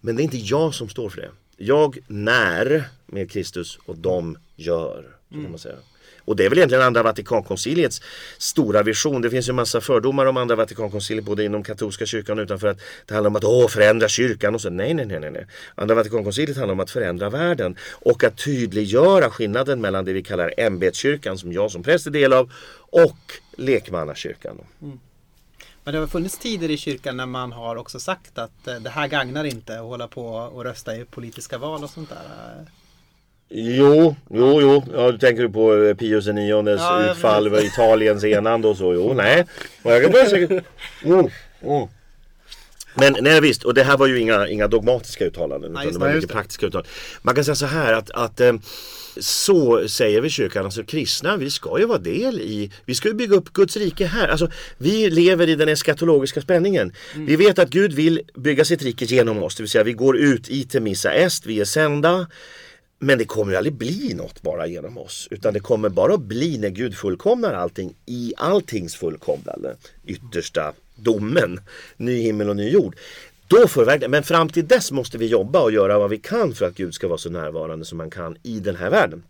Men 0.00 0.16
det 0.16 0.22
är 0.22 0.24
inte 0.24 0.36
jag 0.36 0.74
som 0.74 0.88
står 0.88 1.08
för 1.08 1.20
det. 1.20 1.30
Jag 1.56 1.98
när 2.06 2.84
med 3.06 3.30
Kristus 3.30 3.78
och 3.86 3.96
de 3.96 4.38
gör. 4.56 5.04
kan 5.30 5.50
man 5.50 5.58
säga. 5.58 5.76
Och 6.24 6.36
det 6.36 6.44
är 6.44 6.48
väl 6.48 6.58
egentligen 6.58 6.84
andra 6.84 7.02
Vatikankonciliets 7.02 8.02
stora 8.38 8.82
vision. 8.82 9.22
Det 9.22 9.30
finns 9.30 9.48
ju 9.48 9.52
massa 9.52 9.80
fördomar 9.80 10.26
om 10.26 10.36
andra 10.36 10.56
Vatikankonciliet 10.56 11.24
både 11.24 11.44
inom 11.44 11.62
katolska 11.62 12.06
kyrkan 12.06 12.38
och 12.38 12.42
utanför 12.42 12.68
att 12.68 12.80
det 13.06 13.14
handlar 13.14 13.30
om 13.30 13.36
att 13.36 13.44
åh, 13.44 13.68
förändra 13.68 14.08
kyrkan 14.08 14.54
och 14.54 14.60
så. 14.60 14.70
Nej, 14.70 14.94
nej, 14.94 15.06
nej, 15.06 15.30
nej. 15.30 15.46
Andra 15.74 15.94
Vatikankonciliet 15.94 16.56
handlar 16.56 16.72
om 16.72 16.80
att 16.80 16.90
förändra 16.90 17.30
världen 17.30 17.76
och 17.92 18.24
att 18.24 18.44
tydliggöra 18.44 19.30
skillnaden 19.30 19.80
mellan 19.80 20.04
det 20.04 20.12
vi 20.12 20.22
kallar 20.22 20.54
ämbetskyrkan 20.56 21.38
som 21.38 21.52
jag 21.52 21.70
som 21.70 21.82
präst 21.82 22.06
är 22.06 22.10
del 22.10 22.32
av 22.32 22.52
och 22.90 23.18
lekmannakyrkan. 23.56 24.58
Mm. 24.82 24.98
Men 25.90 25.94
det 25.94 26.00
har 26.00 26.06
funnits 26.06 26.38
tider 26.38 26.70
i 26.70 26.76
kyrkan 26.76 27.16
när 27.16 27.26
man 27.26 27.52
har 27.52 27.76
också 27.76 28.00
sagt 28.00 28.38
att 28.38 28.68
eh, 28.68 28.74
det 28.74 28.90
här 28.90 29.08
gagnar 29.08 29.44
inte 29.44 29.74
att 29.74 29.84
hålla 29.84 30.08
på 30.08 30.26
och 30.26 30.64
rösta 30.64 30.96
i 30.96 31.04
politiska 31.04 31.58
val 31.58 31.84
och 31.84 31.90
sånt 31.90 32.08
där. 32.08 32.18
Jo, 33.48 34.16
jo, 34.28 34.60
jo. 34.60 34.82
Ja, 34.94 35.12
du 35.12 35.18
tänker 35.18 35.48
på 35.48 35.74
eh, 35.74 35.94
Pius 35.94 36.26
IX 36.26 36.38
ja, 36.38 37.10
utfall, 37.10 37.64
Italiens 37.64 38.24
enande 38.24 38.68
och 38.68 38.76
så. 38.76 38.94
Jo, 38.94 39.14
nej. 39.14 39.46
Jag 39.82 40.02
kan 40.02 40.12
säkert... 40.12 40.64
Mm, 41.04 41.28
mm. 41.62 41.88
Men 42.94 43.16
nej 43.20 43.40
visst, 43.40 43.64
och 43.64 43.74
det 43.74 43.82
här 43.82 43.96
var 43.96 44.06
ju 44.06 44.18
inga, 44.18 44.48
inga 44.48 44.68
dogmatiska 44.68 45.24
uttalanden. 45.24 45.70
Utan 45.70 45.84
ja, 45.84 45.90
det 45.90 45.98
var 45.98 46.14
mycket 46.14 46.30
praktiska 46.30 46.66
uttalanden. 46.66 46.92
Man 47.22 47.34
kan 47.34 47.44
säga 47.44 47.54
så 47.54 47.66
här 47.66 47.92
att, 47.92 48.10
att 48.10 48.40
eh, 48.40 48.52
så 49.16 49.88
säger 49.88 50.20
vi 50.20 50.30
kyrkan, 50.30 50.64
alltså 50.64 50.82
kristna 50.82 51.36
vi 51.36 51.50
ska 51.50 51.78
ju 51.78 51.86
vara 51.86 51.98
del 51.98 52.40
i, 52.40 52.70
vi 52.84 52.94
ska 52.94 53.08
ju 53.08 53.14
bygga 53.14 53.36
upp 53.36 53.52
Guds 53.52 53.76
rike 53.76 54.06
här. 54.06 54.28
Alltså, 54.28 54.50
vi 54.78 55.10
lever 55.10 55.48
i 55.48 55.54
den 55.54 55.68
eskatologiska 55.68 56.40
spänningen. 56.40 56.92
Mm. 57.14 57.26
Vi 57.26 57.36
vet 57.36 57.58
att 57.58 57.70
Gud 57.70 57.92
vill 57.92 58.20
bygga 58.34 58.64
sitt 58.64 58.82
rike 58.82 59.04
genom 59.04 59.42
oss, 59.42 59.56
det 59.56 59.62
vill 59.62 59.70
säga 59.70 59.84
vi 59.84 59.92
går 59.92 60.16
ut 60.16 60.48
i 60.48 60.64
Temissa 60.64 61.12
Est, 61.12 61.46
vi 61.46 61.60
är 61.60 61.64
sända. 61.64 62.26
Men 63.02 63.18
det 63.18 63.24
kommer 63.24 63.52
ju 63.52 63.58
aldrig 63.58 63.74
bli 63.74 64.14
något 64.14 64.42
bara 64.42 64.66
genom 64.66 64.98
oss. 64.98 65.28
Utan 65.30 65.54
det 65.54 65.60
kommer 65.60 65.88
bara 65.88 66.14
att 66.14 66.20
bli 66.20 66.58
när 66.58 66.68
Gud 66.68 66.96
fullkomnar 66.96 67.54
allting 67.54 67.94
i 68.06 68.34
alltings 68.36 68.94
fullkomnande. 68.94 69.76
Yttersta 70.06 70.72
domen. 71.02 71.60
Ny 71.96 72.20
himmel 72.20 72.48
och 72.48 72.56
ny 72.56 72.68
jord. 72.70 72.96
Då 73.48 73.68
förverkligar 73.68 74.08
Men 74.08 74.22
fram 74.22 74.48
till 74.48 74.68
dess 74.68 74.92
måste 74.92 75.18
vi 75.18 75.26
jobba 75.26 75.60
och 75.60 75.72
göra 75.72 75.98
vad 75.98 76.10
vi 76.10 76.18
kan 76.18 76.54
för 76.54 76.66
att 76.66 76.74
Gud 76.74 76.94
ska 76.94 77.08
vara 77.08 77.18
så 77.18 77.30
närvarande 77.30 77.84
som 77.84 77.98
man 77.98 78.10
kan 78.10 78.36
i 78.42 78.60
den 78.60 78.76
här 78.76 78.90
världen. 78.90 79.22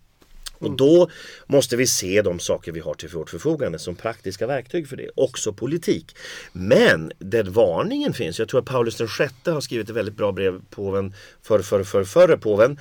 Och 0.61 0.71
då 0.71 1.09
måste 1.47 1.75
vi 1.75 1.87
se 1.87 2.21
de 2.21 2.39
saker 2.39 2.71
vi 2.71 2.79
har 2.79 2.93
till 2.93 3.09
vårt 3.09 3.29
förfogande 3.29 3.79
som 3.79 3.95
praktiska 3.95 4.47
verktyg 4.47 4.87
för 4.87 4.97
det. 4.97 5.09
Också 5.15 5.53
politik. 5.53 6.15
Men 6.51 7.11
den 7.19 7.51
varningen 7.51 8.13
finns. 8.13 8.39
Jag 8.39 8.47
tror 8.47 8.59
att 8.59 8.65
Paulus 8.65 8.95
den 8.95 9.07
sjätte 9.07 9.51
har 9.51 9.61
skrivit 9.61 9.89
ett 9.89 9.95
väldigt 9.95 10.15
bra 10.15 10.31
brev 10.31 10.61
påven 10.69 11.13
för, 11.41 11.59
för, 11.59 11.83
för 11.83 12.03
förre 12.03 12.37
påven. 12.37 12.79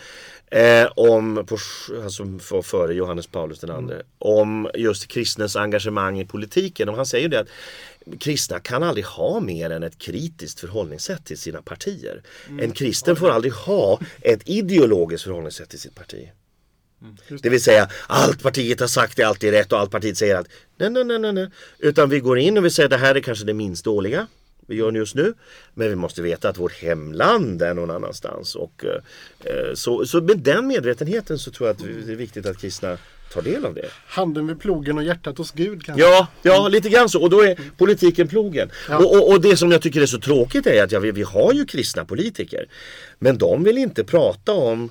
Eh, 0.50 0.86
om, 0.96 1.46
på, 1.46 1.58
alltså 2.02 2.38
före 2.62 2.94
Johannes 2.94 3.26
Paulus 3.26 3.58
den 3.60 3.70
andre. 3.70 3.94
Mm. 3.94 4.06
Om 4.18 4.70
just 4.74 5.08
kristens 5.08 5.56
engagemang 5.56 6.20
i 6.20 6.24
politiken. 6.24 6.88
Och 6.88 6.96
han 6.96 7.06
säger 7.06 7.28
det 7.28 7.40
att 7.40 7.48
kristna 8.18 8.60
kan 8.60 8.82
aldrig 8.82 9.04
ha 9.04 9.40
mer 9.40 9.70
än 9.70 9.82
ett 9.82 9.98
kritiskt 9.98 10.60
förhållningssätt 10.60 11.24
till 11.24 11.38
sina 11.38 11.62
partier. 11.62 12.22
Mm. 12.48 12.64
En 12.64 12.72
kristen 12.72 13.16
får 13.16 13.30
aldrig 13.30 13.52
ha 13.52 14.00
ett 14.20 14.48
ideologiskt 14.48 15.24
förhållningssätt 15.24 15.68
till 15.68 15.80
sitt 15.80 15.94
parti. 15.94 16.28
Mm. 17.02 17.16
Det 17.42 17.48
vill 17.48 17.62
säga 17.62 17.88
allt 18.06 18.42
partiet 18.42 18.80
har 18.80 18.86
sagt 18.86 19.18
är 19.18 19.24
alltid 19.24 19.50
rätt 19.50 19.72
och 19.72 19.78
allt 19.78 19.90
partiet 19.90 20.18
säger 20.18 20.36
att 20.36 20.48
nej, 20.76 20.90
nej, 20.90 21.18
nej, 21.18 21.32
nej. 21.32 21.48
Utan 21.78 22.08
vi 22.08 22.20
går 22.20 22.38
in 22.38 22.58
och 22.58 22.64
vi 22.64 22.70
säger 22.70 22.86
att 22.86 22.90
det 22.90 23.06
här 23.06 23.14
är 23.14 23.20
kanske 23.20 23.44
det 23.44 23.54
minst 23.54 23.84
dåliga 23.84 24.26
vi 24.70 24.76
gör 24.76 24.92
just 24.92 25.14
nu. 25.14 25.34
Men 25.74 25.88
vi 25.88 25.96
måste 25.96 26.22
veta 26.22 26.48
att 26.48 26.58
vårt 26.58 26.72
hemland 26.72 27.62
är 27.62 27.74
någon 27.74 27.90
annanstans. 27.90 28.54
Och, 28.54 28.84
eh, 28.84 29.74
så, 29.74 30.06
så 30.06 30.20
med 30.20 30.38
den 30.38 30.66
medvetenheten 30.66 31.38
så 31.38 31.50
tror 31.50 31.68
jag 31.68 31.74
att 31.74 32.06
det 32.06 32.12
är 32.12 32.16
viktigt 32.16 32.46
att 32.46 32.58
kristna 32.58 32.98
tar 33.32 33.42
del 33.42 33.64
av 33.64 33.74
det. 33.74 33.88
Handen 34.06 34.46
vid 34.46 34.60
plogen 34.60 34.98
och 34.98 35.04
hjärtat 35.04 35.38
hos 35.38 35.52
Gud 35.52 35.84
kanske? 35.84 36.02
Ja, 36.02 36.26
ja 36.42 36.68
lite 36.68 36.88
grann 36.88 37.08
så. 37.08 37.22
Och 37.22 37.30
då 37.30 37.40
är 37.40 37.58
politiken 37.78 38.28
plogen. 38.28 38.70
Ja. 38.88 38.98
Och, 38.98 39.16
och, 39.16 39.32
och, 39.32 39.40
det 39.40 39.56
som 39.56 39.70
jag 39.70 39.82
tycker 39.82 40.00
är 40.00 40.06
så 40.06 40.20
tråkigt 40.20 40.66
är 40.66 40.84
att 40.84 40.92
ja, 40.92 41.00
vi, 41.00 41.10
vi 41.10 41.22
har 41.22 41.52
ju 41.52 41.66
kristna 41.66 42.04
politiker. 42.04 42.66
Men 43.18 43.38
de 43.38 43.64
vill 43.64 43.78
inte 43.78 44.04
prata 44.04 44.52
om 44.52 44.90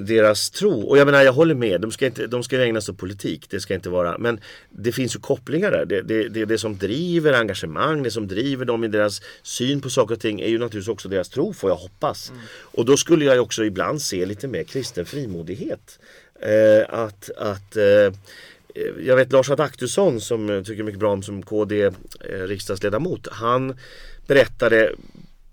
deras 0.00 0.50
tro. 0.50 0.82
Och 0.82 0.98
jag 0.98 1.06
menar, 1.06 1.22
jag 1.22 1.32
håller 1.32 1.54
med. 1.54 1.80
De 1.80 1.90
ska, 1.90 2.06
inte, 2.06 2.26
de 2.26 2.42
ska 2.42 2.62
ägna 2.62 2.80
sig 2.80 2.92
åt 2.92 2.98
politik. 2.98 3.46
Det 3.50 3.60
ska 3.60 3.74
inte 3.74 3.90
vara. 3.90 4.18
Men 4.18 4.40
det 4.70 4.92
finns 4.92 5.16
ju 5.16 5.20
kopplingar 5.20 5.70
där. 5.70 5.84
Det, 5.84 6.02
det, 6.02 6.28
det, 6.28 6.44
det 6.44 6.58
som 6.58 6.76
driver 6.76 7.32
engagemang, 7.32 8.02
det 8.02 8.10
som 8.10 8.28
driver 8.28 8.64
dem 8.64 8.84
i 8.84 8.88
deras 8.88 9.22
syn 9.42 9.80
på 9.80 9.90
saker 9.90 10.14
och 10.14 10.20
ting 10.20 10.40
är 10.40 10.48
ju 10.48 10.58
naturligtvis 10.58 10.92
också 10.92 11.08
deras 11.08 11.28
tro, 11.28 11.52
får 11.52 11.70
jag 11.70 11.76
hoppas. 11.76 12.30
Mm. 12.30 12.42
Och 12.60 12.84
då 12.84 12.96
skulle 12.96 13.24
jag 13.24 13.42
också 13.42 13.64
ibland 13.64 14.02
se 14.02 14.26
lite 14.26 14.48
mer 14.48 14.62
kristen 14.62 15.06
frimodighet. 15.06 15.98
Eh, 16.40 16.84
att, 16.88 17.30
att 17.36 17.76
eh, 17.76 18.12
jag 19.04 19.16
vet 19.16 19.32
Lars 19.32 19.50
Adaktusson 19.50 20.20
som 20.20 20.62
tycker 20.66 20.82
mycket 20.82 21.00
bra 21.00 21.12
om 21.12 21.22
som 21.22 21.42
KD 21.42 21.82
eh, 21.82 21.92
riksdagsledamot. 22.28 23.28
Han 23.30 23.76
berättade 24.26 24.92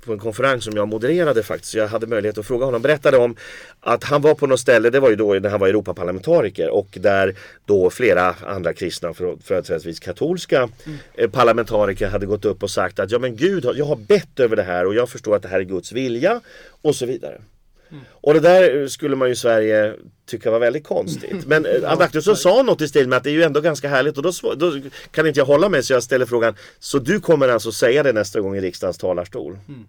på 0.05 0.13
en 0.13 0.19
konferens 0.19 0.63
som 0.63 0.73
jag 0.75 0.87
modererade 0.87 1.43
faktiskt. 1.43 1.73
Jag 1.73 1.87
hade 1.87 2.07
möjlighet 2.07 2.37
att 2.37 2.45
fråga 2.45 2.65
honom. 2.65 2.81
Berättade 2.81 3.17
om 3.17 3.35
att 3.79 4.03
han 4.03 4.21
var 4.21 4.35
på 4.35 4.47
något 4.47 4.59
ställe, 4.59 4.89
det 4.89 4.99
var 4.99 5.09
ju 5.09 5.15
då 5.15 5.33
när 5.33 5.49
han 5.49 5.59
var 5.59 5.67
Europaparlamentariker 5.67 6.69
och 6.69 6.97
där 7.01 7.35
då 7.65 7.89
flera 7.89 8.35
andra 8.47 8.73
kristna, 8.73 9.13
företrädesvis 9.13 9.99
katolska 9.99 10.69
mm. 11.17 11.31
parlamentariker 11.31 12.07
hade 12.07 12.25
gått 12.25 12.45
upp 12.45 12.63
och 12.63 12.71
sagt 12.71 12.99
att 12.99 13.11
ja 13.11 13.19
men 13.19 13.35
Gud, 13.35 13.65
jag 13.75 13.85
har 13.85 13.95
bett 13.95 14.39
över 14.39 14.55
det 14.55 14.63
här 14.63 14.85
och 14.85 14.95
jag 14.95 15.09
förstår 15.09 15.35
att 15.35 15.41
det 15.41 15.47
här 15.47 15.59
är 15.59 15.63
Guds 15.63 15.91
vilja 15.91 16.41
och 16.81 16.95
så 16.95 17.05
vidare. 17.05 17.41
Mm. 17.91 18.03
Och 18.11 18.33
det 18.33 18.39
där 18.39 18.87
skulle 18.87 19.15
man 19.15 19.27
ju 19.27 19.31
i 19.31 19.35
Sverige 19.35 19.93
tycka 20.29 20.51
var 20.51 20.59
väldigt 20.59 20.83
konstigt. 20.83 21.45
Men 21.45 21.65
eh, 21.65 21.91
Adaktusson 21.91 22.35
sa 22.35 22.63
något 22.63 22.81
i 22.81 22.87
stil 22.87 23.07
med 23.07 23.17
att 23.17 23.23
det 23.23 23.29
är 23.29 23.33
ju 23.33 23.43
ändå 23.43 23.61
ganska 23.61 23.89
härligt 23.89 24.17
och 24.17 24.23
då, 24.23 24.31
då, 24.55 24.79
kan 25.11 25.27
inte 25.27 25.39
jag 25.39 25.45
hålla 25.45 25.69
mig 25.69 25.83
så 25.83 25.93
jag 25.93 26.03
ställer 26.03 26.25
frågan 26.25 26.55
Så 26.79 26.99
du 26.99 27.19
kommer 27.19 27.47
alltså 27.47 27.71
säga 27.71 28.03
det 28.03 28.13
nästa 28.13 28.41
gång 28.41 28.55
i 28.55 28.61
riksdagens 28.61 28.97
talarstol? 28.97 29.59
Mm. 29.67 29.87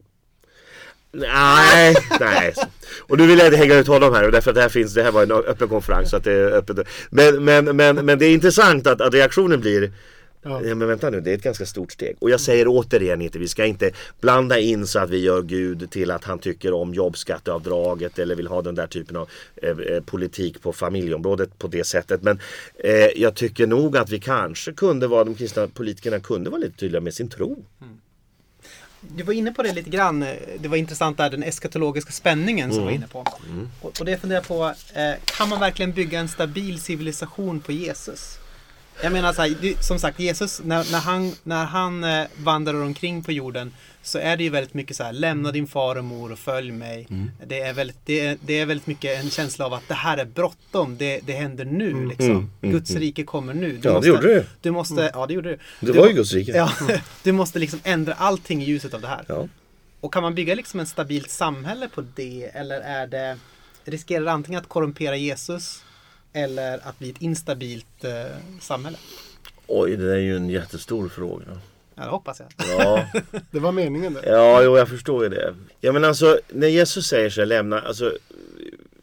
Nej, 1.13 1.97
nej. 2.21 2.55
Och 3.01 3.19
nu 3.19 3.27
vill 3.27 3.39
jag 3.39 3.47
inte 3.47 3.57
hänga 3.57 3.75
ut 3.75 3.87
honom 3.87 4.15
här 4.15 4.31
därför 4.31 4.51
att 4.51 4.55
det 4.55 4.63
här 4.63 4.69
finns, 4.69 4.95
det 4.95 5.03
här 5.03 5.11
var 5.11 5.23
en 5.23 5.33
öppen 5.33 5.69
konferens 5.69 6.11
så 6.11 6.17
att 6.17 6.25
det 6.25 6.33
är 6.33 6.53
öppet. 6.53 6.87
Men, 7.11 7.45
men, 7.45 7.77
men, 7.77 7.97
men 7.97 8.19
det 8.19 8.27
är 8.27 8.35
intressant 8.35 8.87
att, 8.87 9.01
att 9.01 9.15
reaktionen 9.15 9.61
blir 9.61 9.93
Ja. 10.43 10.63
ja. 10.65 10.75
men 10.75 10.89
vänta 10.89 11.11
nu, 11.11 11.21
det 11.21 11.31
är 11.31 11.35
ett 11.35 11.43
ganska 11.43 11.67
stort 11.67 11.93
steg. 11.93 12.17
Och 12.19 12.31
jag 12.31 12.41
säger 12.41 12.65
återigen 12.69 13.23
inte, 13.23 13.39
vi 13.39 13.49
ska 13.49 13.67
inte 13.67 13.91
blanda 14.21 14.59
in 14.59 14.87
så 14.87 14.99
att 14.99 15.11
vi 15.11 15.19
gör 15.19 15.43
Gud 15.43 15.91
till 15.91 16.11
att 16.11 16.25
han 16.25 16.39
tycker 16.39 16.73
om 16.73 16.95
jobbskatteavdraget 16.95 18.19
eller 18.19 18.35
vill 18.35 18.47
ha 18.47 18.63
den 18.63 18.75
där 18.75 18.87
typen 18.87 19.17
av 19.17 19.29
eh, 19.57 19.71
eh, 19.71 20.03
politik 20.03 20.63
på 20.63 20.73
familjeområdet 20.73 21.59
på 21.59 21.67
det 21.67 21.85
sättet. 21.85 22.23
Men 22.23 22.41
eh, 22.85 22.93
jag 23.17 23.35
tycker 23.35 23.67
nog 23.67 23.97
att 23.97 24.11
vi 24.11 24.21
kanske 24.21 24.73
kunde 24.73 25.07
vara, 25.07 25.25
de 25.25 25.35
kristna 25.35 25.69
politikerna 25.69 26.21
kunde 26.21 26.51
vara 26.51 26.61
lite 26.61 26.77
tydliga 26.77 27.01
med 27.01 27.15
sin 27.15 27.29
tro. 27.29 27.65
Mm. 27.81 28.01
Du 29.01 29.23
var 29.23 29.33
inne 29.33 29.53
på 29.53 29.63
det 29.63 29.73
lite 29.73 29.91
grann. 29.91 30.21
Det 30.59 30.69
var 30.69 30.77
intressant 30.77 31.17
där 31.17 31.31
den 31.31 31.43
eskatologiska 31.43 32.13
spänningen 32.13 32.71
som 32.71 32.79
mm. 32.79 32.85
var 32.85 32.93
inne 32.93 33.07
på. 33.07 33.25
Mm. 33.51 33.69
Och, 33.81 34.01
och 34.01 34.07
det 34.07 34.19
funderar 34.19 34.41
på, 34.41 34.75
eh, 34.95 35.13
kan 35.25 35.49
man 35.49 35.61
verkligen 35.61 35.93
bygga 35.93 36.21
en 36.21 36.29
stabil 36.29 36.81
civilisation 36.81 37.61
på 37.61 37.73
Jesus? 37.73 38.40
Jag 39.03 39.13
menar 39.13 39.33
så 39.33 39.43
här, 39.43 39.57
det- 39.61 39.85
som 39.85 39.99
sagt 39.99 40.21
Jesus, 40.21 40.61
när, 40.65 40.93
när 40.93 40.99
han, 40.99 41.33
när 41.43 41.65
han 41.65 42.05
eh, 42.05 42.27
vandrar 42.37 42.75
omkring 42.83 43.23
på 43.23 43.33
jorden 43.33 43.73
så 44.03 44.19
är 44.19 44.37
det 44.37 44.43
ju 44.45 44.51
väldigt 44.51 44.75
mycket 44.75 44.97
så 44.97 45.05
här, 45.05 45.13
lämna 45.13 45.53
din 45.53 45.67
far 45.67 45.97
och 45.97 46.05
mor 46.05 46.33
och 46.33 46.39
följ 46.39 46.73
mig. 46.73 47.07
Mm. 47.11 47.31
Det, 47.47 47.61
är 47.61 47.73
väldigt, 47.73 47.97
det, 48.05 48.21
är, 48.27 48.37
det 48.47 48.59
är 48.59 48.67
väldigt 48.67 48.87
mycket 48.87 49.25
en 49.25 49.31
känsla 49.31 49.67
av 49.67 49.75
att 49.75 49.89
det 49.89 49.95
här 49.95 50.19
är 50.19 50.25
bråttom, 50.25 50.97
det, 50.97 51.21
det 51.27 51.33
händer 51.33 51.65
nu 51.65 52.07
liksom. 52.07 52.31
Mm, 52.31 52.51
mm, 52.63 52.73
Guds 52.73 52.91
rike 52.91 53.25
kommer 53.25 53.55
nu. 53.55 53.77
Du 53.77 53.89
Ja, 53.89 54.01
det 54.01 54.09
gjorde 54.09 54.35
det. 54.35 54.47
Du 54.61 54.71
måste, 54.71 55.11
ja 55.15 55.27
det 55.27 55.35
gjorde 55.35 55.51
det. 55.51 55.59
Det 55.81 55.93
Du 55.93 55.99
var 55.99 56.09
ju 56.09 56.13
Guds 56.15 56.33
rike. 56.33 56.53
Ja, 56.53 56.73
du 57.23 57.33
måste 57.33 57.59
liksom 57.59 57.81
ändra 57.85 58.15
allting 58.15 58.63
i 58.63 58.65
ljuset 58.65 58.95
av 58.95 59.01
det 59.01 59.09
här. 59.09 59.25
Ja. 59.29 59.49
Och 60.01 60.13
kan 60.13 60.23
man 60.23 60.35
bygga 60.35 60.55
liksom 60.55 60.81
ett 60.81 60.89
stabilt 60.89 61.31
samhälle 61.31 61.89
på 61.89 62.05
det 62.17 62.51
eller 62.55 62.81
är 62.81 63.07
det 63.07 63.39
riskerar 63.85 64.25
det 64.25 64.33
antingen 64.33 64.61
att 64.61 64.69
korrumpera 64.69 65.17
Jesus 65.17 65.83
eller 66.33 66.79
att 66.89 66.99
bli 66.99 67.11
ett 67.11 67.23
instabilt 67.23 68.05
eh, 68.05 68.25
samhälle? 68.61 68.97
Oj, 69.67 69.97
det 69.97 70.13
är 70.13 70.19
ju 70.19 70.37
en 70.37 70.51
jättestor 70.51 71.09
fråga. 71.09 71.45
Ja, 71.95 72.03
det 72.05 72.11
hoppas 72.11 72.41
jag. 72.41 72.49
Ja, 72.79 73.07
Det 73.51 73.59
var 73.59 73.73
meningen 73.73 74.15
det. 74.15 74.23
ja 74.27 74.63
jo, 74.63 74.77
jag 74.77 74.89
förstår 74.89 75.23
ju 75.25 75.29
det. 75.31 75.55
Ja, 75.81 75.93
men 75.93 76.05
alltså, 76.05 76.41
när 76.49 76.69
Jesus 76.69 77.07
säger 77.07 77.31
så 77.31 77.41
här, 77.41 77.47
lämna, 77.47 77.81
alltså, 77.81 78.13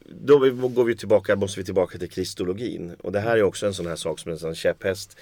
då 0.06 0.40
går 0.68 0.84
vi 0.84 0.96
tillbaka, 0.96 1.36
måste 1.36 1.60
vi 1.60 1.66
tillbaka 1.66 1.98
till 1.98 2.10
kristologin. 2.10 2.96
Och 3.04 3.12
det 3.12 3.20
här 3.20 3.38
är 3.38 3.44
också 3.44 3.66
en 3.66 3.74
sån 3.74 3.88
här 3.88 3.96
sak 3.96 4.20
som 4.20 4.30
är 4.30 4.34
en 4.34 4.40
sån 4.40 4.56
käpphäst. 4.56 5.18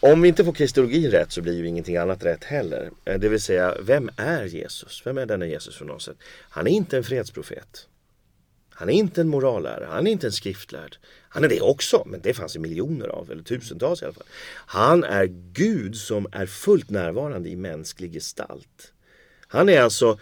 Om 0.00 0.22
vi 0.22 0.28
inte 0.28 0.44
får 0.44 0.52
kristologin 0.52 1.10
rätt 1.10 1.32
så 1.32 1.42
blir 1.42 1.54
ju 1.58 1.66
ingenting 1.68 1.96
annat 1.96 2.24
rätt 2.24 2.44
heller. 2.44 2.90
Eh, 3.04 3.18
Det 3.18 3.28
vill 3.28 3.40
säga, 3.40 3.74
vem 3.80 4.10
är 4.16 4.44
Jesus? 4.44 5.02
Vem 5.04 5.18
är 5.18 5.26
denna 5.26 5.46
Jesus 5.46 5.76
för 5.76 5.84
något 5.84 6.02
sätt? 6.02 6.16
Han 6.48 6.66
är 6.66 6.70
inte 6.70 6.96
en 6.96 7.04
fredsprofet. 7.04 7.86
Han 8.78 8.88
är 8.88 8.92
inte 8.92 9.20
en 9.20 9.28
morallärare, 9.28 9.88
han 9.90 10.06
är 10.06 10.10
inte 10.10 10.26
en 10.26 10.32
skriftlärd. 10.32 10.96
Han 11.28 11.44
är 11.44 11.48
det 11.48 11.60
också, 11.60 12.02
men 12.06 12.20
det 12.20 12.34
fanns 12.34 12.52
det 12.52 12.58
miljoner 12.58 13.08
av, 13.08 13.30
eller 13.30 13.42
tusentals 13.42 14.02
i 14.02 14.04
alla 14.04 14.14
fall. 14.14 14.26
Han 14.66 15.04
är 15.04 15.26
Gud 15.52 15.96
som 15.96 16.26
är 16.32 16.46
fullt 16.46 16.90
närvarande 16.90 17.48
i 17.48 17.56
mänsklig 17.56 18.12
gestalt. 18.12 18.92
Han 19.48 19.68
är 19.68 19.80
alltså 19.80 20.18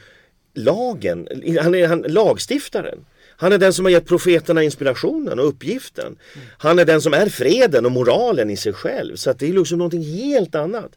lagen, 0.55 1.29
han 1.61 1.75
är 1.75 1.89
han, 1.89 2.05
lagstiftaren. 2.09 3.07
Han 3.37 3.53
är 3.53 3.59
den 3.59 3.73
som 3.73 3.85
har 3.85 3.93
gett 3.93 4.07
profeterna 4.07 4.63
inspirationen 4.63 5.39
och 5.39 5.49
uppgiften. 5.49 6.17
Han 6.59 6.79
är 6.79 6.85
den 6.85 7.01
som 7.01 7.15
är 7.15 7.29
freden 7.29 7.87
och 7.87 7.93
moralen 7.93 8.51
i 8.51 8.57
sig 8.57 8.73
själv. 8.73 9.17
Så 9.17 9.31
att 9.31 9.39
det 9.39 9.49
är 9.49 9.53
liksom 9.53 9.79
någonting 9.79 10.03
helt 10.03 10.55
annat. 10.55 10.97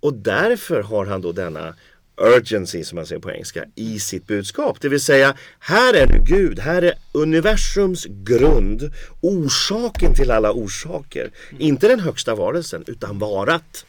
Och 0.00 0.14
därför 0.14 0.82
har 0.82 1.06
han 1.06 1.20
då 1.20 1.32
denna 1.32 1.74
urgency 2.16 2.84
som 2.84 2.96
man 2.96 3.06
säger 3.06 3.20
på 3.20 3.30
engelska 3.30 3.64
i 3.74 4.00
sitt 4.00 4.26
budskap. 4.26 4.80
Det 4.80 4.88
vill 4.88 5.00
säga, 5.00 5.34
här 5.58 5.94
är 5.94 6.06
nu 6.06 6.22
Gud, 6.24 6.58
här 6.58 6.82
är 6.82 6.94
universums 7.12 8.06
grund, 8.08 8.90
orsaken 9.20 10.14
till 10.14 10.30
alla 10.30 10.52
orsaker. 10.52 11.30
Inte 11.58 11.88
den 11.88 12.00
högsta 12.00 12.34
varelsen, 12.34 12.84
utan 12.86 13.18
varat. 13.18 13.86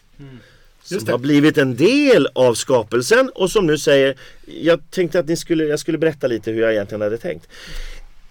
Som 0.84 0.96
Just 0.96 1.06
det. 1.06 1.12
har 1.12 1.20
blivit 1.20 1.58
en 1.58 1.76
del 1.76 2.28
av 2.34 2.54
skapelsen 2.54 3.30
och 3.36 3.52
som 3.52 3.68
nu 3.68 3.78
säger 3.78 4.16
Jag 4.46 4.92
tänkte 4.92 5.20
att 5.20 5.28
ni 5.28 5.38
skulle, 5.38 5.64
jag 5.64 5.80
skulle 5.80 5.98
berätta 5.98 6.28
lite 6.28 6.52
hur 6.52 6.62
jag 6.62 6.72
egentligen 6.72 7.02
hade 7.02 7.18
tänkt. 7.18 7.48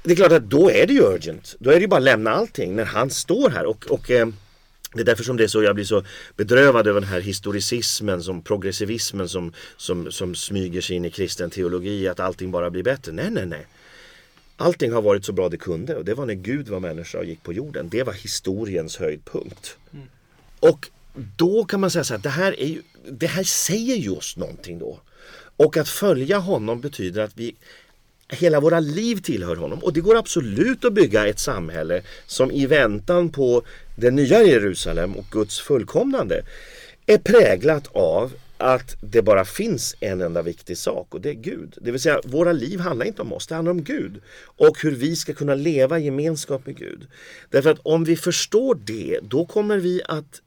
Det 0.03 0.13
är 0.13 0.17
klart 0.17 0.33
att 0.33 0.51
då 0.51 0.71
är 0.71 0.87
det 0.87 0.93
ju 0.93 1.01
urgent. 1.01 1.55
Då 1.59 1.71
är 1.71 1.75
det 1.75 1.81
ju 1.81 1.87
bara 1.87 1.97
att 1.97 2.03
lämna 2.03 2.31
allting 2.31 2.77
när 2.77 2.85
han 2.85 3.11
står 3.11 3.51
här 3.51 3.67
och, 3.67 3.87
och 3.87 4.11
eh, 4.11 4.29
det 4.97 5.03
är 5.03 5.05
därför 5.05 5.25
som 5.25 5.37
det 5.37 5.45
är 5.45 5.49
så, 5.49 5.63
jag 5.63 5.75
blir 5.75 5.85
så 5.85 6.03
bedrövad 6.37 6.87
över 6.87 7.01
den 7.01 7.11
här 7.11 7.21
historicismen, 7.21 8.23
som 8.23 8.43
progressivismen 8.43 9.29
som, 9.29 9.53
som, 9.77 10.13
som 10.13 10.35
smyger 10.35 10.81
sig 10.81 10.97
in 10.97 11.05
i 11.05 11.11
kristen 11.11 11.51
teologi, 11.51 12.09
att 12.09 12.21
allting 12.21 12.51
bara 12.51 12.71
blir 12.71 12.83
bättre. 12.83 13.13
Nej, 13.13 13.31
nej, 13.31 13.47
nej. 13.47 13.67
Allting 14.57 14.93
har 14.93 15.03
varit 15.03 15.25
så 15.25 15.33
bra 15.33 15.49
det 15.49 15.57
kunde 15.57 15.97
och 15.97 16.05
det 16.05 16.15
var 16.15 16.27
när 16.27 16.35
Gud 16.35 16.69
var 16.69 16.81
människa 16.81 17.19
och 17.19 17.25
gick 17.25 17.43
på 17.43 17.53
jorden. 17.53 17.89
Det 17.89 18.03
var 18.03 18.13
historiens 18.13 18.97
höjdpunkt. 18.97 19.77
Och 20.61 20.89
då 21.37 21.65
kan 21.65 21.81
man 21.81 21.91
säga 21.91 22.05
så 22.05 22.15
här, 22.15 22.21
det 22.21 22.29
här, 22.29 22.61
är 22.61 22.67
ju, 22.67 22.83
det 23.11 23.27
här 23.27 23.43
säger 23.43 23.97
ju 23.97 24.11
oss 24.11 24.37
någonting 24.37 24.79
då. 24.79 25.01
Och 25.57 25.77
att 25.77 25.89
följa 25.89 26.39
honom 26.39 26.81
betyder 26.81 27.23
att 27.23 27.33
vi 27.37 27.55
Hela 28.29 28.61
våra 28.61 28.81
liv 28.81 29.17
tillhör 29.17 29.57
honom 29.57 29.79
och 29.79 29.93
det 29.93 30.01
går 30.01 30.17
absolut 30.17 30.85
att 30.85 30.93
bygga 30.93 31.27
ett 31.27 31.39
samhälle 31.39 32.03
som 32.27 32.51
i 32.51 32.67
väntan 32.67 33.29
på 33.29 33.63
det 33.97 34.11
nya 34.11 34.43
Jerusalem 34.43 35.17
och 35.17 35.25
Guds 35.31 35.61
fullkomnande 35.61 36.43
är 37.07 37.19
präglat 37.19 37.87
av 37.93 38.33
att 38.59 38.97
det 39.01 39.23
bara 39.23 39.45
finns 39.45 39.97
en 40.01 40.23
enda 40.23 40.43
viktig 40.43 40.79
sak 40.79 41.15
och 41.15 41.21
det 41.21 41.31
är 41.31 41.35
Gud. 41.35 41.75
Det 41.81 41.91
vill 41.91 42.01
säga 42.01 42.21
våra 42.25 42.53
liv 42.53 42.81
handlar 42.81 43.07
inte 43.07 43.23
om 43.23 43.33
oss, 43.33 43.47
det 43.47 43.55
handlar 43.55 43.71
om 43.71 43.85
Gud. 43.85 44.21
Och 44.39 44.83
hur 44.83 44.93
vi 44.93 45.17
ska 45.17 45.33
kunna 45.33 45.55
leva 45.55 45.99
i 45.99 46.05
gemenskap 46.05 46.67
med 46.67 46.77
Gud. 46.77 47.07
Därför 47.51 47.71
att 47.71 47.81
om 47.83 48.05
vi 48.05 48.17
förstår 48.17 48.75
det, 48.75 49.21
då 49.23 49.47
kommer 49.47 49.79
vi 49.79 50.03
att 50.05 50.41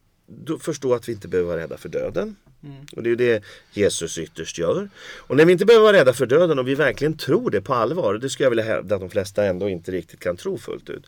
förstå 0.61 0.93
att 0.93 1.09
vi 1.09 1.13
inte 1.13 1.27
behöver 1.27 1.47
vara 1.49 1.61
rädda 1.61 1.77
för 1.77 1.89
döden. 1.89 2.35
Mm. 2.63 2.85
Och 2.91 3.03
det 3.03 3.07
är 3.07 3.11
ju 3.11 3.15
det 3.15 3.43
Jesus 3.73 4.17
ytterst 4.17 4.57
gör. 4.57 4.89
Och 5.17 5.37
när 5.37 5.45
vi 5.45 5.51
inte 5.51 5.65
behöver 5.65 5.83
vara 5.83 5.97
rädda 5.97 6.13
för 6.13 6.25
döden 6.25 6.59
och 6.59 6.67
vi 6.67 6.75
verkligen 6.75 7.17
tror 7.17 7.51
det 7.51 7.61
på 7.61 7.73
allvar, 7.73 8.13
det 8.13 8.29
skulle 8.29 8.45
jag 8.45 8.49
vilja 8.49 8.63
hävda 8.63 8.95
att 8.95 9.01
de 9.01 9.09
flesta 9.09 9.45
ändå 9.45 9.69
inte 9.69 9.91
riktigt 9.91 10.19
kan 10.19 10.37
tro 10.37 10.57
fullt 10.57 10.89
ut. 10.89 11.03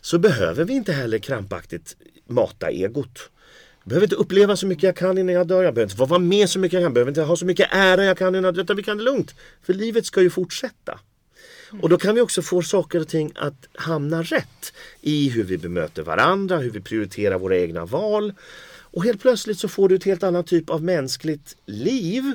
Så 0.00 0.18
behöver 0.18 0.64
vi 0.64 0.72
inte 0.72 0.92
heller 0.92 1.18
krampaktigt 1.18 1.96
mata 2.26 2.70
egot. 2.70 3.30
Jag 3.82 3.88
behöver 3.88 4.06
inte 4.06 4.16
uppleva 4.16 4.56
så 4.56 4.66
mycket 4.66 4.82
jag 4.82 4.96
kan 4.96 5.18
innan 5.18 5.34
jag 5.34 5.46
dör. 5.46 5.62
Jag 5.62 5.74
behöver 5.74 5.86
inte 5.86 5.96
få 5.96 6.06
vara 6.06 6.18
med 6.18 6.50
så 6.50 6.58
mycket 6.58 6.72
jag 6.72 6.80
kan. 6.80 6.84
Jag 6.84 6.92
behöver 6.92 7.10
inte 7.10 7.22
ha 7.22 7.36
så 7.36 7.46
mycket 7.46 7.68
ära 7.70 8.04
jag 8.04 8.18
kan 8.18 8.28
innan 8.34 8.44
jag 8.44 8.54
dör. 8.54 8.62
Utan 8.62 8.76
vi 8.76 8.82
kan 8.82 8.98
det 8.98 9.04
lugnt. 9.04 9.34
För 9.62 9.74
livet 9.74 10.06
ska 10.06 10.22
ju 10.22 10.30
fortsätta. 10.30 11.00
Och 11.80 11.88
då 11.88 11.98
kan 11.98 12.14
vi 12.14 12.20
också 12.20 12.42
få 12.42 12.62
saker 12.62 13.00
och 13.00 13.08
ting 13.08 13.32
att 13.34 13.68
hamna 13.74 14.22
rätt 14.22 14.72
i 15.00 15.28
hur 15.28 15.44
vi 15.44 15.58
bemöter 15.58 16.02
varandra, 16.02 16.58
hur 16.58 16.70
vi 16.70 16.80
prioriterar 16.80 17.38
våra 17.38 17.56
egna 17.56 17.84
val. 17.84 18.32
Och 18.92 19.04
helt 19.04 19.20
plötsligt 19.20 19.58
så 19.58 19.68
får 19.68 19.88
du 19.88 19.94
ett 19.94 20.04
helt 20.04 20.22
annat 20.22 20.46
typ 20.46 20.70
av 20.70 20.82
mänskligt 20.82 21.56
liv. 21.66 22.32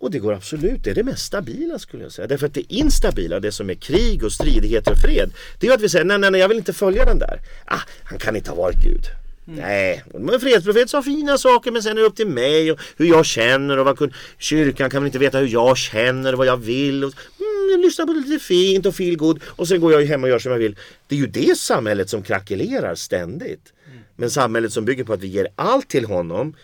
Och 0.00 0.10
det 0.10 0.18
går 0.18 0.32
absolut, 0.34 0.84
det 0.84 0.90
är 0.90 0.94
det 0.94 1.04
mest 1.04 1.24
stabila 1.26 1.78
skulle 1.78 2.02
jag 2.02 2.12
säga. 2.12 2.26
Därför 2.28 2.46
att 2.46 2.54
det 2.54 2.72
instabila, 2.72 3.40
det 3.40 3.52
som 3.52 3.70
är 3.70 3.74
krig 3.74 4.24
och 4.24 4.32
stridigheter 4.32 4.90
och 4.92 4.98
fred, 4.98 5.30
det 5.60 5.66
är 5.66 5.70
ju 5.70 5.74
att 5.74 5.80
vi 5.80 5.88
säger 5.88 6.04
nej, 6.04 6.18
nej, 6.18 6.30
nej, 6.30 6.40
jag 6.40 6.48
vill 6.48 6.58
inte 6.58 6.72
följa 6.72 7.04
den 7.04 7.18
där. 7.18 7.40
Ah, 7.64 7.80
han 8.04 8.18
kan 8.18 8.36
inte 8.36 8.50
ha 8.50 8.56
varit 8.56 8.82
Gud. 8.84 9.02
Nej, 9.50 10.04
men 10.14 10.34
en 10.34 10.40
fredsprofet 10.40 10.90
sa 10.90 11.02
fina 11.02 11.38
saker 11.38 11.70
men 11.70 11.82
sen 11.82 11.92
är 11.98 12.00
det 12.00 12.06
upp 12.06 12.16
till 12.16 12.26
mig 12.26 12.72
och 12.72 12.80
hur 12.96 13.06
jag 13.06 13.26
känner 13.26 13.78
och 13.78 13.84
vad 13.84 13.96
kun- 13.96 14.12
kyrkan 14.38 14.90
kan 14.90 15.02
väl 15.02 15.06
inte 15.06 15.18
veta 15.18 15.38
hur 15.38 15.48
jag 15.48 15.76
känner 15.76 16.32
och 16.32 16.38
vad 16.38 16.46
jag 16.46 16.56
vill. 16.56 17.04
Och, 17.04 17.12
mm, 17.38 17.70
jag 17.70 17.80
lyssnar 17.80 18.06
på 18.06 18.12
det 18.12 18.20
lite 18.20 18.44
fint 18.44 18.86
och 18.86 18.94
feel 18.94 19.16
good 19.16 19.40
och 19.46 19.68
sen 19.68 19.80
går 19.80 19.92
jag 19.92 20.06
hem 20.06 20.22
och 20.22 20.28
gör 20.28 20.38
som 20.38 20.52
jag 20.52 20.58
vill. 20.58 20.76
Det 21.06 21.14
är 21.14 21.18
ju 21.18 21.26
det 21.26 21.58
samhället 21.58 22.10
som 22.10 22.22
krackelerar 22.22 22.94
ständigt. 22.94 23.72
Men 24.20 24.30
samhället 24.30 24.72
som 24.72 24.84
bygger 24.84 25.04
på 25.04 25.12
att 25.12 25.20
vi 25.20 25.26
ger 25.26 25.48
allt 25.56 25.88
till 25.88 26.04
honom, 26.04 26.54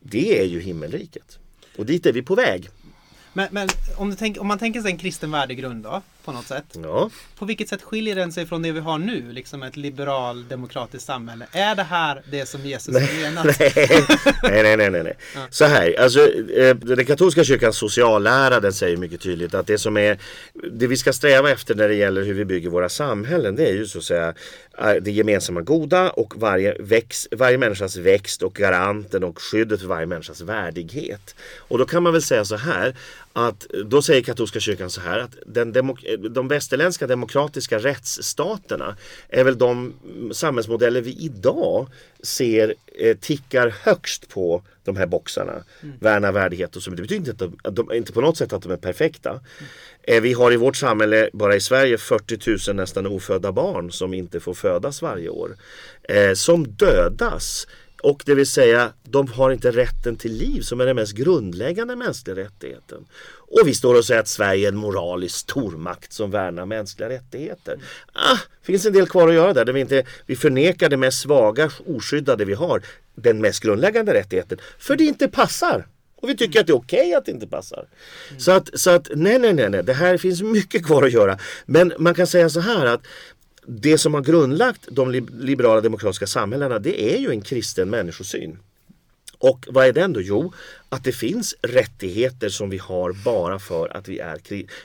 det 0.00 0.40
är 0.40 0.44
ju 0.44 0.60
himmelriket. 0.60 1.38
Och 1.76 1.86
dit 1.86 2.06
är 2.06 2.12
vi 2.12 2.22
på 2.22 2.34
väg. 2.34 2.68
Men, 3.32 3.48
men 3.50 3.68
om, 3.96 4.10
du 4.10 4.16
tänk, 4.16 4.40
om 4.40 4.46
man 4.46 4.58
tänker 4.58 4.82
sig 4.82 4.90
en 4.90 4.98
kristen 4.98 5.30
värdegrund 5.30 5.84
då, 5.84 6.02
på 6.24 6.32
något 6.32 6.46
sätt. 6.46 6.64
Ja. 6.82 7.10
På 7.38 7.44
vilket 7.44 7.68
sätt 7.68 7.82
skiljer 7.82 8.14
den 8.14 8.32
sig 8.32 8.46
från 8.46 8.62
det 8.62 8.72
vi 8.72 8.80
har 8.80 8.98
nu, 8.98 9.32
liksom 9.32 9.62
ett 9.62 9.76
liberal 9.76 10.48
demokratiskt 10.48 11.06
samhälle? 11.06 11.46
Är 11.52 11.74
det 11.74 11.82
här 11.82 12.22
det 12.30 12.46
som 12.46 12.66
Jesus 12.66 12.94
har 12.94 13.22
menat? 13.22 13.46
nej, 14.42 14.62
nej, 14.62 14.76
nej, 14.76 14.90
nej, 14.90 15.02
nej. 15.02 15.16
Så 15.50 15.64
här, 15.64 16.00
alltså 16.00 16.32
eh, 16.32 16.76
den 16.76 17.06
katolska 17.06 17.44
kyrkans 17.44 17.76
sociallära 17.76 18.60
den 18.60 18.72
säger 18.72 18.96
mycket 18.96 19.20
tydligt 19.20 19.54
att 19.54 19.66
det 19.66 19.78
som 19.78 19.96
är 19.96 20.18
det 20.72 20.86
vi 20.86 20.96
ska 20.96 21.12
sträva 21.12 21.50
efter 21.50 21.74
när 21.74 21.88
det 21.88 21.94
gäller 21.94 22.22
hur 22.22 22.34
vi 22.34 22.44
bygger 22.44 22.70
våra 22.70 22.88
samhällen 22.88 23.56
det 23.56 23.68
är 23.68 23.72
ju 23.72 23.86
så 23.86 23.98
att 23.98 24.04
säga 24.04 24.34
eh, 24.78 24.92
det 25.02 25.10
gemensamma 25.10 25.60
goda 25.60 26.10
och 26.10 26.34
varje, 26.36 26.76
väx, 26.80 27.28
varje 27.30 27.58
människas 27.58 27.96
växt 27.96 28.42
och 28.42 28.54
garanten 28.54 29.24
och 29.24 29.42
skyddet 29.42 29.80
för 29.80 29.86
varje 29.86 30.06
människas 30.06 30.40
värdighet. 30.40 31.34
Och 31.58 31.78
då 31.78 31.86
kan 31.86 32.02
man 32.02 32.12
väl 32.12 32.22
säga 32.22 32.44
så 32.44 32.56
här 32.56 32.96
att 33.36 33.66
då 33.84 34.02
säger 34.02 34.22
katolska 34.22 34.60
kyrkan 34.60 34.90
så 34.90 35.00
här 35.00 35.18
att 35.18 35.36
den 35.46 35.74
demok- 35.74 36.28
de 36.28 36.48
västerländska 36.48 37.06
demokratiska 37.06 37.78
rättsstaterna 37.78 38.96
är 39.28 39.44
väl 39.44 39.58
de 39.58 39.94
samhällsmodeller 40.32 41.00
vi 41.00 41.10
idag 41.10 41.88
ser 42.22 42.74
eh, 42.98 43.16
tickar 43.16 43.74
högst 43.82 44.28
på 44.28 44.62
de 44.84 44.96
här 44.96 45.06
boxarna. 45.06 45.64
Värna 46.00 46.32
värdighet 46.32 46.76
och 46.76 46.82
så. 46.82 46.90
Det 46.90 47.02
betyder 47.02 47.30
inte, 47.30 47.30
att 47.30 47.38
de, 47.38 47.58
att 47.68 47.76
de, 47.76 47.92
inte 47.92 48.12
på 48.12 48.20
något 48.20 48.36
sätt 48.36 48.52
att 48.52 48.62
de 48.62 48.72
är 48.72 48.76
perfekta. 48.76 49.40
Eh, 50.02 50.20
vi 50.20 50.32
har 50.32 50.52
i 50.52 50.56
vårt 50.56 50.76
samhälle, 50.76 51.30
bara 51.32 51.56
i 51.56 51.60
Sverige, 51.60 51.98
40 51.98 52.70
000 52.70 52.76
nästan 52.76 53.06
ofödda 53.06 53.52
barn 53.52 53.92
som 53.92 54.14
inte 54.14 54.40
får 54.40 54.54
födas 54.54 55.02
varje 55.02 55.28
år. 55.28 55.56
Eh, 56.02 56.32
som 56.34 56.68
dödas. 56.68 57.66
Och 58.04 58.22
det 58.26 58.34
vill 58.34 58.46
säga, 58.46 58.92
de 59.02 59.28
har 59.28 59.50
inte 59.50 59.70
rätten 59.70 60.16
till 60.16 60.32
liv 60.32 60.60
som 60.60 60.80
är 60.80 60.86
den 60.86 60.96
mest 60.96 61.12
grundläggande 61.12 61.96
mänskliga 61.96 62.36
rättigheten. 62.36 63.04
Och 63.26 63.60
vi 63.64 63.74
står 63.74 63.94
och 63.98 64.04
säger 64.04 64.20
att 64.20 64.28
Sverige 64.28 64.68
är 64.68 64.72
en 64.72 64.76
moralisk 64.76 65.36
stormakt 65.36 66.12
som 66.12 66.30
värnar 66.30 66.66
mänskliga 66.66 67.08
rättigheter. 67.08 67.78
Ah, 68.12 68.38
finns 68.62 68.86
en 68.86 68.92
del 68.92 69.08
kvar 69.08 69.28
att 69.28 69.34
göra 69.34 69.52
där. 69.52 69.64
där 69.64 69.72
vi, 69.72 69.80
inte, 69.80 70.04
vi 70.26 70.36
förnekar 70.36 70.88
det 70.88 70.96
mest 70.96 71.20
svaga, 71.20 71.70
oskyddade 71.86 72.44
vi 72.44 72.54
har. 72.54 72.82
Den 73.14 73.40
mest 73.40 73.62
grundläggande 73.62 74.14
rättigheten. 74.14 74.58
För 74.78 74.96
det 74.96 75.04
inte 75.04 75.28
passar. 75.28 75.86
Och 76.24 76.30
vi 76.30 76.36
tycker 76.36 76.60
att 76.60 76.66
det 76.66 76.72
är 76.72 76.76
okej 76.76 77.14
att 77.14 77.24
det 77.24 77.32
inte 77.32 77.46
passar. 77.46 77.86
Så 78.38 78.52
att, 78.52 78.80
så 78.80 78.90
att 78.90 79.08
nej, 79.14 79.38
nej, 79.38 79.52
nej, 79.52 79.70
nej, 79.70 79.82
det 79.82 79.92
här 79.92 80.18
finns 80.18 80.42
mycket 80.42 80.86
kvar 80.86 81.02
att 81.02 81.12
göra. 81.12 81.38
Men 81.66 81.92
man 81.98 82.14
kan 82.14 82.26
säga 82.26 82.48
så 82.50 82.60
här 82.60 82.86
att 82.86 83.00
det 83.66 83.98
som 83.98 84.14
har 84.14 84.20
grundlagt 84.20 84.88
de 84.90 85.10
liberala 85.38 85.80
demokratiska 85.80 86.26
samhällena 86.26 86.78
det 86.78 87.14
är 87.14 87.18
ju 87.18 87.30
en 87.30 87.40
kristen 87.40 87.90
människosyn. 87.90 88.58
Och 89.50 89.66
vad 89.68 89.86
är 89.86 89.92
den 89.92 90.12
då? 90.12 90.20
Jo, 90.20 90.52
att 90.88 91.04
det 91.04 91.12
finns 91.12 91.54
rättigheter 91.62 92.48
som 92.48 92.70
vi 92.70 92.78
har 92.78 93.12
bara 93.24 93.58
för 93.58 93.96
att 93.96 94.08
vi 94.08 94.18
är 94.18 94.38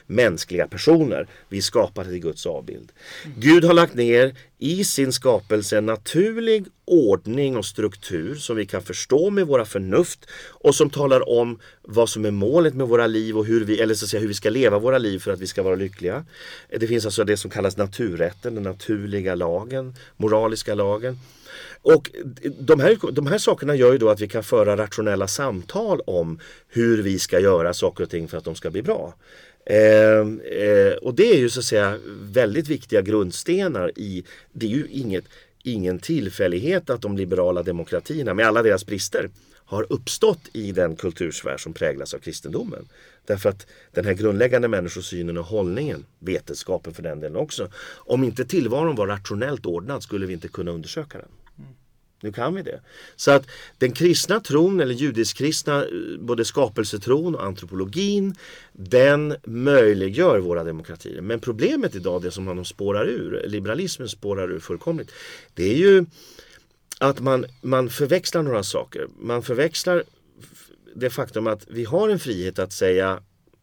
mänskliga 0.07 0.68
personer. 0.68 1.28
Vi 1.49 1.57
är 1.57 1.62
skapade 1.62 2.10
till 2.10 2.20
Guds 2.20 2.45
avbild. 2.45 2.91
Mm. 3.26 3.39
Gud 3.39 3.64
har 3.64 3.74
lagt 3.74 3.93
ner 3.93 4.36
i 4.57 4.84
sin 4.84 5.12
skapelse 5.12 5.78
en 5.78 5.86
naturlig 5.86 6.66
ordning 6.86 7.57
och 7.57 7.66
struktur 7.66 8.36
som 8.36 8.55
vi 8.55 8.66
kan 8.66 8.82
förstå 8.82 9.30
med 9.30 9.47
våra 9.47 9.66
förnuft 9.66 10.26
och 10.49 10.76
som 10.76 10.89
talar 10.89 11.30
om 11.30 11.60
vad 11.82 12.10
som 12.10 12.26
är 12.26 12.32
målet 12.32 12.74
med 12.74 12.88
våra 12.88 13.07
liv 13.07 13.38
och 13.38 13.45
hur 13.45 13.66
vi, 13.66 13.82
eller 13.82 13.95
så 13.95 14.05
att 14.05 14.10
säga, 14.10 14.22
hur 14.22 14.28
vi 14.28 14.34
ska 14.34 14.49
leva 14.49 14.80
våra 14.80 14.97
liv 14.97 15.20
för 15.20 15.32
att 15.32 15.39
vi 15.39 15.47
ska 15.47 15.64
vara 15.64 15.76
lyckliga. 15.76 16.26
Det 16.70 16.88
finns 16.88 17.05
alltså 17.05 17.24
det 17.24 17.38
som 17.38 17.51
kallas 17.51 17.78
naturrätten, 17.78 18.55
den 18.55 18.64
naturliga 18.64 19.36
lagen, 19.36 19.95
moraliska 20.18 20.76
lagen. 20.76 21.20
Och 21.82 22.12
de 22.60 22.80
här, 22.80 23.12
de 23.12 23.28
här 23.28 23.38
sakerna 23.38 23.76
gör 23.76 23.91
ju 23.91 23.97
då 23.97 24.10
att 24.10 24.22
vi 24.22 24.28
kan 24.28 24.43
föra 24.43 24.78
rationella 24.78 25.28
samtal 25.28 26.01
om 26.05 26.39
hur 26.68 27.01
vi 27.01 27.20
ska 27.20 27.39
göra 27.39 27.74
saker 27.74 28.03
och 28.03 28.10
ting 28.10 28.28
för 28.28 28.38
att 28.38 28.43
de 28.43 28.55
ska 28.55 28.72
bli 28.72 28.82
bra. 28.82 29.14
Eh, 29.66 30.20
eh, 30.62 30.93
och 31.01 31.16
det 31.16 31.32
är 31.34 31.38
ju 31.38 31.49
så 31.49 31.60
att 31.60 31.66
säga 31.66 31.99
väldigt 32.22 32.68
viktiga 32.68 33.01
grundstenar 33.01 33.91
i, 33.95 34.24
det 34.53 34.66
är 34.66 34.70
ju 34.70 34.88
inget, 34.89 35.26
ingen 35.64 35.99
tillfällighet 35.99 36.89
att 36.89 37.01
de 37.01 37.18
liberala 37.18 37.64
demokratierna 37.64 38.34
med 38.34 38.47
alla 38.47 38.64
deras 38.64 38.86
brister 38.86 39.30
har 39.70 39.86
uppstått 39.89 40.39
i 40.53 40.72
den 40.72 40.95
kultursfär 40.95 41.57
som 41.57 41.74
präglas 41.74 42.14
av 42.14 42.20
kristendomen. 42.20 42.88
Därför 43.26 43.49
att 43.49 43.68
den 43.91 44.05
här 44.05 44.14
grundläggande 44.14 44.68
människosynen 44.68 45.38
och 45.38 45.45
hållningen, 45.45 46.05
vetenskapen 46.20 46.93
för 46.93 47.03
den 47.03 47.20
delen 47.20 47.38
också, 47.38 47.70
om 47.95 48.24
inte 48.24 48.45
tillvaron 48.45 48.95
var 48.95 49.07
rationellt 49.07 49.66
ordnad 49.66 50.03
skulle 50.03 50.26
vi 50.26 50.34
inte 50.34 50.47
kunna 50.47 50.72
undersöka 50.72 51.18
den. 51.18 51.28
Nu 52.22 52.32
kan 52.32 52.55
vi 52.55 52.61
det. 52.61 52.80
Så 53.15 53.32
att 53.32 53.47
den 53.78 53.91
kristna 53.91 54.39
tron 54.39 54.80
eller 54.80 54.93
judisk-kristna, 54.93 55.84
eh, 55.84 55.89
både 56.20 56.45
skapelsetron 56.45 57.36
och 57.36 57.43
antropologin, 57.43 58.36
den 58.74 59.36
möjliggör 59.43 60.39
våra 60.39 60.63
demokratier. 60.63 61.22
Men 61.22 61.39
problemet 61.39 61.95
idag, 61.95 62.22
det 62.22 62.32
som 62.32 62.43
man 62.43 62.65
spårar 62.65 63.05
ur, 63.05 63.43
liberalismen 63.47 64.09
spårar 64.09 64.51
ur 64.51 64.59
fullkomligt, 64.59 65.11
det 65.53 65.74
är 65.74 65.78
ju 65.78 66.05
att 66.99 67.20
man, 67.20 67.45
man 67.61 67.89
förväxlar 67.89 68.43
några 68.43 68.63
saker. 68.63 69.07
Man 69.20 69.43
förväxlar 69.43 70.03
det 70.95 71.09
faktum 71.09 71.47
att 71.47 71.65
vi 71.67 71.86
har 71.86 72.09
en 72.09 72.20
frihet 72.20 72.59
att 72.59 72.74
säga 72.74 73.20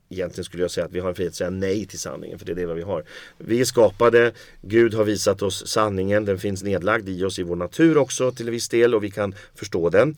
Egentligen 0.09 0.44
skulle 0.44 0.62
jag 0.62 0.70
säga 0.70 0.86
att 0.86 0.92
vi 0.92 1.00
har 1.00 1.09
en 1.09 1.14
frihet 1.14 1.30
att 1.30 1.36
säga 1.36 1.50
nej 1.50 1.86
till 1.86 1.98
sanningen, 1.98 2.38
för 2.38 2.46
det 2.46 2.52
är 2.52 2.57
det 2.57 2.74
vi 2.74 2.82
har. 2.82 3.04
Vi 3.38 3.61
är 3.61 3.64
skapade, 3.64 4.32
Gud 4.62 4.94
har 4.94 5.04
visat 5.04 5.42
oss 5.42 5.66
sanningen, 5.66 6.24
den 6.24 6.38
finns 6.38 6.62
nedlagd 6.62 7.09
i 7.09 7.24
oss 7.24 7.38
i 7.38 7.42
vår 7.42 7.57
natur 7.57 7.96
också 7.96 8.32
till 8.32 8.50
viss 8.50 8.68
del 8.68 8.94
och 8.94 9.04
vi 9.04 9.11
kan 9.11 9.34
förstå 9.54 9.90
den. 9.90 10.16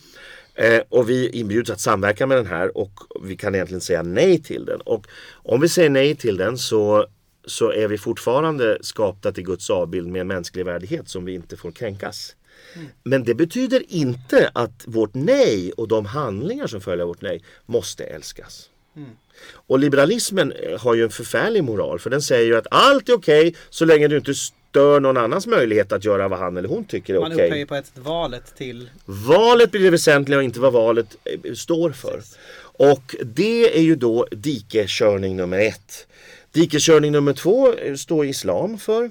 Eh, 0.54 0.82
och 0.88 1.10
vi 1.10 1.28
inbjuds 1.28 1.70
att 1.70 1.80
samverka 1.80 2.26
med 2.26 2.36
den 2.36 2.46
här 2.46 2.76
och 2.76 2.92
vi 3.22 3.36
kan 3.36 3.54
egentligen 3.54 3.80
säga 3.80 4.02
nej 4.02 4.42
till 4.42 4.64
den. 4.64 4.80
Och 4.80 5.06
om 5.32 5.60
vi 5.60 5.68
säger 5.68 5.90
nej 5.90 6.14
till 6.14 6.36
den 6.36 6.58
så, 6.58 7.06
så 7.46 7.72
är 7.72 7.88
vi 7.88 7.98
fortfarande 7.98 8.78
skapta 8.80 9.32
till 9.32 9.44
Guds 9.44 9.70
avbild 9.70 10.08
med 10.08 10.20
en 10.20 10.26
mänsklig 10.26 10.64
värdighet 10.64 11.08
som 11.08 11.24
vi 11.24 11.34
inte 11.34 11.56
får 11.56 11.70
kränkas. 11.70 12.36
Mm. 12.74 12.88
Men 13.02 13.24
det 13.24 13.34
betyder 13.34 13.82
inte 13.88 14.50
att 14.54 14.82
vårt 14.86 15.14
nej 15.14 15.72
och 15.72 15.88
de 15.88 16.06
handlingar 16.06 16.66
som 16.66 16.80
följer 16.80 17.06
vårt 17.06 17.22
nej 17.22 17.42
måste 17.66 18.04
älskas. 18.04 18.70
Mm. 18.98 19.10
Och 19.50 19.78
liberalismen 19.78 20.52
eh, 20.52 20.80
har 20.80 20.94
ju 20.94 21.02
en 21.02 21.10
förfärlig 21.10 21.64
moral 21.64 21.98
för 21.98 22.10
den 22.10 22.22
säger 22.22 22.46
ju 22.46 22.56
att 22.56 22.66
allt 22.70 23.08
är 23.08 23.14
okej 23.14 23.48
okay, 23.48 23.60
så 23.70 23.84
länge 23.84 24.08
du 24.08 24.16
inte 24.16 24.34
stör 24.34 25.00
någon 25.00 25.16
annans 25.16 25.46
möjlighet 25.46 25.92
att 25.92 26.04
göra 26.04 26.28
vad 26.28 26.38
han 26.38 26.56
eller 26.56 26.68
hon 26.68 26.84
tycker 26.84 27.14
är 27.14 27.18
okej. 27.18 27.36
Man 27.36 27.46
upphöjer 27.46 27.66
på 27.66 27.74
ett 27.74 27.92
valet 27.94 28.56
till... 28.56 28.90
Valet 29.04 29.70
blir 29.70 29.82
det 29.82 29.90
väsentliga 29.90 30.38
och 30.38 30.44
inte 30.44 30.60
vad 30.60 30.72
valet 30.72 31.16
eh, 31.24 31.54
står 31.54 31.90
för. 31.90 32.16
Precis. 32.16 32.38
Och 32.78 33.16
det 33.24 33.78
är 33.78 33.82
ju 33.82 33.96
då 33.96 34.26
dikekörning 34.30 35.36
nummer 35.36 35.58
ett. 35.58 36.06
Dikekörning 36.52 37.12
nummer 37.12 37.32
två 37.32 37.74
eh, 37.74 37.94
står 37.94 38.26
islam 38.26 38.78
för. 38.78 39.10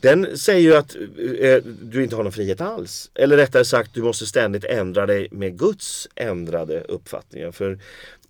Den 0.00 0.38
säger 0.38 0.60
ju 0.60 0.76
att 0.76 0.94
eh, 1.40 1.62
du 1.82 2.02
inte 2.02 2.16
har 2.16 2.22
någon 2.22 2.32
frihet 2.32 2.60
alls. 2.60 3.10
Eller 3.14 3.36
rättare 3.36 3.64
sagt, 3.64 3.94
du 3.94 4.02
måste 4.02 4.26
ständigt 4.26 4.64
ändra 4.64 5.06
dig 5.06 5.28
med 5.30 5.58
Guds 5.58 6.08
ändrade 6.14 6.80
uppfattningar. 6.80 7.52
För 7.52 7.78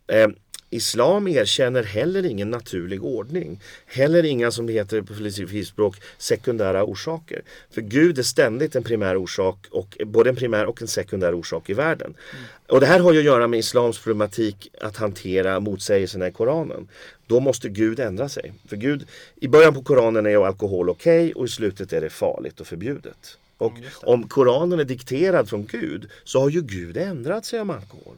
eh, 0.06 0.28
Islam 0.70 1.28
erkänner 1.28 1.82
heller 1.82 2.26
ingen 2.26 2.50
naturlig 2.50 3.04
ordning. 3.04 3.60
Heller 3.86 4.24
inga, 4.24 4.50
som 4.50 4.66
det 4.66 4.72
heter 4.72 5.02
på 5.02 5.14
filosofispråk, 5.14 5.96
sekundära 6.18 6.84
orsaker. 6.84 7.42
För 7.70 7.80
Gud 7.80 8.18
är 8.18 8.22
ständigt 8.22 8.76
en 8.76 8.82
primär 8.82 9.16
orsak, 9.16 9.66
och, 9.70 9.96
både 10.06 10.30
en 10.30 10.36
primär 10.36 10.66
och 10.66 10.82
en 10.82 10.88
sekundär 10.88 11.34
orsak 11.34 11.70
i 11.70 11.74
världen. 11.74 12.14
Mm. 12.32 12.44
Och 12.66 12.80
det 12.80 12.86
här 12.86 13.00
har 13.00 13.12
ju 13.12 13.18
att 13.18 13.24
göra 13.24 13.46
med 13.46 13.58
Islams 13.58 13.98
problematik 13.98 14.70
att 14.80 14.96
hantera 14.96 15.60
motsägelserna 15.60 16.28
i 16.28 16.32
Koranen. 16.32 16.88
Då 17.26 17.40
måste 17.40 17.68
Gud 17.68 18.00
ändra 18.00 18.28
sig. 18.28 18.52
För 18.68 18.76
Gud, 18.76 19.06
i 19.36 19.48
början 19.48 19.74
på 19.74 19.82
Koranen 19.82 20.26
är 20.26 20.46
alkohol 20.46 20.90
okej 20.90 21.24
okay, 21.24 21.32
och 21.32 21.44
i 21.44 21.48
slutet 21.48 21.92
är 21.92 22.00
det 22.00 22.10
farligt 22.10 22.60
och 22.60 22.66
förbjudet. 22.66 23.38
Och 23.58 23.72
mm, 23.72 23.84
om 24.02 24.28
Koranen 24.28 24.80
är 24.80 24.84
dikterad 24.84 25.48
från 25.48 25.66
Gud 25.66 26.10
så 26.24 26.40
har 26.40 26.50
ju 26.50 26.62
Gud 26.62 26.96
ändrat 26.96 27.44
sig 27.44 27.60
om 27.60 27.70
alkohol. 27.70 28.16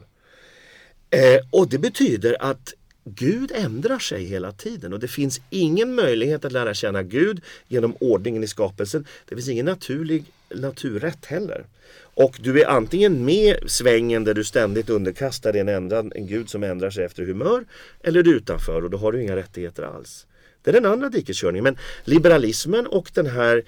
Eh, 1.10 1.40
och 1.50 1.68
det 1.68 1.78
betyder 1.78 2.36
att 2.40 2.74
Gud 3.04 3.52
ändrar 3.54 3.98
sig 3.98 4.24
hela 4.24 4.52
tiden 4.52 4.92
och 4.92 5.00
det 5.00 5.08
finns 5.08 5.40
ingen 5.50 5.94
möjlighet 5.94 6.44
att 6.44 6.52
lära 6.52 6.74
känna 6.74 7.02
Gud 7.02 7.40
genom 7.68 7.96
ordningen 8.00 8.44
i 8.44 8.46
skapelsen. 8.46 9.06
Det 9.28 9.34
finns 9.34 9.48
ingen 9.48 9.66
naturlig 9.66 10.24
naturrätt 10.48 11.26
heller. 11.26 11.64
Och 11.98 12.38
du 12.40 12.62
är 12.62 12.66
antingen 12.66 13.24
med 13.24 13.56
svängen 13.66 14.24
där 14.24 14.34
du 14.34 14.44
ständigt 14.44 14.90
underkastar 14.90 15.52
dig 15.52 15.60
en, 15.60 15.68
ändrad, 15.68 16.12
en 16.14 16.26
Gud 16.26 16.50
som 16.50 16.62
ändrar 16.62 16.90
sig 16.90 17.04
efter 17.04 17.22
humör 17.22 17.64
eller 18.02 18.22
du 18.22 18.30
är 18.30 18.34
utanför 18.34 18.84
och 18.84 18.90
då 18.90 18.98
har 18.98 19.12
du 19.12 19.22
inga 19.22 19.36
rättigheter 19.36 19.82
alls. 19.82 20.26
Det 20.62 20.70
är 20.70 20.74
den 20.74 20.86
andra 20.86 21.08
dikeskörningen. 21.08 21.64
Men 21.64 21.78
liberalismen 22.04 22.86
och 22.86 23.10
den 23.14 23.26
här 23.26 23.62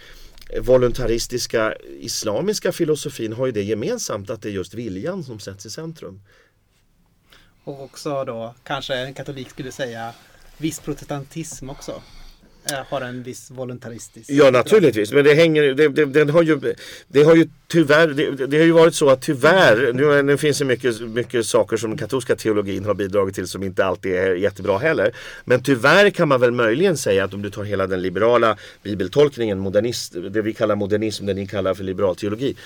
voluntaristiska 0.60 1.74
islamiska 2.00 2.72
filosofin 2.72 3.32
har 3.32 3.46
ju 3.46 3.52
det 3.52 3.62
gemensamt 3.62 4.30
att 4.30 4.42
det 4.42 4.48
är 4.48 4.52
just 4.52 4.74
viljan 4.74 5.24
som 5.24 5.40
sätts 5.40 5.66
i 5.66 5.70
centrum. 5.70 6.20
Och 7.70 7.84
också 7.84 8.24
då 8.24 8.54
kanske 8.64 8.94
en 8.94 9.14
katolik 9.14 9.50
skulle 9.50 9.72
säga 9.72 10.12
viss 10.58 10.80
protestantism 10.80 11.70
också. 11.70 12.02
Eh, 12.70 12.78
har 12.88 13.00
en 13.00 13.22
viss 13.22 13.50
voluntaristisk... 13.50 14.30
Ja 14.30 14.50
naturligtvis, 14.50 15.12
men 15.12 15.24
det 15.24 15.34
hänger, 15.34 15.62
det, 15.62 15.88
det, 15.88 16.04
den 16.04 16.30
har 16.30 16.42
ju, 16.42 16.74
det 17.08 17.22
har 17.22 17.36
ju 17.36 17.48
tyvärr, 17.70 18.08
det, 18.08 18.46
det, 18.46 18.58
har 18.58 18.64
ju 18.64 18.72
varit 18.72 18.94
så 18.94 19.10
att 19.10 19.22
tyvärr, 19.22 19.92
nu, 19.92 20.22
nu 20.22 20.36
finns 20.36 20.58
det 20.58 20.64
mycket, 20.64 21.00
mycket 21.00 21.46
saker 21.46 21.76
som 21.76 21.90
den 21.90 21.98
katolska 21.98 22.36
teologin 22.36 22.84
har 22.84 22.94
bidragit 22.94 23.34
till 23.34 23.46
som 23.46 23.62
inte 23.62 23.84
alltid 23.84 24.12
är 24.12 24.34
jättebra 24.34 24.78
heller. 24.78 25.12
Men 25.44 25.62
tyvärr 25.62 26.10
kan 26.10 26.28
man 26.28 26.40
väl 26.40 26.50
möjligen 26.50 26.96
säga 26.96 27.24
att 27.24 27.34
om 27.34 27.42
du 27.42 27.50
tar 27.50 27.64
hela 27.64 27.86
den 27.86 28.02
liberala 28.02 28.56
bibeltolkningen, 28.82 29.58
modernist, 29.58 30.14
det 30.30 30.42
vi 30.42 30.54
kallar 30.54 30.76
modernism, 30.76 31.26
det 31.26 31.34
ni 31.34 31.46
kallar 31.46 31.74
för 31.74 31.84
liberal 31.84 32.16
teologi. 32.16 32.56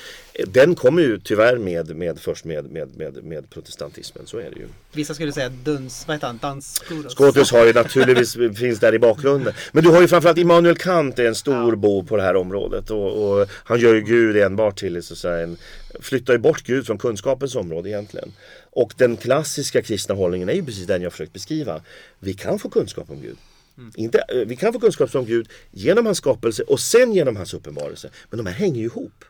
Den 0.47 0.75
kommer 0.75 1.03
ju 1.03 1.21
tyvärr 1.21 1.59
med, 1.59 1.97
med 1.97 2.21
först 2.21 2.45
med, 2.45 2.73
med, 2.73 2.97
med, 2.97 3.25
med 3.25 3.51
protestantismen, 3.51 4.27
så 4.27 4.39
är 4.39 4.51
det 4.51 4.61
ju. 4.61 4.67
Vissa 4.93 5.15
skulle 5.15 5.33
säga 5.33 5.49
duns, 5.49 6.05
vad 6.07 6.17
heter 6.17 6.27
han, 6.27 6.39
danskoros? 6.43 7.13
Scotus 7.13 7.53
har 7.53 7.67
ju 7.67 7.73
naturligtvis, 7.73 8.37
finns 8.59 8.81
där 8.81 8.95
i 8.95 8.99
bakgrunden. 8.99 9.53
Men 9.73 9.85
du 9.85 9.91
har 9.91 10.01
ju 10.01 10.09
framförallt 10.09 10.39
Immanuel 10.39 10.77
Kant 10.77 11.19
är 11.19 11.27
en 11.27 11.35
stor 11.35 11.69
ja. 11.69 11.77
bov 11.77 12.07
på 12.07 12.17
det 12.17 12.23
här 12.23 12.37
området 12.37 12.91
och, 12.91 13.41
och 13.41 13.49
han 13.65 13.81
gör 13.81 13.95
ju 13.95 14.01
Gud 14.01 14.37
enbart 14.37 14.79
till 14.79 14.94
så 15.03 15.15
att 15.15 15.19
säga, 15.19 15.43
en, 15.43 15.57
flyttar 16.01 16.33
ju 16.33 16.39
bort 16.39 16.63
Gud 16.63 16.87
från 16.87 16.99
kunskapens 16.99 17.57
område 17.57 17.89
egentligen. 17.89 18.33
Och 18.71 18.95
den 18.97 19.17
klassiska 19.17 19.83
kristna 19.83 20.15
hållningen 20.15 20.49
är 20.49 20.55
ju 20.55 20.65
precis 20.65 20.87
den 20.87 21.03
jag 21.03 21.13
försökt 21.13 21.33
beskriva. 21.33 21.81
Vi 22.19 22.35
kan 22.35 22.59
få 22.59 22.71
kunskap 22.71 23.11
om 23.11 23.21
Gud. 23.21 23.37
Mm. 23.79 23.93
Inte, 23.97 24.19
eh, 24.19 24.37
vi 24.47 24.57
kan 24.57 24.73
få 24.73 24.81
kunskap 24.81 25.15
om 25.15 25.27
Gud 25.27 25.49
genom 25.71 26.07
hans 26.07 26.19
skapelse 26.19 26.63
och 26.63 26.81
sen 26.81 27.13
genom 27.13 27.37
hans 27.37 27.55
uppenbarelse. 27.55 28.11
Men 28.31 28.37
de 28.37 28.47
här 28.47 28.55
hänger 28.55 28.81
ju 28.81 28.85
ihop. 28.85 29.25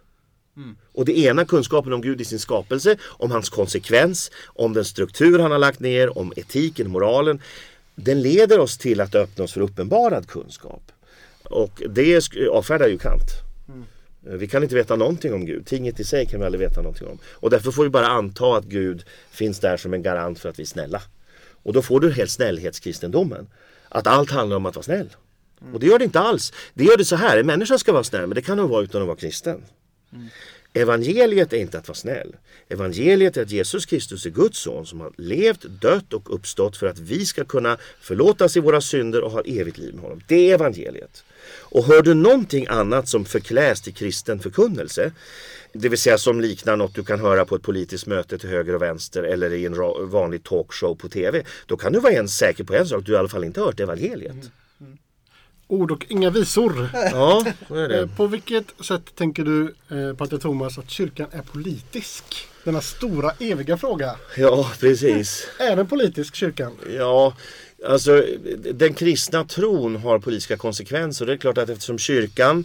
Mm. 0.57 0.77
Och 0.93 1.05
det 1.05 1.19
ena 1.19 1.45
kunskapen 1.45 1.93
om 1.93 2.03
Gud 2.03 2.21
i 2.21 2.25
sin 2.25 2.39
skapelse, 2.39 2.97
om 3.03 3.31
hans 3.31 3.49
konsekvens, 3.49 4.31
om 4.45 4.73
den 4.73 4.85
struktur 4.85 5.39
han 5.39 5.51
har 5.51 5.59
lagt 5.59 5.81
ner, 5.81 6.19
om 6.19 6.33
etiken, 6.37 6.91
moralen. 6.91 7.41
Den 7.95 8.23
leder 8.23 8.59
oss 8.59 8.79
till 8.79 9.01
att 9.01 9.15
öppna 9.15 9.45
oss 9.45 9.53
för 9.53 9.61
uppenbarad 9.61 10.27
kunskap. 10.27 10.93
Och 11.43 11.83
det 11.89 12.23
avfärdar 12.53 12.89
ju 12.89 12.99
Kant. 12.99 13.31
Mm. 13.69 13.85
Eh, 14.27 14.33
vi 14.33 14.47
kan 14.49 14.63
inte 14.63 14.75
veta 14.75 14.97
någonting 14.97 15.35
om 15.35 15.47
Gud. 15.47 15.67
Tinget 15.67 16.01
i 16.01 16.05
sig 16.05 16.27
kan 16.27 16.41
vi 16.41 16.47
aldrig 16.47 16.61
veta 16.61 16.83
någonting 16.83 17.09
om. 17.09 17.19
Och 17.25 17.51
därför 17.51 17.71
får 17.71 17.83
vi 17.83 17.91
bara 17.91 18.07
anta 18.07 18.57
att 18.57 18.65
Gud 18.65 19.05
finns 19.31 19.61
där 19.61 19.77
som 19.77 19.95
en 19.95 20.03
garant 20.03 20.39
för 20.39 20.49
att 20.49 20.59
vi 20.59 20.63
är 20.63 20.67
snälla. 20.67 21.03
Och 21.63 21.73
då 21.73 21.83
får 21.83 22.01
du 22.01 22.13
helt 22.13 22.31
snällhetskristendomen. 22.31 23.47
Att 23.89 24.07
allt 24.07 24.31
handlar 24.31 24.57
om 24.57 24.67
att 24.67 24.77
vara 24.77 24.83
snäll. 24.83 25.09
Och 25.73 25.81
det 25.81 25.87
gör 25.87 25.99
det 25.99 26.05
inte 26.05 26.21
alls. 26.21 26.53
Det 26.75 26.85
gör 26.85 26.97
det 26.97 27.05
så 27.05 27.17
här, 27.17 27.39
en 27.39 27.47
människa 27.47 27.79
ska 27.79 27.93
vara 27.93 28.05
snäll 28.05 28.27
men 28.27 28.35
det 28.35 28.43
kan 28.43 28.59
hon 28.59 28.69
vara 28.69 28.83
utan 28.83 29.01
att 29.01 29.07
vara 29.07 29.17
kristen. 29.17 29.65
Mm. 30.13 30.29
Evangeliet 30.77 31.53
är 31.53 31.57
inte 31.57 31.79
att 31.79 31.89
vara 31.89 31.97
snäll. 31.97 32.37
Evangeliet 32.69 33.37
är 33.37 33.43
att 33.43 33.51
Jesus 33.51 33.87
Kristus 33.87 34.27
är 34.27 34.31
Guds 34.31 34.59
son 34.59 34.87
som 34.87 35.01
har 35.01 35.13
levt, 35.17 35.63
dött 35.81 36.13
och 36.13 36.35
uppstått 36.35 36.77
för 36.77 36.87
att 36.87 36.99
vi 36.99 37.27
ska 37.27 37.45
kunna 37.45 37.79
förlåtas 38.01 38.57
i 38.57 38.61
våra 38.61 38.81
synder 38.81 39.23
och 39.23 39.31
ha 39.31 39.41
evigt 39.41 39.79
liv 39.79 39.95
med 39.95 40.03
honom. 40.03 40.21
Det 40.29 40.51
är 40.51 40.55
evangeliet. 40.55 41.25
Och 41.47 41.85
hör 41.85 42.03
du 42.03 42.15
någonting 42.15 42.67
annat 42.71 43.09
som 43.09 43.25
förkläs 43.25 43.81
till 43.81 43.95
kristen 43.95 44.39
förkunnelse, 44.41 45.13
det 45.73 45.89
vill 45.89 45.99
säga 45.99 46.19
som 46.19 46.41
liknar 46.41 46.77
något 46.77 46.95
du 46.95 47.05
kan 47.05 47.21
höra 47.21 47.45
på 47.45 47.55
ett 47.55 47.63
politiskt 47.63 48.07
möte 48.07 48.39
till 48.39 48.49
höger 48.49 48.75
och 48.75 48.83
vänster 48.83 49.23
eller 49.23 49.53
i 49.53 49.67
en 49.67 49.75
vanlig 50.11 50.45
talkshow 50.45 50.95
på 50.95 51.09
TV, 51.09 51.43
då 51.67 51.77
kan 51.77 51.93
du 51.93 52.01
vara 52.01 52.13
en 52.13 52.29
säker 52.29 52.65
på 52.65 52.75
en 52.75 52.87
sak, 52.87 53.03
du 53.07 53.13
har 53.13 53.17
i 53.17 53.21
alla 53.21 53.29
fall 53.29 53.45
inte 53.45 53.61
hört 53.61 53.81
evangeliet. 53.81 54.51
Ord 55.67 55.91
och 55.91 56.07
inga 56.09 56.31
visor. 56.31 56.89
Ja, 56.93 57.45
är 57.69 57.89
det. 57.89 58.01
Eh, 58.01 58.17
På 58.17 58.27
vilket 58.27 58.65
sätt 58.85 59.15
tänker 59.15 59.45
du, 59.45 59.75
eh, 59.91 60.17
Pater 60.17 60.39
Thomas, 60.39 60.79
att 60.79 60.91
kyrkan 60.91 61.27
är 61.33 61.43
politisk? 61.43 62.25
Denna 62.65 62.81
stora 62.81 63.31
eviga 63.39 63.77
fråga. 63.77 64.17
Ja, 64.37 64.71
precis. 64.81 65.49
Är 65.59 65.77
den 65.77 65.87
politisk, 65.87 66.35
kyrkan? 66.35 66.73
Ja, 66.91 67.37
alltså 67.87 68.25
den 68.73 68.95
kristna 68.95 69.45
tron 69.45 69.97
har 69.97 70.19
politiska 70.19 70.57
konsekvenser. 70.57 71.27
Det 71.27 71.33
är 71.33 71.37
klart 71.37 71.59
att 71.59 71.69
eftersom 71.69 71.99
kyrkan 71.99 72.65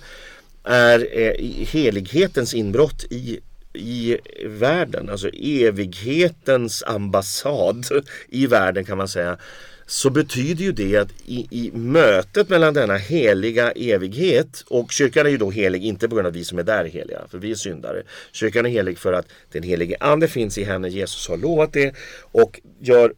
är 0.64 1.08
eh, 1.12 1.66
helighetens 1.66 2.54
inbrott 2.54 3.04
i 3.10 3.40
i 3.74 4.18
världen, 4.46 5.10
alltså 5.10 5.30
evighetens 5.30 6.84
ambassad 6.84 7.86
i 8.30 8.48
världen 8.48 8.86
kan 8.86 8.98
man 8.98 9.08
säga 9.08 9.38
så 9.86 10.10
betyder 10.10 10.64
ju 10.64 10.72
det 10.72 10.98
att 10.98 11.10
i, 11.26 11.48
i, 11.50 11.72
mötet 11.74 12.50
mellan 12.50 12.74
denna 12.74 12.98
heliga 12.98 13.72
evighet 13.72 14.64
och 14.68 14.92
kyrkan 14.92 15.26
är 15.26 15.30
ju 15.30 15.38
då 15.38 15.52
helig 15.52 15.86
inte 15.86 16.10
på 16.10 16.16
grund 16.16 16.28
av 16.28 16.32
att 16.32 16.38
vi 16.38 16.46
som 16.46 16.60
är 16.60 16.64
där 16.64 16.86
är 16.86 16.90
heliga, 16.90 17.22
för 17.32 17.38
vi 17.38 17.52
är 17.52 17.56
syndare. 17.56 18.04
Kyrkan 18.32 18.66
är 18.66 18.70
helig 18.70 18.98
för 18.98 19.14
att 19.14 19.26
den 19.52 19.64
helige 19.64 19.98
ande 20.00 20.28
finns 20.28 20.58
i 20.58 20.64
henne, 20.64 20.90
Jesus 20.90 21.28
har 21.28 21.38
lovat 21.38 21.74
det 21.74 21.96
och 22.32 22.60
gör 22.80 23.14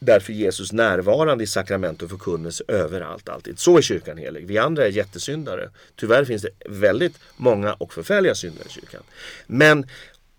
därför 0.00 0.32
Jesus 0.32 0.72
närvarande 0.72 1.44
i 1.44 1.46
sakrament 1.46 2.02
och 2.02 2.10
förkunnelse 2.10 2.64
överallt 2.68 3.28
alltid. 3.28 3.58
Så 3.58 3.78
är 3.78 3.82
kyrkan 3.82 4.18
helig. 4.18 4.46
Vi 4.46 4.58
andra 4.58 4.86
är 4.86 4.90
jättesyndare. 4.90 5.70
Tyvärr 5.96 6.24
finns 6.24 6.42
det 6.42 6.50
väldigt 6.68 7.18
många 7.36 7.72
och 7.72 7.92
förfärliga 7.92 8.34
syndare 8.34 8.66
i 8.68 8.72
kyrkan. 8.72 9.02
Men 9.46 9.86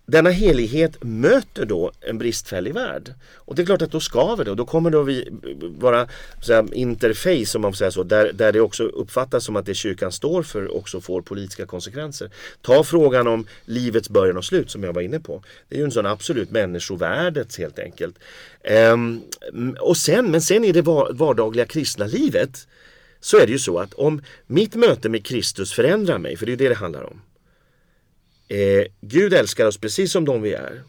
denna 0.06 0.30
helighet 0.30 1.04
möter 1.04 1.64
då 1.64 1.92
en 2.00 2.18
bristfällig 2.18 2.74
värld. 2.74 3.14
Och 3.34 3.54
det 3.54 3.62
är 3.62 3.66
klart 3.66 3.82
att 3.82 3.90
då 3.90 4.00
skaver 4.00 4.44
det 4.44 4.50
och 4.50 4.56
då 4.56 4.64
kommer 4.64 4.90
då 4.90 5.02
vi 5.02 5.28
vara 5.60 6.08
så 6.40 6.52
här, 6.52 6.74
interface 6.74 7.58
om 7.58 7.62
man 7.62 7.72
får 7.72 7.76
säga 7.76 7.90
så, 7.90 8.02
där, 8.02 8.32
där 8.32 8.52
det 8.52 8.60
också 8.60 8.84
uppfattas 8.84 9.44
som 9.44 9.56
att 9.56 9.66
det 9.66 9.74
kyrkan 9.74 10.12
står 10.12 10.42
för 10.42 10.76
också 10.76 11.00
får 11.00 11.22
politiska 11.22 11.66
konsekvenser. 11.66 12.30
Ta 12.60 12.84
frågan 12.84 13.26
om 13.26 13.46
livets 13.64 14.08
början 14.08 14.36
och 14.36 14.44
slut 14.44 14.70
som 14.70 14.82
jag 14.82 14.92
var 14.92 15.02
inne 15.02 15.20
på. 15.20 15.42
Det 15.68 15.76
är 15.76 15.78
ju 15.78 15.84
en 15.84 15.90
sån 15.90 16.06
absolut 16.06 16.50
människovärdets 16.50 17.58
helt 17.58 17.78
enkelt. 17.78 18.18
Ehm, 18.64 19.20
och 19.80 19.96
sen, 19.96 20.30
men 20.30 20.42
sen 20.42 20.64
i 20.64 20.72
det 20.72 20.82
vardagliga 20.82 21.66
kristna 21.66 22.06
livet 22.06 22.68
så 23.20 23.38
är 23.38 23.46
det 23.46 23.52
ju 23.52 23.58
så 23.58 23.78
att 23.78 23.94
om 23.94 24.22
mitt 24.46 24.74
möte 24.74 25.08
med 25.08 25.26
Kristus 25.26 25.72
förändrar 25.72 26.18
mig, 26.18 26.36
för 26.36 26.46
det 26.46 26.52
är 26.52 26.56
det 26.56 26.68
det 26.68 26.74
handlar 26.74 27.02
om 27.02 27.20
Eh, 28.52 28.86
Gud 29.00 29.34
älskar 29.34 29.66
oss 29.66 29.78
precis 29.78 30.12
som 30.12 30.24
de 30.24 30.42
vi 30.42 30.52
är. 30.52 30.82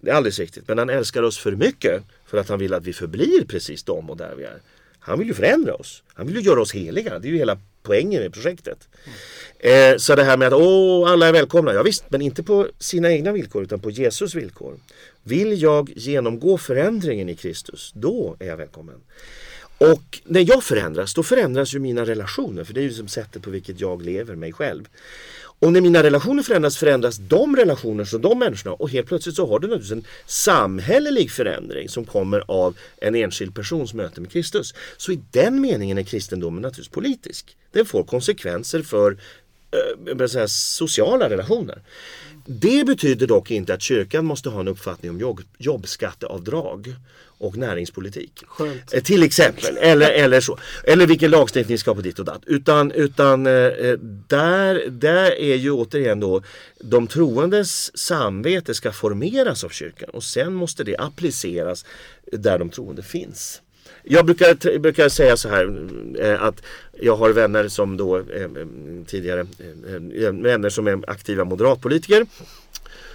Det 0.00 0.10
är 0.10 0.14
alldeles 0.14 0.38
riktigt. 0.38 0.68
Men 0.68 0.78
han 0.78 0.90
älskar 0.90 1.22
oss 1.22 1.38
för 1.38 1.52
mycket 1.52 2.02
för 2.26 2.38
att 2.38 2.48
han 2.48 2.58
vill 2.58 2.74
att 2.74 2.84
vi 2.84 2.92
förblir 2.92 3.44
precis 3.44 3.82
de 3.82 4.10
och 4.10 4.16
där 4.16 4.34
vi 4.34 4.44
är. 4.44 4.58
Han 4.98 5.18
vill 5.18 5.28
ju 5.28 5.34
förändra 5.34 5.74
oss. 5.74 6.02
Han 6.14 6.26
vill 6.26 6.36
ju 6.36 6.42
göra 6.42 6.60
oss 6.60 6.72
heliga. 6.72 7.18
Det 7.18 7.28
är 7.28 7.30
ju 7.30 7.36
hela 7.38 7.58
poängen 7.82 8.22
med 8.22 8.32
projektet. 8.32 8.88
Mm. 9.60 9.92
Eh, 9.92 9.98
så 9.98 10.14
det 10.14 10.24
här 10.24 10.36
med 10.36 10.52
att 10.52 10.60
åh, 10.62 11.10
alla 11.10 11.26
är 11.26 11.32
välkomna. 11.32 11.74
Ja, 11.74 11.82
visst, 11.82 12.04
men 12.08 12.22
inte 12.22 12.42
på 12.42 12.68
sina 12.78 13.12
egna 13.12 13.32
villkor 13.32 13.62
utan 13.62 13.80
på 13.80 13.90
Jesus 13.90 14.34
villkor. 14.34 14.80
Vill 15.22 15.62
jag 15.62 15.92
genomgå 15.96 16.58
förändringen 16.58 17.28
i 17.28 17.36
Kristus, 17.36 17.92
då 17.94 18.36
är 18.38 18.46
jag 18.46 18.56
välkommen. 18.56 19.00
Och 19.78 20.20
när 20.24 20.48
jag 20.48 20.64
förändras, 20.64 21.14
då 21.14 21.22
förändras 21.22 21.74
ju 21.74 21.78
mina 21.78 22.04
relationer. 22.04 22.64
För 22.64 22.74
det 22.74 22.80
är 22.80 22.82
ju 22.82 22.92
som 22.92 23.08
sättet 23.08 23.42
på 23.42 23.50
vilket 23.50 23.80
jag 23.80 24.02
lever 24.02 24.34
mig 24.34 24.52
själv. 24.52 24.88
Och 25.60 25.72
när 25.72 25.80
mina 25.80 26.02
relationer 26.02 26.42
förändras 26.42 26.76
förändras 26.76 27.16
de 27.16 27.56
relationer 27.56 28.04
som 28.04 28.20
de 28.20 28.38
människorna 28.38 28.74
och 28.74 28.90
helt 28.90 29.06
plötsligt 29.06 29.36
så 29.36 29.46
har 29.46 29.58
du 29.58 29.68
naturligtvis 29.68 29.92
en 29.92 30.04
samhällelig 30.26 31.30
förändring 31.30 31.88
som 31.88 32.04
kommer 32.04 32.44
av 32.48 32.76
en 32.96 33.14
enskild 33.14 33.54
persons 33.54 33.94
möte 33.94 34.20
med 34.20 34.32
Kristus. 34.32 34.74
Så 34.96 35.12
i 35.12 35.20
den 35.30 35.60
meningen 35.60 35.98
är 35.98 36.02
kristendomen 36.02 36.62
naturligtvis 36.62 36.94
politisk. 36.94 37.56
Den 37.72 37.86
får 37.86 38.04
konsekvenser 38.04 38.82
för 38.82 39.16
eh, 40.20 40.26
säga, 40.26 40.48
sociala 40.48 41.30
relationer. 41.30 41.82
Det 42.46 42.86
betyder 42.86 43.26
dock 43.26 43.50
inte 43.50 43.74
att 43.74 43.82
kyrkan 43.82 44.24
måste 44.24 44.48
ha 44.48 44.60
en 44.60 44.68
uppfattning 44.68 45.10
om 45.10 45.20
jobb, 45.20 45.40
jobbskatteavdrag 45.58 46.94
och 47.40 47.56
näringspolitik. 47.56 48.44
Skönt. 48.46 48.94
Eh, 48.94 49.02
till 49.02 49.22
exempel. 49.22 49.76
Eller, 49.76 50.10
eller 50.10 50.40
så. 50.40 50.58
Eller 50.84 51.06
vilken 51.06 51.30
lagstiftning 51.30 51.78
ska 51.78 51.94
på 51.94 52.00
ditt 52.00 52.18
och 52.18 52.24
datt. 52.24 52.42
Utan, 52.46 52.92
utan 52.92 53.46
eh, 53.46 53.52
eh, 53.52 53.98
där, 54.28 54.90
där 54.90 55.40
är 55.40 55.54
ju 55.54 55.70
återigen 55.70 56.20
då 56.20 56.42
de 56.80 57.06
troendes 57.06 57.98
samvete 57.98 58.74
ska 58.74 58.92
formeras 58.92 59.64
av 59.64 59.68
kyrkan 59.68 60.10
och 60.10 60.24
sen 60.24 60.54
måste 60.54 60.84
det 60.84 60.96
appliceras 60.96 61.84
där 62.32 62.58
de 62.58 62.70
troende 62.70 63.02
finns. 63.02 63.62
Jag 64.02 64.26
brukar, 64.26 64.78
brukar 64.78 65.08
säga 65.08 65.36
så 65.36 65.48
här 65.48 66.36
att 66.40 66.62
jag 67.00 67.16
har 67.16 67.30
vänner 67.30 67.68
som 67.68 67.96
då 67.96 68.22
tidigare 69.06 69.46
vänner 70.42 70.68
som 70.68 70.86
är 70.86 71.10
aktiva 71.10 71.44
moderatpolitiker 71.44 72.26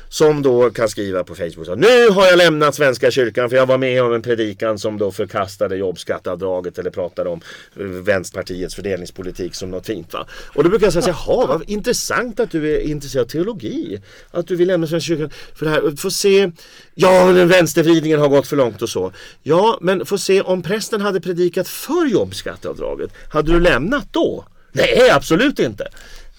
som 0.10 0.42
då 0.42 0.70
kan 0.70 0.90
skriva 0.90 1.24
på 1.24 1.36
Facebook 1.36 1.66
så 1.66 1.76
Nu 1.76 2.10
har 2.10 2.26
jag 2.26 2.38
lämnat 2.38 2.76
Svenska 2.76 3.12
kyrkan 3.12 3.50
för 3.50 3.58
jag 3.58 3.66
var 3.66 3.78
med 3.78 4.04
om 4.04 4.14
en 4.14 4.22
predikan 4.22 4.80
som 4.80 4.98
då 4.98 5.12
förkastade 5.12 5.76
jobbskatteavdraget 5.76 6.80
eller 6.80 6.90
pratade 6.90 7.30
om 7.30 7.42
eh, 7.80 7.86
Vänsterpartiets 7.86 8.76
fördelningspolitik 8.76 9.56
som 9.56 9.72
något 9.72 9.86
fint. 9.86 10.14
Va? 10.14 10.28
Och 10.32 10.64
då 10.64 10.70
brukar 10.70 10.86
jag 10.86 10.94
säga 10.94 11.16
jaha 11.28 11.46
vad 11.48 11.70
intressant 11.70 12.40
att 12.40 12.52
du 12.52 12.76
är 12.76 12.80
intresserad 12.80 13.24
av 13.24 13.30
teologi. 13.30 14.02
Att 14.32 14.48
du 14.48 14.56
vill 14.56 14.68
lämna 14.68 14.88
Svenska 14.88 15.08
kyrkan 15.08 15.30
för 15.56 15.66
det 15.66 15.72
här. 15.72 15.96
Få 15.96 16.12
se, 16.12 16.52
ja 16.94 17.32
den 17.32 17.48
vänstervridningen 17.48 18.20
har 18.20 18.30
gått 18.30 18.48
för 18.48 18.56
långt 18.56 18.82
och 18.82 18.90
så. 18.90 19.12
Ja 19.44 19.78
men 19.82 20.06
få 20.06 20.18
se 20.18 20.42
om 20.42 20.62
prästen 20.62 21.02
hade 21.02 21.22
predikat 21.22 21.68
för 21.68 22.06
jobbskatteavdraget. 22.06 23.12
Hade 23.30 23.52
du 23.52 23.60
lämnat 23.60 24.08
då? 24.12 24.46
Nej 24.72 25.10
absolut 25.10 25.60
inte. 25.60 25.88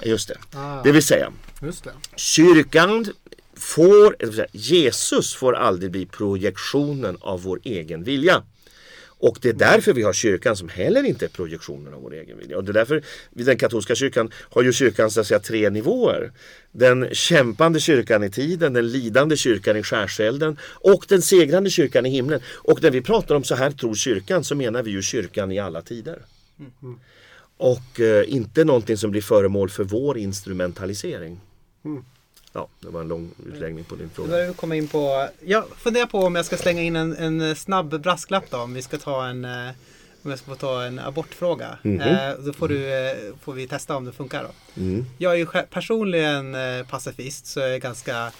Just 0.02 0.28
det. 0.28 0.36
Ah, 0.54 0.82
det 0.82 0.92
vill 0.92 1.02
säga. 1.02 1.32
Just 1.62 1.84
det. 1.84 1.90
Kyrkan 2.16 3.06
får, 3.56 4.16
Jesus 4.52 5.34
får 5.34 5.56
aldrig 5.56 5.90
bli 5.90 6.06
projektionen 6.06 7.16
av 7.20 7.42
vår 7.42 7.60
egen 7.64 8.04
vilja. 8.04 8.42
Och 9.18 9.38
det 9.42 9.48
är 9.48 9.52
därför 9.52 9.92
vi 9.92 10.02
har 10.02 10.12
kyrkan 10.12 10.56
som 10.56 10.68
heller 10.68 11.02
inte 11.02 11.24
är 11.24 11.28
projektionen 11.28 11.94
av 11.94 12.02
vår 12.02 12.14
egen 12.14 12.38
vilja. 12.38 12.56
Och 12.56 12.64
det 12.64 12.70
är 12.70 12.74
därför 12.74 13.02
den 13.30 13.58
katolska 13.58 13.94
kyrkan 13.94 14.30
har 14.50 14.62
ju 14.62 14.72
kyrkan 14.72 15.10
så 15.10 15.20
att 15.20 15.26
säga 15.26 15.40
tre 15.40 15.70
nivåer. 15.70 16.32
Den 16.72 17.08
kämpande 17.12 17.80
kyrkan 17.80 18.24
i 18.24 18.30
tiden, 18.30 18.72
den 18.72 18.88
lidande 18.88 19.36
kyrkan 19.36 19.76
i 19.76 19.82
skärselden 19.82 20.58
och 20.62 21.04
den 21.08 21.22
segrande 21.22 21.70
kyrkan 21.70 22.06
i 22.06 22.10
himlen. 22.10 22.40
Och 22.54 22.82
när 22.82 22.90
vi 22.90 23.02
pratar 23.02 23.34
om 23.34 23.44
så 23.44 23.54
här 23.54 23.70
tror 23.70 23.94
kyrkan 23.94 24.44
så 24.44 24.54
menar 24.54 24.82
vi 24.82 24.90
ju 24.90 25.02
kyrkan 25.02 25.52
i 25.52 25.58
alla 25.58 25.82
tider. 25.82 26.18
Mm. 26.58 26.98
Och 27.56 28.00
eh, 28.00 28.34
inte 28.34 28.64
någonting 28.64 28.96
som 28.96 29.10
blir 29.10 29.22
föremål 29.22 29.70
för 29.70 29.84
vår 29.84 30.18
instrumentalisering. 30.18 31.40
Mm. 31.84 32.04
Ja, 32.56 32.68
det 32.80 32.88
var 32.88 33.00
en 33.00 33.08
lång 33.08 33.30
utläggning 33.46 33.84
på 33.84 33.96
din 33.96 34.10
fråga. 34.10 34.46
vi 34.46 34.54
komma 34.54 34.76
in 34.76 34.88
på, 34.88 35.28
jag 35.44 35.64
funderar 35.76 36.06
på 36.06 36.18
om 36.18 36.34
jag 36.34 36.44
ska 36.44 36.56
slänga 36.56 36.82
in 36.82 36.96
en, 36.96 37.16
en 37.16 37.56
snabb 37.56 38.00
brasklapp 38.00 38.50
då. 38.50 38.58
Om 38.58 38.74
vi 38.74 38.82
ska 38.82 38.98
ta 38.98 39.26
en, 39.26 39.44
eh, 39.44 39.70
om 40.22 40.30
jag 40.30 40.38
ska 40.38 40.50
få 40.50 40.56
ta 40.56 40.82
en 40.82 40.98
abortfråga. 40.98 41.78
Mm 41.82 42.00
-hmm. 42.00 42.44
då 42.44 42.52
får, 42.52 42.68
du, 42.68 42.94
eh, 42.94 43.16
får 43.42 43.52
vi 43.52 43.68
testa 43.68 43.96
om 43.96 44.04
det 44.04 44.12
funkar 44.12 44.42
då. 44.42 44.80
Mm. 44.80 45.04
Jag 45.18 45.32
är 45.32 45.36
ju 45.36 45.46
personligen 45.70 46.56
pacifist 46.90 47.46
så 47.46 47.60
jag 47.60 47.74
är 47.74 47.78
ganska 47.78 48.32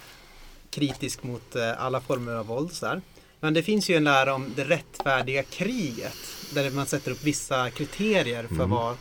kritisk 0.71 1.23
mot 1.23 1.57
alla 1.79 2.01
former 2.01 2.35
av 2.35 2.47
våld. 2.47 2.73
Så 2.73 3.01
Men 3.41 3.55
det 3.55 3.63
finns 3.63 3.91
ju 3.91 3.95
en 3.95 4.05
lära 4.05 4.35
om 4.35 4.53
det 4.57 4.65
rättfärdiga 4.65 5.43
kriget. 5.43 6.17
Där 6.55 6.71
man 6.71 6.87
sätter 6.87 7.11
upp 7.11 7.23
vissa 7.23 7.71
kriterier 7.71 8.43
för 8.43 8.55
mm. 8.55 8.71
vad 8.71 8.97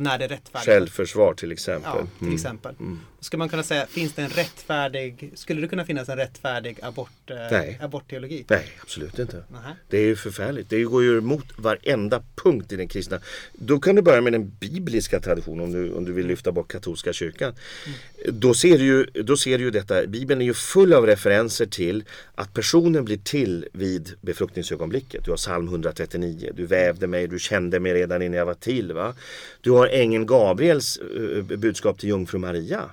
när 0.00 0.18
det 0.18 0.24
är 0.24 0.28
rättfärdigt. 0.28 0.66
Självförvar 0.66 1.34
till 1.34 1.52
exempel. 1.52 1.90
Ja, 1.94 2.06
till 2.18 2.26
mm. 2.26 2.34
exempel. 2.34 2.74
Mm. 2.80 3.00
Ska 3.26 3.36
man 3.36 3.48
kunna 3.48 3.62
säga, 3.62 3.86
finns 3.86 4.12
det 4.12 4.22
en 4.22 4.28
rättfärdig, 4.28 5.32
skulle 5.34 5.60
det 5.60 5.68
kunna 5.68 5.84
finnas 5.84 6.08
en 6.08 6.16
rättfärdig 6.16 6.78
abort, 6.82 7.30
eh, 7.30 7.36
Nej. 7.50 7.78
abortteologi? 7.82 8.44
Nej, 8.48 8.72
absolut 8.82 9.18
inte. 9.18 9.44
Nähä. 9.48 9.76
Det 9.88 9.98
är 9.98 10.04
ju 10.04 10.16
förfärligt. 10.16 10.70
Det 10.70 10.82
går 10.82 11.02
ju 11.02 11.18
emot 11.18 11.44
varenda 11.56 12.22
punkt 12.34 12.72
i 12.72 12.76
den 12.76 12.88
kristna. 12.88 13.20
Då 13.52 13.78
kan 13.78 13.94
du 13.96 14.02
börja 14.02 14.20
med 14.20 14.32
den 14.32 14.52
bibliska 14.60 15.20
traditionen 15.20 15.64
om 15.64 15.72
du, 15.72 15.92
om 15.92 16.04
du 16.04 16.12
vill 16.12 16.26
lyfta 16.26 16.52
bort 16.52 16.68
katolska 16.68 17.12
kyrkan. 17.12 17.54
Mm. 17.86 18.40
Då, 18.40 18.54
ser 18.54 18.78
du 18.78 18.84
ju, 18.84 19.04
då 19.04 19.36
ser 19.36 19.58
du 19.58 19.64
ju 19.64 19.70
detta, 19.70 20.06
Bibeln 20.06 20.40
är 20.40 20.46
ju 20.46 20.54
full 20.54 20.92
av 20.92 21.06
referenser 21.06 21.66
till 21.66 22.04
att 22.34 22.54
personen 22.54 23.04
blir 23.04 23.18
till 23.18 23.68
vid 23.72 24.14
befruktningsögonblicket. 24.20 25.24
Du 25.24 25.30
har 25.30 25.36
psalm 25.36 25.68
139, 25.68 26.52
du 26.54 26.66
vävde 26.66 27.06
mig, 27.06 27.26
du 27.28 27.38
kände 27.38 27.80
mig 27.80 27.94
redan 27.94 28.22
innan 28.22 28.38
jag 28.38 28.46
var 28.46 28.54
till. 28.54 28.92
Va? 28.92 29.14
Du 29.60 29.70
har 29.70 29.86
ängeln 29.86 30.26
Gabriels 30.26 30.98
uh, 30.98 31.42
budskap 31.42 31.98
till 31.98 32.08
jungfru 32.08 32.38
Maria. 32.38 32.90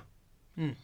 Mm. 0.56 0.74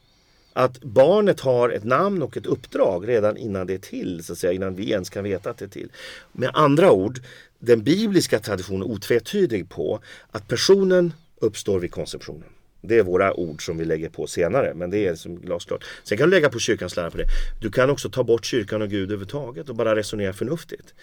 Att 0.52 0.80
barnet 0.80 1.40
har 1.40 1.68
ett 1.68 1.84
namn 1.84 2.22
och 2.22 2.36
ett 2.36 2.46
uppdrag 2.46 3.08
redan 3.08 3.36
innan 3.36 3.66
det 3.66 3.74
är 3.74 3.78
till, 3.78 4.24
så 4.24 4.32
att 4.32 4.38
säga, 4.38 4.52
innan 4.52 4.74
vi 4.74 4.90
ens 4.90 5.10
kan 5.10 5.24
veta 5.24 5.50
att 5.50 5.58
det 5.58 5.64
är 5.64 5.68
till. 5.68 5.88
Med 6.32 6.50
andra 6.54 6.92
ord, 6.92 7.20
den 7.58 7.82
bibliska 7.82 8.38
traditionen 8.38 8.82
är 8.82 8.86
otvetydig 8.86 9.68
på 9.68 10.00
att 10.30 10.48
personen 10.48 11.12
uppstår 11.40 11.78
vid 11.78 11.92
konceptionen. 11.92 12.48
Det 12.82 12.98
är 12.98 13.02
våra 13.02 13.34
ord 13.34 13.66
som 13.66 13.78
vi 13.78 13.84
lägger 13.84 14.08
på 14.08 14.26
senare, 14.26 14.74
men 14.74 14.90
det 14.90 15.06
är 15.06 15.14
som 15.14 15.40
glasklart. 15.40 15.84
Sen 16.04 16.18
kan 16.18 16.30
du 16.30 16.36
lägga 16.36 16.50
på 16.50 16.58
kyrkans 16.58 16.96
lära 16.96 17.10
på 17.10 17.18
det. 17.18 17.26
Du 17.60 17.70
kan 17.70 17.90
också 17.90 18.10
ta 18.10 18.24
bort 18.24 18.44
kyrkan 18.44 18.82
och 18.82 18.88
Gud 18.88 19.02
överhuvudtaget 19.02 19.68
och 19.68 19.74
bara 19.74 19.96
resonera 19.96 20.32
förnuftigt. 20.32 20.94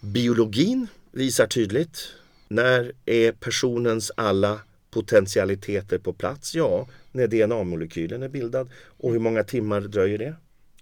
Biologin 0.00 0.86
visar 1.12 1.46
tydligt 1.46 2.08
när 2.48 2.92
är 3.06 3.32
personens 3.32 4.12
alla 4.16 4.60
potentialiteter 4.96 5.98
på 5.98 6.12
plats? 6.12 6.54
Ja, 6.54 6.88
när 7.12 7.26
DNA-molekylen 7.26 8.22
är 8.22 8.28
bildad. 8.28 8.68
Och 8.98 9.12
hur 9.12 9.18
många 9.18 9.44
timmar 9.44 9.80
dröjer 9.80 10.18
det? 10.18 10.34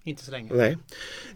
Inte 0.04 0.24
så 0.24 0.30
länge. 0.30 0.50
Nej. 0.54 0.76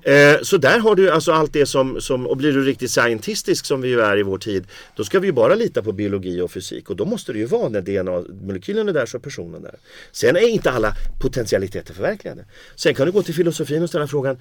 Eh, 0.02 0.42
så 0.42 0.56
där 0.56 0.78
har 0.78 0.94
du 0.94 1.10
alltså 1.10 1.32
allt 1.32 1.52
det 1.52 1.66
som, 1.66 2.00
som, 2.00 2.26
och 2.26 2.36
blir 2.36 2.52
du 2.52 2.64
riktigt 2.64 2.90
scientistisk 2.90 3.66
som 3.66 3.80
vi 3.80 3.88
ju 3.88 4.00
är 4.00 4.18
i 4.18 4.22
vår 4.22 4.38
tid, 4.38 4.66
då 4.96 5.04
ska 5.04 5.20
vi 5.20 5.26
ju 5.26 5.32
bara 5.32 5.54
lita 5.54 5.82
på 5.82 5.92
biologi 5.92 6.40
och 6.40 6.50
fysik 6.50 6.90
och 6.90 6.96
då 6.96 7.04
måste 7.04 7.32
det 7.32 7.38
ju 7.38 7.46
vara 7.46 7.68
när 7.68 7.80
DNA-molekylen 7.80 8.88
är 8.88 8.92
där 8.92 9.06
så 9.06 9.16
är 9.16 9.20
personen 9.20 9.62
där. 9.62 9.74
Sen 10.12 10.36
är 10.36 10.48
inte 10.48 10.70
alla 10.70 10.94
potentialiteter 11.20 11.94
förverkligade. 11.94 12.44
Sen 12.76 12.94
kan 12.94 13.06
du 13.06 13.12
gå 13.12 13.22
till 13.22 13.34
filosofin 13.34 13.82
och 13.82 13.88
ställa 13.88 14.06
frågan, 14.06 14.36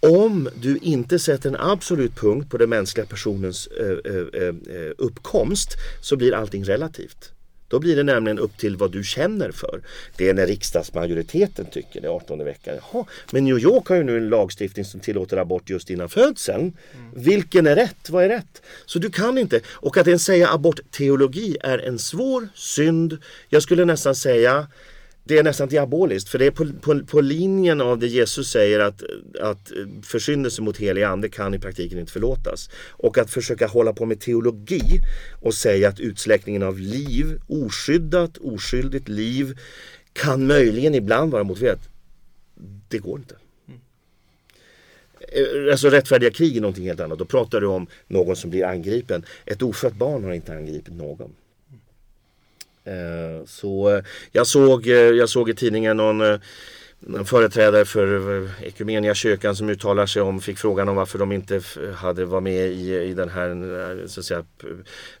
om 0.00 0.48
du 0.60 0.78
inte 0.82 1.18
sätter 1.18 1.48
en 1.48 1.56
absolut 1.56 2.16
punkt 2.16 2.50
på 2.50 2.58
den 2.58 2.70
mänskliga 2.70 3.06
personens 3.06 3.66
eh, 3.66 4.12
eh, 4.12 4.48
eh, 4.48 4.92
uppkomst 4.98 5.70
så 6.00 6.16
blir 6.16 6.34
allting 6.34 6.64
relativt. 6.64 7.33
Då 7.68 7.78
blir 7.78 7.96
det 7.96 8.02
nämligen 8.02 8.38
upp 8.38 8.58
till 8.58 8.76
vad 8.76 8.92
du 8.92 9.04
känner 9.04 9.50
för. 9.50 9.80
Det 10.16 10.28
är 10.28 10.34
när 10.34 10.46
riksdagsmajoriteten 10.46 11.66
tycker 11.66 12.00
det, 12.00 12.08
18 12.08 12.44
veckan. 12.44 12.74
Jaha, 12.92 13.04
men 13.30 13.44
New 13.44 13.58
York 13.58 13.86
har 13.86 13.96
ju 13.96 14.02
nu 14.02 14.16
en 14.16 14.28
lagstiftning 14.28 14.84
som 14.84 15.00
tillåter 15.00 15.36
abort 15.36 15.70
just 15.70 15.90
innan 15.90 16.08
födseln. 16.08 16.60
Mm. 16.60 17.10
Vilken 17.14 17.66
är 17.66 17.76
rätt? 17.76 18.10
Vad 18.10 18.24
är 18.24 18.28
rätt? 18.28 18.62
Så 18.86 18.98
du 18.98 19.10
kan 19.10 19.38
inte. 19.38 19.60
Och 19.68 19.96
att 19.96 20.06
ens 20.06 20.24
säga 20.24 20.48
abortteologi 20.48 21.56
är 21.60 21.78
en 21.78 21.98
svår 21.98 22.48
synd. 22.54 23.18
Jag 23.48 23.62
skulle 23.62 23.84
nästan 23.84 24.14
säga 24.14 24.66
det 25.26 25.38
är 25.38 25.42
nästan 25.42 25.68
diaboliskt 25.68 26.28
för 26.28 26.38
det 26.38 26.46
är 26.46 26.50
på, 26.50 26.66
på, 26.80 27.00
på, 27.06 27.20
linjen 27.20 27.80
av 27.80 27.98
det 27.98 28.06
Jesus 28.06 28.50
säger 28.50 28.80
att, 28.80 29.02
att 29.40 29.72
försyndelse 30.02 30.62
mot 30.62 30.76
helig 30.76 31.02
ande 31.02 31.28
kan 31.28 31.54
i 31.54 31.58
praktiken 31.58 31.98
inte 31.98 32.12
förlåtas. 32.12 32.70
Och 32.90 33.18
att 33.18 33.30
försöka 33.30 33.66
hålla 33.66 33.92
på 33.92 34.06
med 34.06 34.20
teologi 34.20 35.00
och 35.42 35.54
säga 35.54 35.88
att 35.88 36.00
utsläckningen 36.00 36.62
av 36.62 36.78
liv, 36.78 37.40
oskyddat, 37.46 38.38
oskyldigt 38.38 39.08
liv 39.08 39.58
kan 40.12 40.46
möjligen 40.46 40.94
ibland 40.94 41.32
vara 41.32 41.44
motiverat. 41.44 41.88
Det 42.88 42.98
går 42.98 43.18
inte. 43.18 43.36
Eh, 45.18 45.72
alltså 45.72 45.88
rättfärdiga 45.88 46.30
krig 46.30 46.56
är 46.56 46.60
någonting 46.60 46.86
helt 46.86 47.00
annat. 47.00 47.18
Då 47.18 47.24
pratar 47.24 47.60
du 47.60 47.66
om 47.66 47.86
någon 48.06 48.36
som 48.36 48.50
blir 48.50 48.64
angripen. 48.64 49.24
Ett 49.44 49.62
ofött 49.62 49.94
barn 49.94 50.24
har 50.24 50.32
inte 50.32 50.56
angripit 50.56 50.94
någon. 50.94 51.34
Eh, 52.84 53.46
så 53.46 53.96
eh, 53.96 54.04
jag 54.32 54.46
såg, 54.46 54.86
eh, 54.86 54.94
jag 54.94 55.28
såg 55.28 55.50
i 55.50 55.54
tidningen 55.54 55.96
någon 55.96 56.20
en 57.16 57.24
företrädare 57.24 57.84
för 57.84 58.50
Ekumenia 58.62 59.14
kyrkan 59.14 59.56
som 59.56 59.68
uttalar 59.68 60.06
sig 60.06 60.22
om 60.22 60.40
fick 60.40 60.58
frågan 60.58 60.88
om 60.88 60.96
varför 60.96 61.18
de 61.18 61.32
inte 61.32 61.60
hade 61.94 62.24
varit 62.24 62.42
med 62.42 62.66
i, 62.66 62.94
i 62.94 63.14
den 63.14 63.28
här 63.28 64.06
så 64.06 64.20
att 64.20 64.26
säga, 64.26 64.44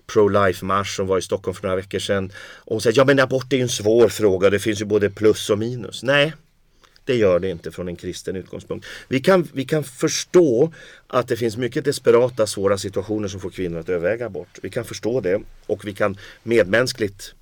pro-life 0.06 0.64
marsch 0.64 0.96
som 0.96 1.06
var 1.06 1.18
i 1.18 1.22
Stockholm 1.22 1.54
för 1.54 1.62
några 1.62 1.76
veckor 1.76 1.98
sedan. 1.98 2.32
Och 2.56 2.72
hon 2.72 2.80
säger 2.80 2.98
ja 2.98 3.04
men 3.04 3.20
abort 3.20 3.52
är 3.52 3.56
ju 3.56 3.62
en 3.62 3.68
svår 3.68 4.08
fråga, 4.08 4.50
det 4.50 4.58
finns 4.58 4.80
ju 4.80 4.84
både 4.84 5.10
plus 5.10 5.50
och 5.50 5.58
minus. 5.58 6.02
Nej, 6.02 6.32
det 7.04 7.14
gör 7.16 7.38
det 7.38 7.50
inte 7.50 7.70
från 7.70 7.88
en 7.88 7.96
kristen 7.96 8.36
utgångspunkt. 8.36 8.86
Vi 9.08 9.20
kan, 9.20 9.48
vi 9.52 9.64
kan 9.64 9.84
förstå 9.84 10.72
att 11.06 11.28
det 11.28 11.36
finns 11.36 11.56
mycket 11.56 11.84
desperata, 11.84 12.46
svåra 12.46 12.78
situationer 12.78 13.28
som 13.28 13.40
får 13.40 13.50
kvinnor 13.50 13.78
att 13.78 13.88
överväga 13.88 14.26
abort. 14.26 14.58
Vi 14.62 14.70
kan 14.70 14.84
förstå 14.84 15.20
det 15.20 15.40
och 15.66 15.84
vi 15.84 15.92
kan 15.92 16.18
medmänskligt 16.42 17.34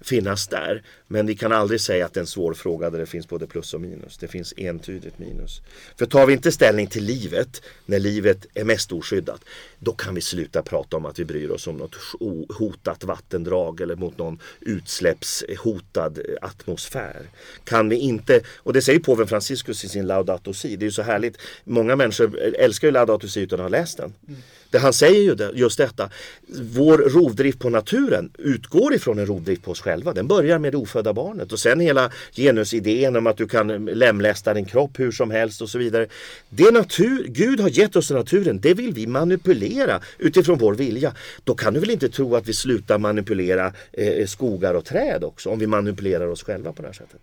finnas 0.00 0.48
där. 0.48 0.82
Men 1.06 1.26
vi 1.26 1.36
kan 1.36 1.52
aldrig 1.52 1.80
säga 1.80 2.06
att 2.06 2.14
det 2.14 2.18
är 2.18 2.22
en 2.22 2.26
svår 2.26 2.54
fråga 2.54 2.90
där 2.90 2.98
det 2.98 3.06
finns 3.06 3.28
både 3.28 3.46
plus 3.46 3.74
och 3.74 3.80
minus. 3.80 4.18
Det 4.18 4.28
finns 4.28 4.54
entydigt 4.56 5.18
minus. 5.18 5.62
För 5.96 6.06
tar 6.06 6.26
vi 6.26 6.32
inte 6.32 6.52
ställning 6.52 6.86
till 6.86 7.04
livet 7.04 7.62
när 7.86 7.98
livet 7.98 8.46
är 8.54 8.64
mest 8.64 8.92
oskyddat 8.92 9.40
då 9.78 9.92
kan 9.92 10.14
vi 10.14 10.20
sluta 10.20 10.62
prata 10.62 10.96
om 10.96 11.06
att 11.06 11.18
vi 11.18 11.24
bryr 11.24 11.50
oss 11.50 11.66
om 11.66 11.76
något 11.76 11.96
hotat 12.58 13.04
vattendrag 13.04 13.80
eller 13.80 13.96
mot 13.96 14.18
någon 14.18 14.38
utsläppshotad 14.60 16.18
atmosfär. 16.42 17.30
Kan 17.64 17.88
vi 17.88 17.96
inte, 17.96 18.40
och 18.56 18.72
det 18.72 18.82
säger 18.82 18.98
påven 18.98 19.26
Franciscus 19.26 19.84
i 19.84 19.88
sin 19.88 20.06
Laudato 20.06 20.54
Si, 20.54 20.76
det 20.76 20.82
är 20.82 20.86
ju 20.86 20.92
så 20.92 21.02
härligt. 21.02 21.38
Många 21.64 21.96
människor 21.96 22.38
älskar 22.38 22.88
ju 22.88 22.92
Laudato 22.92 23.28
Si 23.28 23.40
utan 23.40 23.60
att 23.60 23.64
ha 23.64 23.68
läst 23.68 23.96
den. 23.96 24.14
Mm. 24.28 24.40
Det 24.70 24.78
han 24.78 24.92
säger 24.92 25.22
ju 25.22 25.34
det, 25.34 25.50
just 25.54 25.78
detta. 25.78 26.10
Vår 26.48 26.98
rovdrift 26.98 27.58
på 27.58 27.70
naturen 27.70 28.30
utgår 28.38 28.94
ifrån 28.94 29.18
en 29.18 29.26
rovdrift 29.26 29.62
på 29.62 29.70
oss 29.70 29.80
själva. 29.80 30.12
Den 30.12 30.28
börjar 30.28 30.58
med 30.58 30.72
det 30.72 30.76
ofödda 30.76 31.12
barnet 31.12 31.52
och 31.52 31.58
sen 31.58 31.80
hela 31.80 32.10
genusidén 32.32 33.16
om 33.16 33.26
att 33.26 33.36
du 33.36 33.48
kan 33.48 33.84
lemlästa 33.84 34.54
din 34.54 34.64
kropp 34.64 34.98
hur 34.98 35.12
som 35.12 35.30
helst 35.30 35.62
och 35.62 35.70
så 35.70 35.78
vidare. 35.78 36.06
Det 36.48 36.70
natur, 36.70 37.26
Gud 37.28 37.60
har 37.60 37.68
gett 37.68 37.96
oss 37.96 38.10
naturen, 38.10 38.60
det 38.60 38.74
vill 38.74 38.92
vi 38.92 39.06
manipulera 39.06 40.00
utifrån 40.18 40.58
vår 40.58 40.74
vilja. 40.74 41.14
Då 41.44 41.54
kan 41.54 41.74
du 41.74 41.80
väl 41.80 41.90
inte 41.90 42.08
tro 42.08 42.36
att 42.36 42.48
vi 42.48 42.52
slutar 42.52 42.98
manipulera 42.98 43.72
eh, 43.92 44.26
skogar 44.26 44.74
och 44.74 44.84
träd 44.84 45.24
också 45.24 45.50
om 45.50 45.58
vi 45.58 45.66
manipulerar 45.66 46.26
oss 46.26 46.42
själva 46.42 46.72
på 46.72 46.82
det 46.82 46.88
här 46.88 46.92
sättet. 46.92 47.20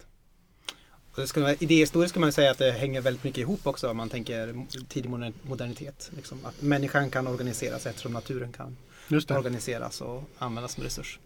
Idéhistoriskt 1.59 2.14
kan 2.14 2.22
man 2.22 2.32
säga 2.32 2.51
att 2.51 2.57
det 2.57 2.72
hänger 2.72 3.01
väldigt 3.01 3.24
mycket 3.24 3.38
ihop 3.38 3.68
också 3.68 3.89
om 3.89 3.97
man 3.97 4.09
tänker 4.09 4.66
tidig 4.89 5.09
modernitet. 5.41 6.11
Liksom, 6.16 6.45
att 6.45 6.61
människan 6.61 7.09
kan 7.09 7.28
organiseras 7.28 7.86
eftersom 7.86 8.14
naturen 8.14 8.51
kan 8.51 8.78
organiseras 9.30 10.01
och 10.01 10.24
användas 10.38 10.74
som 10.74 10.84
resurs. 10.84 11.20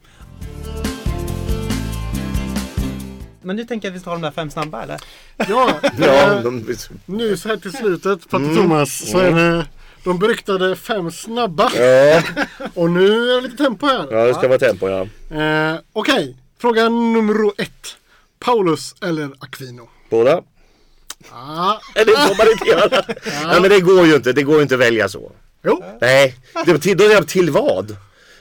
Men 3.41 3.55
nu 3.55 3.65
tänker 3.65 3.87
jag 3.87 3.95
att 3.95 4.01
vi 4.01 4.03
tar 4.03 4.11
de 4.11 4.21
där 4.21 4.31
fem 4.31 4.51
snabba 4.51 4.83
eller? 4.83 5.01
Ja, 5.37 5.79
ja 5.99 6.41
de... 6.41 6.65
nu 7.05 7.37
så 7.37 7.49
här 7.49 7.57
till 7.57 7.71
slutet 7.71 8.29
Patte 8.29 8.43
mm. 8.43 8.55
Thomas 8.55 9.11
så 9.11 9.17
är 9.17 9.31
det 9.31 9.65
de 10.03 10.19
beryktade 10.19 10.75
fem 10.75 11.11
snabba. 11.11 11.71
Ja. 11.75 12.23
och 12.73 12.89
nu 12.89 13.31
är 13.31 13.35
det 13.35 13.41
lite 13.41 13.63
tempo 13.63 13.85
här. 13.85 14.07
Ja, 14.11 14.25
det 14.25 14.33
ska 14.33 14.47
vara 14.47 14.59
tempo 14.59 14.89
ja. 14.89 15.01
Eh, 15.01 15.79
Okej, 15.93 16.15
okay. 16.15 16.33
fråga 16.57 16.89
nummer 16.89 17.61
ett. 17.61 17.97
Paulus 18.39 18.95
eller 19.01 19.29
Aquino? 19.39 19.89
Båda. 20.09 20.41
Ah. 21.31 21.79
Eller 21.95 22.13
får 22.13 22.37
man 22.37 22.51
inte 22.51 22.67
göra. 22.67 22.99
Ah. 22.99 23.47
Nej 23.51 23.61
men 23.61 23.69
det 23.69 23.79
går 23.79 24.05
ju 24.05 24.15
inte. 24.15 24.33
Det 24.33 24.43
går 24.43 24.55
ju 24.55 24.61
inte 24.61 24.75
att 24.75 24.81
välja 24.81 25.09
så. 25.09 25.31
Jo. 25.63 25.83
Nej, 26.01 26.35
det, 26.65 26.79
till, 26.79 26.97
då 26.97 27.23
till 27.23 27.49
vad? 27.49 27.95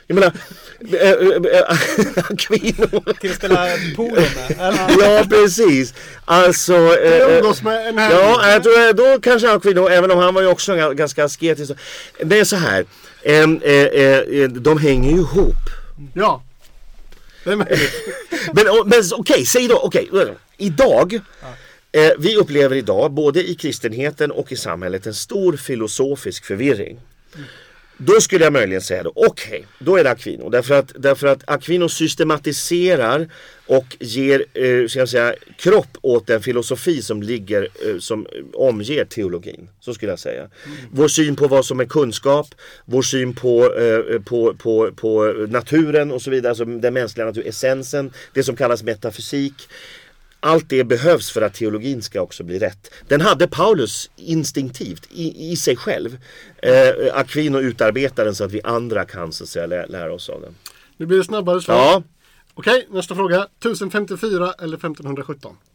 Jag 0.07 0.15
menar, 0.15 0.33
Aquino. 2.33 3.15
Till 3.21 3.31
att 3.31 3.37
spela 3.37 3.69
polo 3.97 4.21
med? 4.21 4.91
ja, 5.01 5.25
precis. 5.31 5.95
Alltså. 6.25 6.75
umgås 6.75 7.63
med 7.63 7.89
en 7.89 7.99
här. 7.99 8.13
Ja, 8.13 8.51
jag 8.51 8.63
tror 8.63 8.93
då 8.93 9.21
kanske 9.21 9.51
Aquino, 9.51 9.89
även 9.89 10.11
om 10.11 10.19
han 10.19 10.35
var 10.35 10.43
ju 10.43 10.49
också 10.49 10.93
ganska 10.95 11.25
asketisk. 11.25 11.73
Det 12.21 12.39
är 12.39 12.45
så 12.45 12.57
här. 12.57 12.85
de 14.61 14.79
hänger 14.79 15.11
ju 15.11 15.17
ihop. 15.17 15.55
Ja. 16.15 16.43
Det 17.47 17.53
är 17.53 17.57
möjligt. 17.57 17.93
men 18.53 18.65
men 18.65 18.99
okej, 18.99 19.15
okay, 19.19 19.45
säg 19.45 19.69
då, 19.69 19.81
okej. 19.83 20.09
Okay, 20.13 20.35
idag. 20.57 21.21
Eh, 21.93 22.13
vi 22.19 22.37
upplever 22.37 22.77
idag, 22.77 23.13
både 23.13 23.51
i 23.51 23.55
kristenheten 23.55 24.31
och 24.31 24.53
i 24.53 24.57
samhället, 24.57 25.07
en 25.07 25.15
stor 25.15 25.57
filosofisk 25.57 26.45
förvirring. 26.45 27.01
Mm. 27.35 27.47
Då 27.99 28.21
skulle 28.21 28.45
jag 28.45 28.53
möjligen 28.53 28.81
säga 28.81 29.03
då, 29.03 29.13
okej, 29.15 29.49
okay, 29.49 29.63
då 29.79 29.97
är 29.97 30.05
det 30.05 30.11
Aquino. 30.11 30.51
Därför 30.51 30.75
att, 30.75 30.93
därför 30.97 31.27
att 31.27 31.43
Aquino 31.47 31.89
systematiserar 31.89 33.29
och 33.67 33.97
ger 34.01 34.45
eh, 34.55 34.87
ska 34.89 34.99
jag 34.99 35.09
säga, 35.09 35.35
kropp 35.59 35.99
åt 36.03 36.27
den 36.27 36.43
filosofi 36.43 37.03
som 37.03 37.23
ligger, 37.23 37.63
eh, 37.63 37.99
som 37.99 38.27
omger 38.53 39.05
teologin. 39.05 39.69
Så 39.81 39.95
skulle 39.95 40.13
jag 40.13 40.19
säga. 40.19 40.41
Mm. 40.41 40.77
Vår 40.91 41.09
syn 41.09 41.37
på 41.37 41.49
vad 41.49 41.65
som 41.65 41.81
är 41.81 41.85
kunskap, 41.85 42.47
vår 42.85 43.03
syn 43.03 43.35
på, 43.35 43.75
eh, 43.75 44.21
på, 44.23 44.55
på, 44.55 44.91
på 44.97 45.35
naturen 45.49 46.13
och 46.13 46.23
så 46.23 46.31
vidare, 46.31 46.51
alltså 46.51 46.65
den 46.65 46.95
mänskliga 46.95 47.27
naturen, 47.27 47.49
essensen, 47.49 48.13
det 48.33 48.43
som 48.43 48.57
kallas 48.57 48.83
metafysik. 48.83 49.69
Allt 50.41 50.69
det 50.69 50.85
behövs 50.85 51.31
för 51.31 51.43
att 51.43 51.55
teologin 51.55 52.03
ska 52.03 52.21
också 52.21 52.45
bli 52.45 52.59
rätt. 52.59 52.91
Den 53.09 53.21
hade 53.21 53.49
Paulus 53.49 54.11
instinktivt 54.17 55.07
i, 55.11 55.53
i 55.53 55.57
sig 55.57 55.77
själv. 55.77 56.19
Eh, 56.57 57.19
Aquino 57.19 57.59
utarbetar 57.59 58.25
den 58.25 58.35
så 58.35 58.45
att 58.45 58.53
vi 58.53 58.63
andra 58.63 59.05
kan 59.05 59.33
så 59.33 59.45
att 59.45 59.51
säga, 59.51 59.67
lä 59.67 59.87
lära 59.87 60.13
oss 60.15 60.29
av 60.29 60.41
den. 60.41 60.55
Nu 60.97 61.07
blir 61.07 61.19
det 61.19 61.25
snabbare 61.25 61.63
svar. 61.63 61.75
Ja. 61.75 62.03
Okej, 62.55 62.87
nästa 62.91 63.15
fråga. 63.15 63.49
1054 63.59 64.55
eller 64.59 64.77
1517? 64.77 65.57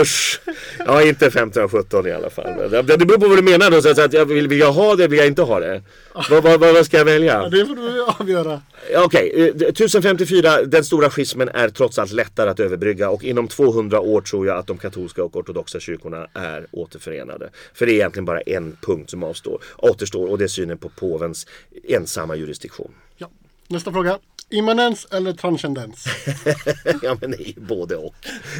Usch! 0.00 0.40
Ja, 0.78 1.02
inte 1.02 1.26
1517 1.26 2.06
i 2.06 2.12
alla 2.12 2.30
fall. 2.30 2.70
Det, 2.70 2.82
beror 2.82 3.18
på 3.18 3.28
vad 3.28 3.38
du 3.38 3.42
menar 3.42 3.70
då. 3.70 3.82
Så 3.82 4.00
att 4.00 4.12
jag 4.12 4.24
vill, 4.24 4.48
vill 4.48 4.58
jag 4.58 4.72
ha 4.72 4.96
det, 4.96 5.08
vill 5.08 5.18
jag 5.18 5.26
inte 5.26 5.42
ha 5.42 5.60
det? 5.60 5.82
Vad, 6.30 6.42
vad, 6.42 6.60
vad 6.60 6.86
ska 6.86 6.98
jag 6.98 7.04
välja? 7.04 7.42
Ja, 7.42 7.48
det 7.48 7.66
får 7.66 7.76
du 7.76 8.04
avgöra. 8.04 8.62
Okej, 8.96 9.52
eh, 9.60 9.68
1054, 9.68 10.62
den 10.62 10.84
stora 10.84 11.10
schismen 11.10 11.48
är 11.48 11.68
trots 11.68 11.98
allt 11.98 12.12
lättare 12.12 12.50
att 12.50 12.60
överbrygga 12.60 13.10
och 13.10 13.24
inom 13.24 13.48
200 13.48 14.00
år 14.00 14.20
tror 14.20 14.46
jag 14.46 14.58
att 14.58 14.66
de 14.66 14.78
katolska 14.78 15.24
och 15.24 15.36
ortodoxa 15.36 15.80
kyrkorna 15.80 16.26
är 16.34 16.66
återförenade. 16.70 17.50
För 17.74 17.86
det 17.86 17.92
är 17.92 17.94
egentligen 17.94 18.24
bara 18.24 18.40
en 18.40 18.76
punkt 18.80 19.10
som 19.10 19.22
avstår, 19.22 19.62
återstår 19.76 20.26
och 20.30 20.38
det 20.38 20.44
är 20.44 20.48
synen 20.48 20.78
på 20.78 20.88
påvens 20.88 21.46
ensamma 21.88 22.36
jurisdiktion. 22.36 22.90
Ja. 23.16 23.30
Nästa 23.68 23.92
fråga. 23.92 24.18
Immanens 24.52 25.06
eller 25.10 25.32
transcendens? 25.32 26.04
ja 27.02 27.16
men 27.20 27.30
det 27.30 27.36
är 27.36 27.46
ju 27.46 27.54
både 27.56 27.96
och. 27.96 28.14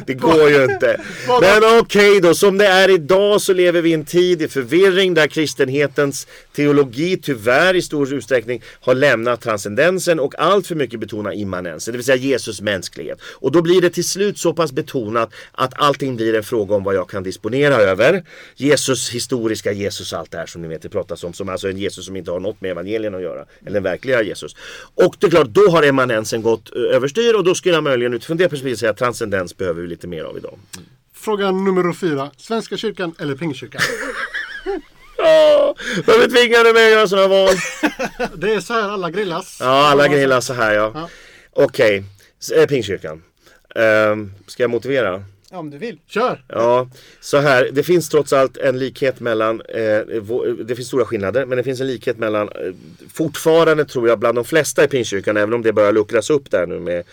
Det 0.05 0.13
går 0.13 0.49
ju 0.49 0.63
inte. 0.63 1.01
Men 1.41 1.79
okej 1.79 2.21
då, 2.21 2.35
som 2.35 2.57
det 2.57 2.67
är 2.67 2.89
idag 2.89 3.41
så 3.41 3.53
lever 3.53 3.81
vi 3.81 3.89
i 3.89 3.93
en 3.93 4.05
tid 4.05 4.41
i 4.41 4.47
förvirring 4.47 5.13
där 5.13 5.27
kristenhetens 5.27 6.27
teologi 6.55 7.17
tyvärr 7.17 7.73
i 7.73 7.81
stor 7.81 8.13
utsträckning 8.13 8.61
har 8.81 8.95
lämnat 8.95 9.41
transcendensen 9.41 10.19
och 10.19 10.39
allt 10.39 10.67
för 10.67 10.75
mycket 10.75 10.99
betonar 10.99 11.31
immanensen, 11.31 11.91
det 11.91 11.97
vill 11.97 12.05
säga 12.05 12.15
Jesus 12.15 12.61
mänsklighet. 12.61 13.21
Och 13.21 13.51
då 13.51 13.61
blir 13.61 13.81
det 13.81 13.89
till 13.89 14.07
slut 14.07 14.37
så 14.37 14.53
pass 14.53 14.71
betonat 14.71 15.33
att 15.51 15.73
allting 15.75 16.15
blir 16.15 16.35
en 16.35 16.43
fråga 16.43 16.75
om 16.75 16.83
vad 16.83 16.95
jag 16.95 17.09
kan 17.09 17.23
disponera 17.23 17.75
över. 17.75 18.23
Jesus 18.55 19.09
historiska 19.09 19.71
Jesus, 19.71 20.13
allt 20.13 20.31
det 20.31 20.37
här 20.37 20.45
som 20.45 20.61
ni 20.61 20.67
vet 20.67 20.81
det 20.81 20.89
pratas 20.89 21.23
om, 21.23 21.33
som 21.33 21.49
alltså 21.49 21.69
en 21.69 21.77
Jesus 21.77 22.05
som 22.05 22.15
inte 22.15 22.31
har 22.31 22.39
något 22.39 22.61
med 22.61 22.71
evangelien 22.71 23.15
att 23.15 23.21
göra. 23.21 23.45
Eller 23.61 23.73
den 23.73 23.83
verkliga 23.83 24.21
Jesus. 24.21 24.55
Och 24.95 25.15
det 25.19 25.27
är 25.27 25.31
klart, 25.31 25.47
då 25.47 25.69
har 25.69 25.82
emanensen 25.83 26.41
gått 26.41 26.75
eh, 26.75 26.81
överstyr 26.81 27.33
och 27.33 27.43
då 27.43 27.55
skulle 27.55 27.75
jag 27.75 27.83
möjligen 27.83 28.13
utifrån 28.13 28.37
det 28.37 28.49
perspektivet 28.49 28.79
säga 28.79 28.91
att 28.91 28.97
transcendens 28.97 29.57
behöver 29.57 29.81
vi 29.81 29.87
lite 29.87 30.07
mer 30.07 30.23
av 30.23 30.37
idag. 30.37 30.59
Fråga 31.13 31.51
nummer 31.51 31.93
fyra. 31.93 32.31
Svenska 32.37 32.77
kyrkan 32.77 33.15
eller 33.19 33.35
Pingstkyrkan? 33.35 33.81
Ja, 35.17 35.75
varför 36.05 36.29
tvingar 36.29 36.63
du 36.63 36.73
mig 36.73 36.85
att 36.85 36.91
göra 36.91 37.07
sådana 37.07 37.27
val? 37.27 37.55
Det 38.35 38.53
är 38.53 38.59
så 38.59 38.73
här 38.73 38.89
alla 38.89 39.09
grillas. 39.11 39.57
Ja, 39.59 39.87
alla 39.87 40.07
grillar 40.07 40.41
så 40.41 40.53
här 40.53 40.73
ja. 40.73 40.91
Ja. 40.93 41.09
Okej, 41.51 42.03
okay. 42.49 42.67
Pingstkyrkan. 42.67 43.23
Ehm, 43.75 44.33
ska 44.47 44.63
jag 44.63 44.69
motivera? 44.69 45.23
Ja, 45.53 45.59
om 45.59 45.69
du 45.69 45.77
vill. 45.77 45.99
Kör! 46.07 46.43
Ja, 46.47 46.89
så 47.19 47.37
här. 47.37 47.69
Det 47.71 47.83
finns 47.83 48.09
trots 48.09 48.33
allt 48.33 48.57
en 48.57 48.79
likhet 48.79 49.19
mellan, 49.19 49.61
eh, 49.61 49.99
det 50.65 50.75
finns 50.75 50.87
stora 50.87 51.05
skillnader, 51.05 51.45
men 51.45 51.57
det 51.57 51.63
finns 51.63 51.81
en 51.81 51.87
likhet 51.87 52.17
mellan, 52.17 52.49
eh, 52.49 52.73
fortfarande 53.13 53.85
tror 53.85 54.07
jag 54.07 54.19
bland 54.19 54.37
de 54.37 54.45
flesta 54.45 54.83
i 54.83 54.87
Pingstkyrkan, 54.87 55.37
även 55.37 55.53
om 55.53 55.61
det 55.61 55.73
börjar 55.73 55.91
luckras 55.91 56.29
upp 56.29 56.51
där 56.51 56.67
nu 56.67 56.79
med 56.79 57.03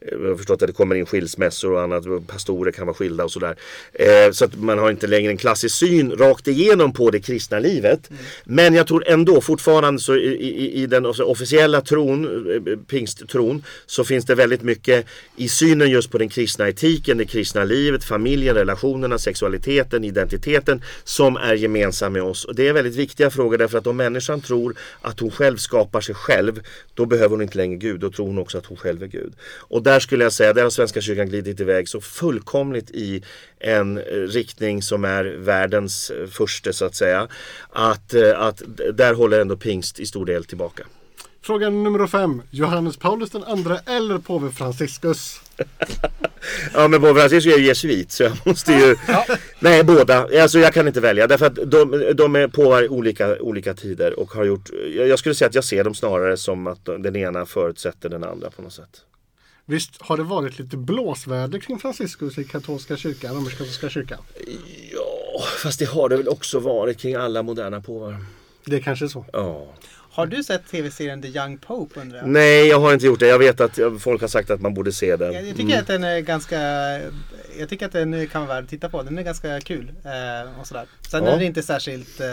jag 0.00 0.28
har 0.28 0.36
förstått 0.36 0.62
att 0.62 0.66
det 0.66 0.72
kommer 0.72 0.94
in 0.94 1.06
skilsmässor 1.06 1.72
och 1.72 1.82
annat. 1.82 2.04
Pastorer 2.26 2.72
kan 2.72 2.86
vara 2.86 2.94
skilda 2.94 3.24
och 3.24 3.32
sådär. 3.32 3.56
Eh, 3.92 4.32
så 4.32 4.44
att 4.44 4.56
man 4.56 4.78
har 4.78 4.90
inte 4.90 5.06
längre 5.06 5.30
en 5.30 5.36
klassisk 5.36 5.76
syn 5.76 6.12
rakt 6.12 6.48
igenom 6.48 6.92
på 6.92 7.10
det 7.10 7.20
kristna 7.20 7.58
livet. 7.58 8.10
Men 8.44 8.74
jag 8.74 8.86
tror 8.86 9.08
ändå 9.08 9.40
fortfarande 9.40 10.00
så 10.00 10.16
i, 10.16 10.34
i, 10.34 10.82
i 10.82 10.86
den 10.86 11.06
officiella 11.06 11.80
tron, 11.80 12.46
eh, 12.52 12.76
pingsttron, 12.76 13.64
så 13.86 14.04
finns 14.04 14.24
det 14.24 14.34
väldigt 14.34 14.62
mycket 14.62 15.06
i 15.36 15.48
synen 15.48 15.90
just 15.90 16.10
på 16.10 16.18
den 16.18 16.28
kristna 16.28 16.68
etiken, 16.68 17.18
det 17.18 17.24
kristna 17.24 17.64
livet, 17.64 18.04
familjen, 18.04 18.54
relationerna, 18.54 19.18
sexualiteten, 19.18 20.04
identiteten 20.04 20.82
som 21.04 21.36
är 21.36 21.54
gemensam 21.54 22.12
med 22.12 22.22
oss. 22.22 22.44
Och 22.44 22.54
det 22.54 22.68
är 22.68 22.72
väldigt 22.72 22.96
viktiga 22.96 23.30
frågor 23.30 23.58
därför 23.58 23.78
att 23.78 23.86
om 23.86 23.96
människan 23.96 24.40
tror 24.40 24.74
att 25.00 25.20
hon 25.20 25.30
själv 25.30 25.56
skapar 25.56 26.00
sig 26.00 26.14
själv, 26.14 26.60
då 26.94 27.06
behöver 27.06 27.30
hon 27.30 27.42
inte 27.42 27.56
längre 27.56 27.76
Gud. 27.76 28.00
Då 28.00 28.10
tror 28.10 28.26
hon 28.26 28.38
också 28.38 28.58
att 28.58 28.66
hon 28.66 28.76
själv 28.76 29.02
är 29.02 29.06
Gud. 29.06 29.32
Och 29.56 29.82
där 29.88 30.00
skulle 30.00 30.24
jag 30.24 30.32
säga, 30.32 30.52
där 30.52 30.62
har 30.62 30.70
Svenska 30.70 31.00
kyrkan 31.00 31.28
glidit 31.28 31.60
iväg 31.60 31.88
så 31.88 32.00
fullkomligt 32.00 32.90
i 32.90 33.22
en 33.58 33.98
eh, 33.98 34.02
riktning 34.12 34.82
som 34.82 35.04
är 35.04 35.24
världens 35.24 36.10
eh, 36.10 36.26
första 36.26 36.72
så 36.72 36.84
att 36.84 36.94
säga. 36.94 37.28
Att, 37.70 38.14
eh, 38.14 38.40
att 38.40 38.62
där 38.94 39.14
håller 39.14 39.40
ändå 39.40 39.56
pingst 39.56 40.00
i 40.00 40.06
stor 40.06 40.26
del 40.26 40.44
tillbaka. 40.44 40.82
Fråga 41.42 41.70
nummer 41.70 42.06
fem. 42.06 42.42
Johannes 42.50 42.96
Paulus 42.96 43.30
den 43.30 43.44
andra 43.44 43.78
eller 43.78 44.18
påve 44.18 44.50
Franciscus? 44.50 45.40
Ja 46.74 46.88
men 46.88 47.00
Bob 47.00 47.16
Francisco 47.16 47.50
är 47.50 47.58
ju 47.58 47.66
jesuit 47.66 48.12
så 48.12 48.22
jag 48.22 48.32
måste 48.44 48.72
ju 48.72 48.96
Nej 49.58 49.84
båda, 49.84 50.42
alltså 50.42 50.58
jag 50.58 50.74
kan 50.74 50.86
inte 50.86 51.00
välja 51.00 51.26
därför 51.26 51.46
att 51.46 51.54
de, 51.54 52.12
de 52.16 52.36
är 52.36 52.48
på 52.48 52.62
olika, 52.94 53.40
olika 53.40 53.74
tider 53.74 54.18
och 54.18 54.30
har 54.30 54.44
gjort 54.44 54.70
jag 54.96 55.08
jag 55.08 55.18
skulle 55.18 55.34
säga 55.34 55.48
att 55.48 55.54
jag 55.54 55.64
ser 55.64 55.84
dem 55.84 55.94
snarare 55.94 56.36
som 56.36 56.66
att 56.66 56.84
den 56.84 57.16
ena 57.16 57.46
förutsätter 57.46 58.08
den 58.08 58.24
andra 58.24 58.50
på 58.50 58.62
något 58.62 58.72
sätt. 58.72 59.04
Visst 59.70 60.02
har 60.02 60.16
det 60.16 60.22
varit 60.22 60.58
lite 60.58 60.76
blåsväder 60.76 61.58
kring 61.58 61.78
Franciscus 61.78 62.38
i 62.38 62.44
katolska 62.44 62.96
kyrkan, 62.96 63.34
romersk-katolska 63.34 63.88
kyrkan? 63.88 64.18
Ja, 64.92 65.42
fast 65.62 65.78
det 65.78 65.84
har 65.84 66.08
det 66.08 66.16
väl 66.16 66.28
också 66.28 66.58
varit 66.58 66.98
kring 66.98 67.14
alla 67.14 67.42
moderna 67.42 67.80
påvar. 67.80 68.16
Det 68.64 68.76
är 68.76 68.80
kanske 68.80 69.04
är 69.04 69.08
så. 69.08 69.24
Ja. 69.32 69.66
Har 70.10 70.26
du 70.26 70.44
sett 70.44 70.66
tv-serien 70.70 71.22
The 71.22 71.28
Young 71.28 71.58
Pope 71.58 72.00
undrar 72.00 72.18
jag? 72.18 72.28
Nej, 72.28 72.66
jag 72.66 72.80
har 72.80 72.92
inte 72.92 73.06
gjort 73.06 73.20
det. 73.20 73.26
Jag 73.26 73.38
vet 73.38 73.60
att 73.60 73.78
folk 74.00 74.20
har 74.20 74.28
sagt 74.28 74.50
att 74.50 74.60
man 74.60 74.74
borde 74.74 74.92
se 74.92 75.16
den. 75.16 75.32
Jag, 75.32 75.46
jag 75.46 75.56
tycker 75.56 75.78
att 75.78 75.86
den 75.86 76.04
är 76.04 76.20
ganska 76.20 76.58
Jag 77.58 77.68
tycker 77.68 77.86
att 77.86 77.92
den 77.92 78.26
kan 78.28 78.46
vara 78.46 78.54
värd 78.54 78.64
att 78.64 78.70
titta 78.70 78.88
på. 78.88 79.02
Den 79.02 79.18
är 79.18 79.22
ganska 79.22 79.60
kul. 79.60 79.92
Eh, 80.04 80.60
och 80.60 80.66
sådär. 80.66 80.86
Sen 81.10 81.24
Ja. 81.24 81.30
är 81.30 81.38
det 81.38 81.44
inte 81.44 81.62
särskilt 81.62 82.20
eh, 82.20 82.26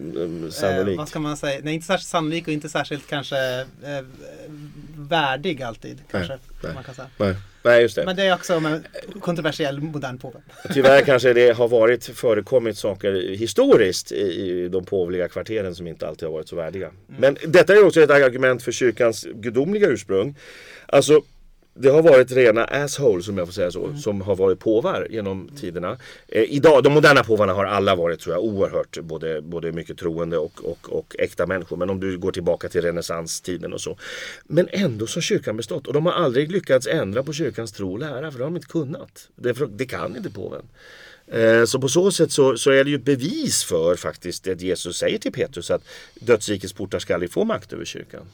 Mm, 0.00 0.44
eh, 0.44 0.50
Sannolikt. 0.50 0.98
Vad 0.98 1.08
ska 1.08 1.18
man 1.18 1.36
säga? 1.36 1.60
Nej 1.62 1.74
inte 1.74 1.86
särskilt 1.86 2.08
sannolik 2.08 2.46
och 2.46 2.52
inte 2.52 2.68
särskilt 2.68 3.06
kanske 3.08 3.36
eh, 3.60 4.04
värdig 4.96 5.62
alltid. 5.62 6.00
Kanske 6.10 6.38
nej. 6.62 6.74
man 6.74 6.84
kan 6.84 6.94
säga. 6.94 7.08
Nej. 7.16 7.34
Nej, 7.62 7.82
just 7.82 7.96
det. 7.96 8.04
Men 8.04 8.16
det 8.16 8.22
är 8.22 8.34
också 8.34 8.54
en 8.54 8.84
kontroversiell 9.20 9.80
modern 9.80 10.18
påve. 10.18 10.38
Tyvärr 10.74 11.00
kanske 11.02 11.32
det 11.32 11.56
har 11.56 11.68
varit 11.68 12.04
förekommit 12.04 12.78
saker 12.78 13.36
historiskt 13.38 14.12
i, 14.12 14.16
i 14.16 14.68
de 14.68 14.84
påvliga 14.84 15.28
kvarteren 15.28 15.74
som 15.74 15.86
inte 15.86 16.08
alltid 16.08 16.28
har 16.28 16.32
varit 16.32 16.48
så 16.48 16.56
värdiga. 16.56 16.90
Men 17.06 17.36
detta 17.46 17.72
är 17.72 17.84
också 17.86 18.00
ett 18.00 18.10
argument 18.10 18.62
för 18.62 18.72
kyrkans 18.72 19.26
gudomliga 19.34 19.88
ursprung. 19.88 20.38
Alltså 20.86 21.22
det 21.78 21.88
har 21.88 22.02
varit 22.02 22.32
rena 22.32 22.64
assholes 22.64 23.28
om 23.28 23.38
jag 23.38 23.48
får 23.48 23.52
säga 23.52 23.70
så, 23.70 23.94
som 23.96 24.20
har 24.20 24.36
varit 24.36 24.58
påvar 24.58 25.06
genom 25.10 25.50
tiderna. 25.60 25.98
Eh, 26.28 26.42
idag, 26.42 26.82
de 26.82 26.92
moderna 26.92 27.24
påvarna 27.24 27.52
har 27.52 27.64
alla 27.64 27.94
varit 27.94 28.20
tror 28.20 28.34
jag 28.34 28.44
oerhört 28.44 28.98
både, 29.00 29.42
både 29.42 29.72
mycket 29.72 29.98
troende 29.98 30.38
och, 30.38 30.64
och, 30.64 30.92
och 30.92 31.16
äkta 31.18 31.46
människor. 31.46 31.76
Men 31.76 31.90
om 31.90 32.00
du 32.00 32.18
går 32.18 32.32
tillbaka 32.32 32.68
till 32.68 32.82
renässanstiden 32.82 33.72
och 33.72 33.80
så. 33.80 33.98
Men 34.44 34.68
ändå 34.70 35.06
så 35.06 35.16
har 35.16 35.22
kyrkan 35.22 35.56
bestått 35.56 35.86
och 35.86 35.92
de 35.92 36.06
har 36.06 36.12
aldrig 36.12 36.52
lyckats 36.52 36.86
ändra 36.86 37.22
på 37.22 37.32
kyrkans 37.32 37.72
tro 37.72 37.92
och 37.92 37.98
lära 37.98 38.30
för 38.30 38.38
det 38.38 38.44
har 38.44 38.50
de 38.50 38.56
inte 38.56 38.68
kunnat. 38.68 39.28
Det, 39.34 39.52
det 39.78 39.86
kan 39.86 40.16
inte 40.16 40.30
påven. 40.30 40.62
Eh, 41.26 41.64
Så 41.64 41.80
på 41.80 41.88
så 41.88 42.10
sätt 42.10 42.32
så, 42.32 42.56
så 42.56 42.70
är 42.70 42.84
det 42.84 42.90
ju 42.90 42.98
bevis 42.98 43.64
för 43.64 43.96
faktiskt 43.96 44.44
det 44.44 44.62
Jesus 44.62 44.96
säger 44.96 45.18
till 45.18 45.32
Petrus 45.32 45.70
att 45.70 45.82
dödsrikets 46.14 46.72
portar 46.72 46.98
ska 46.98 47.14
aldrig 47.14 47.32
få 47.32 47.44
makt 47.44 47.72
över 47.72 47.84
kyrkan. 47.84 48.26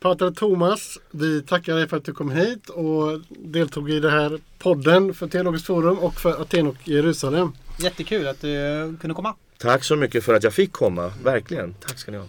Pater 0.00 0.30
Thomas, 0.30 0.98
vi 1.10 1.42
tackar 1.42 1.74
dig 1.74 1.88
för 1.88 1.96
att 1.96 2.04
du 2.04 2.12
kom 2.12 2.30
hit 2.30 2.68
och 2.68 3.20
deltog 3.28 3.90
i 3.90 4.00
det 4.00 4.10
här 4.10 4.40
podden 4.58 5.14
för 5.14 5.28
Teologiskt 5.28 5.66
Forum 5.66 5.98
och 5.98 6.14
för 6.14 6.42
Aten 6.42 6.66
och 6.66 6.88
Jerusalem. 6.88 7.52
Jättekul 7.78 8.28
att 8.28 8.40
du 8.40 8.96
kunde 9.00 9.14
komma. 9.14 9.34
Tack 9.58 9.84
så 9.84 9.96
mycket 9.96 10.24
för 10.24 10.34
att 10.34 10.42
jag 10.42 10.54
fick 10.54 10.72
komma, 10.72 11.12
verkligen. 11.24 11.74
Tack 11.74 11.98
ska 11.98 12.12
ni 12.12 12.18
ha. 12.18 12.26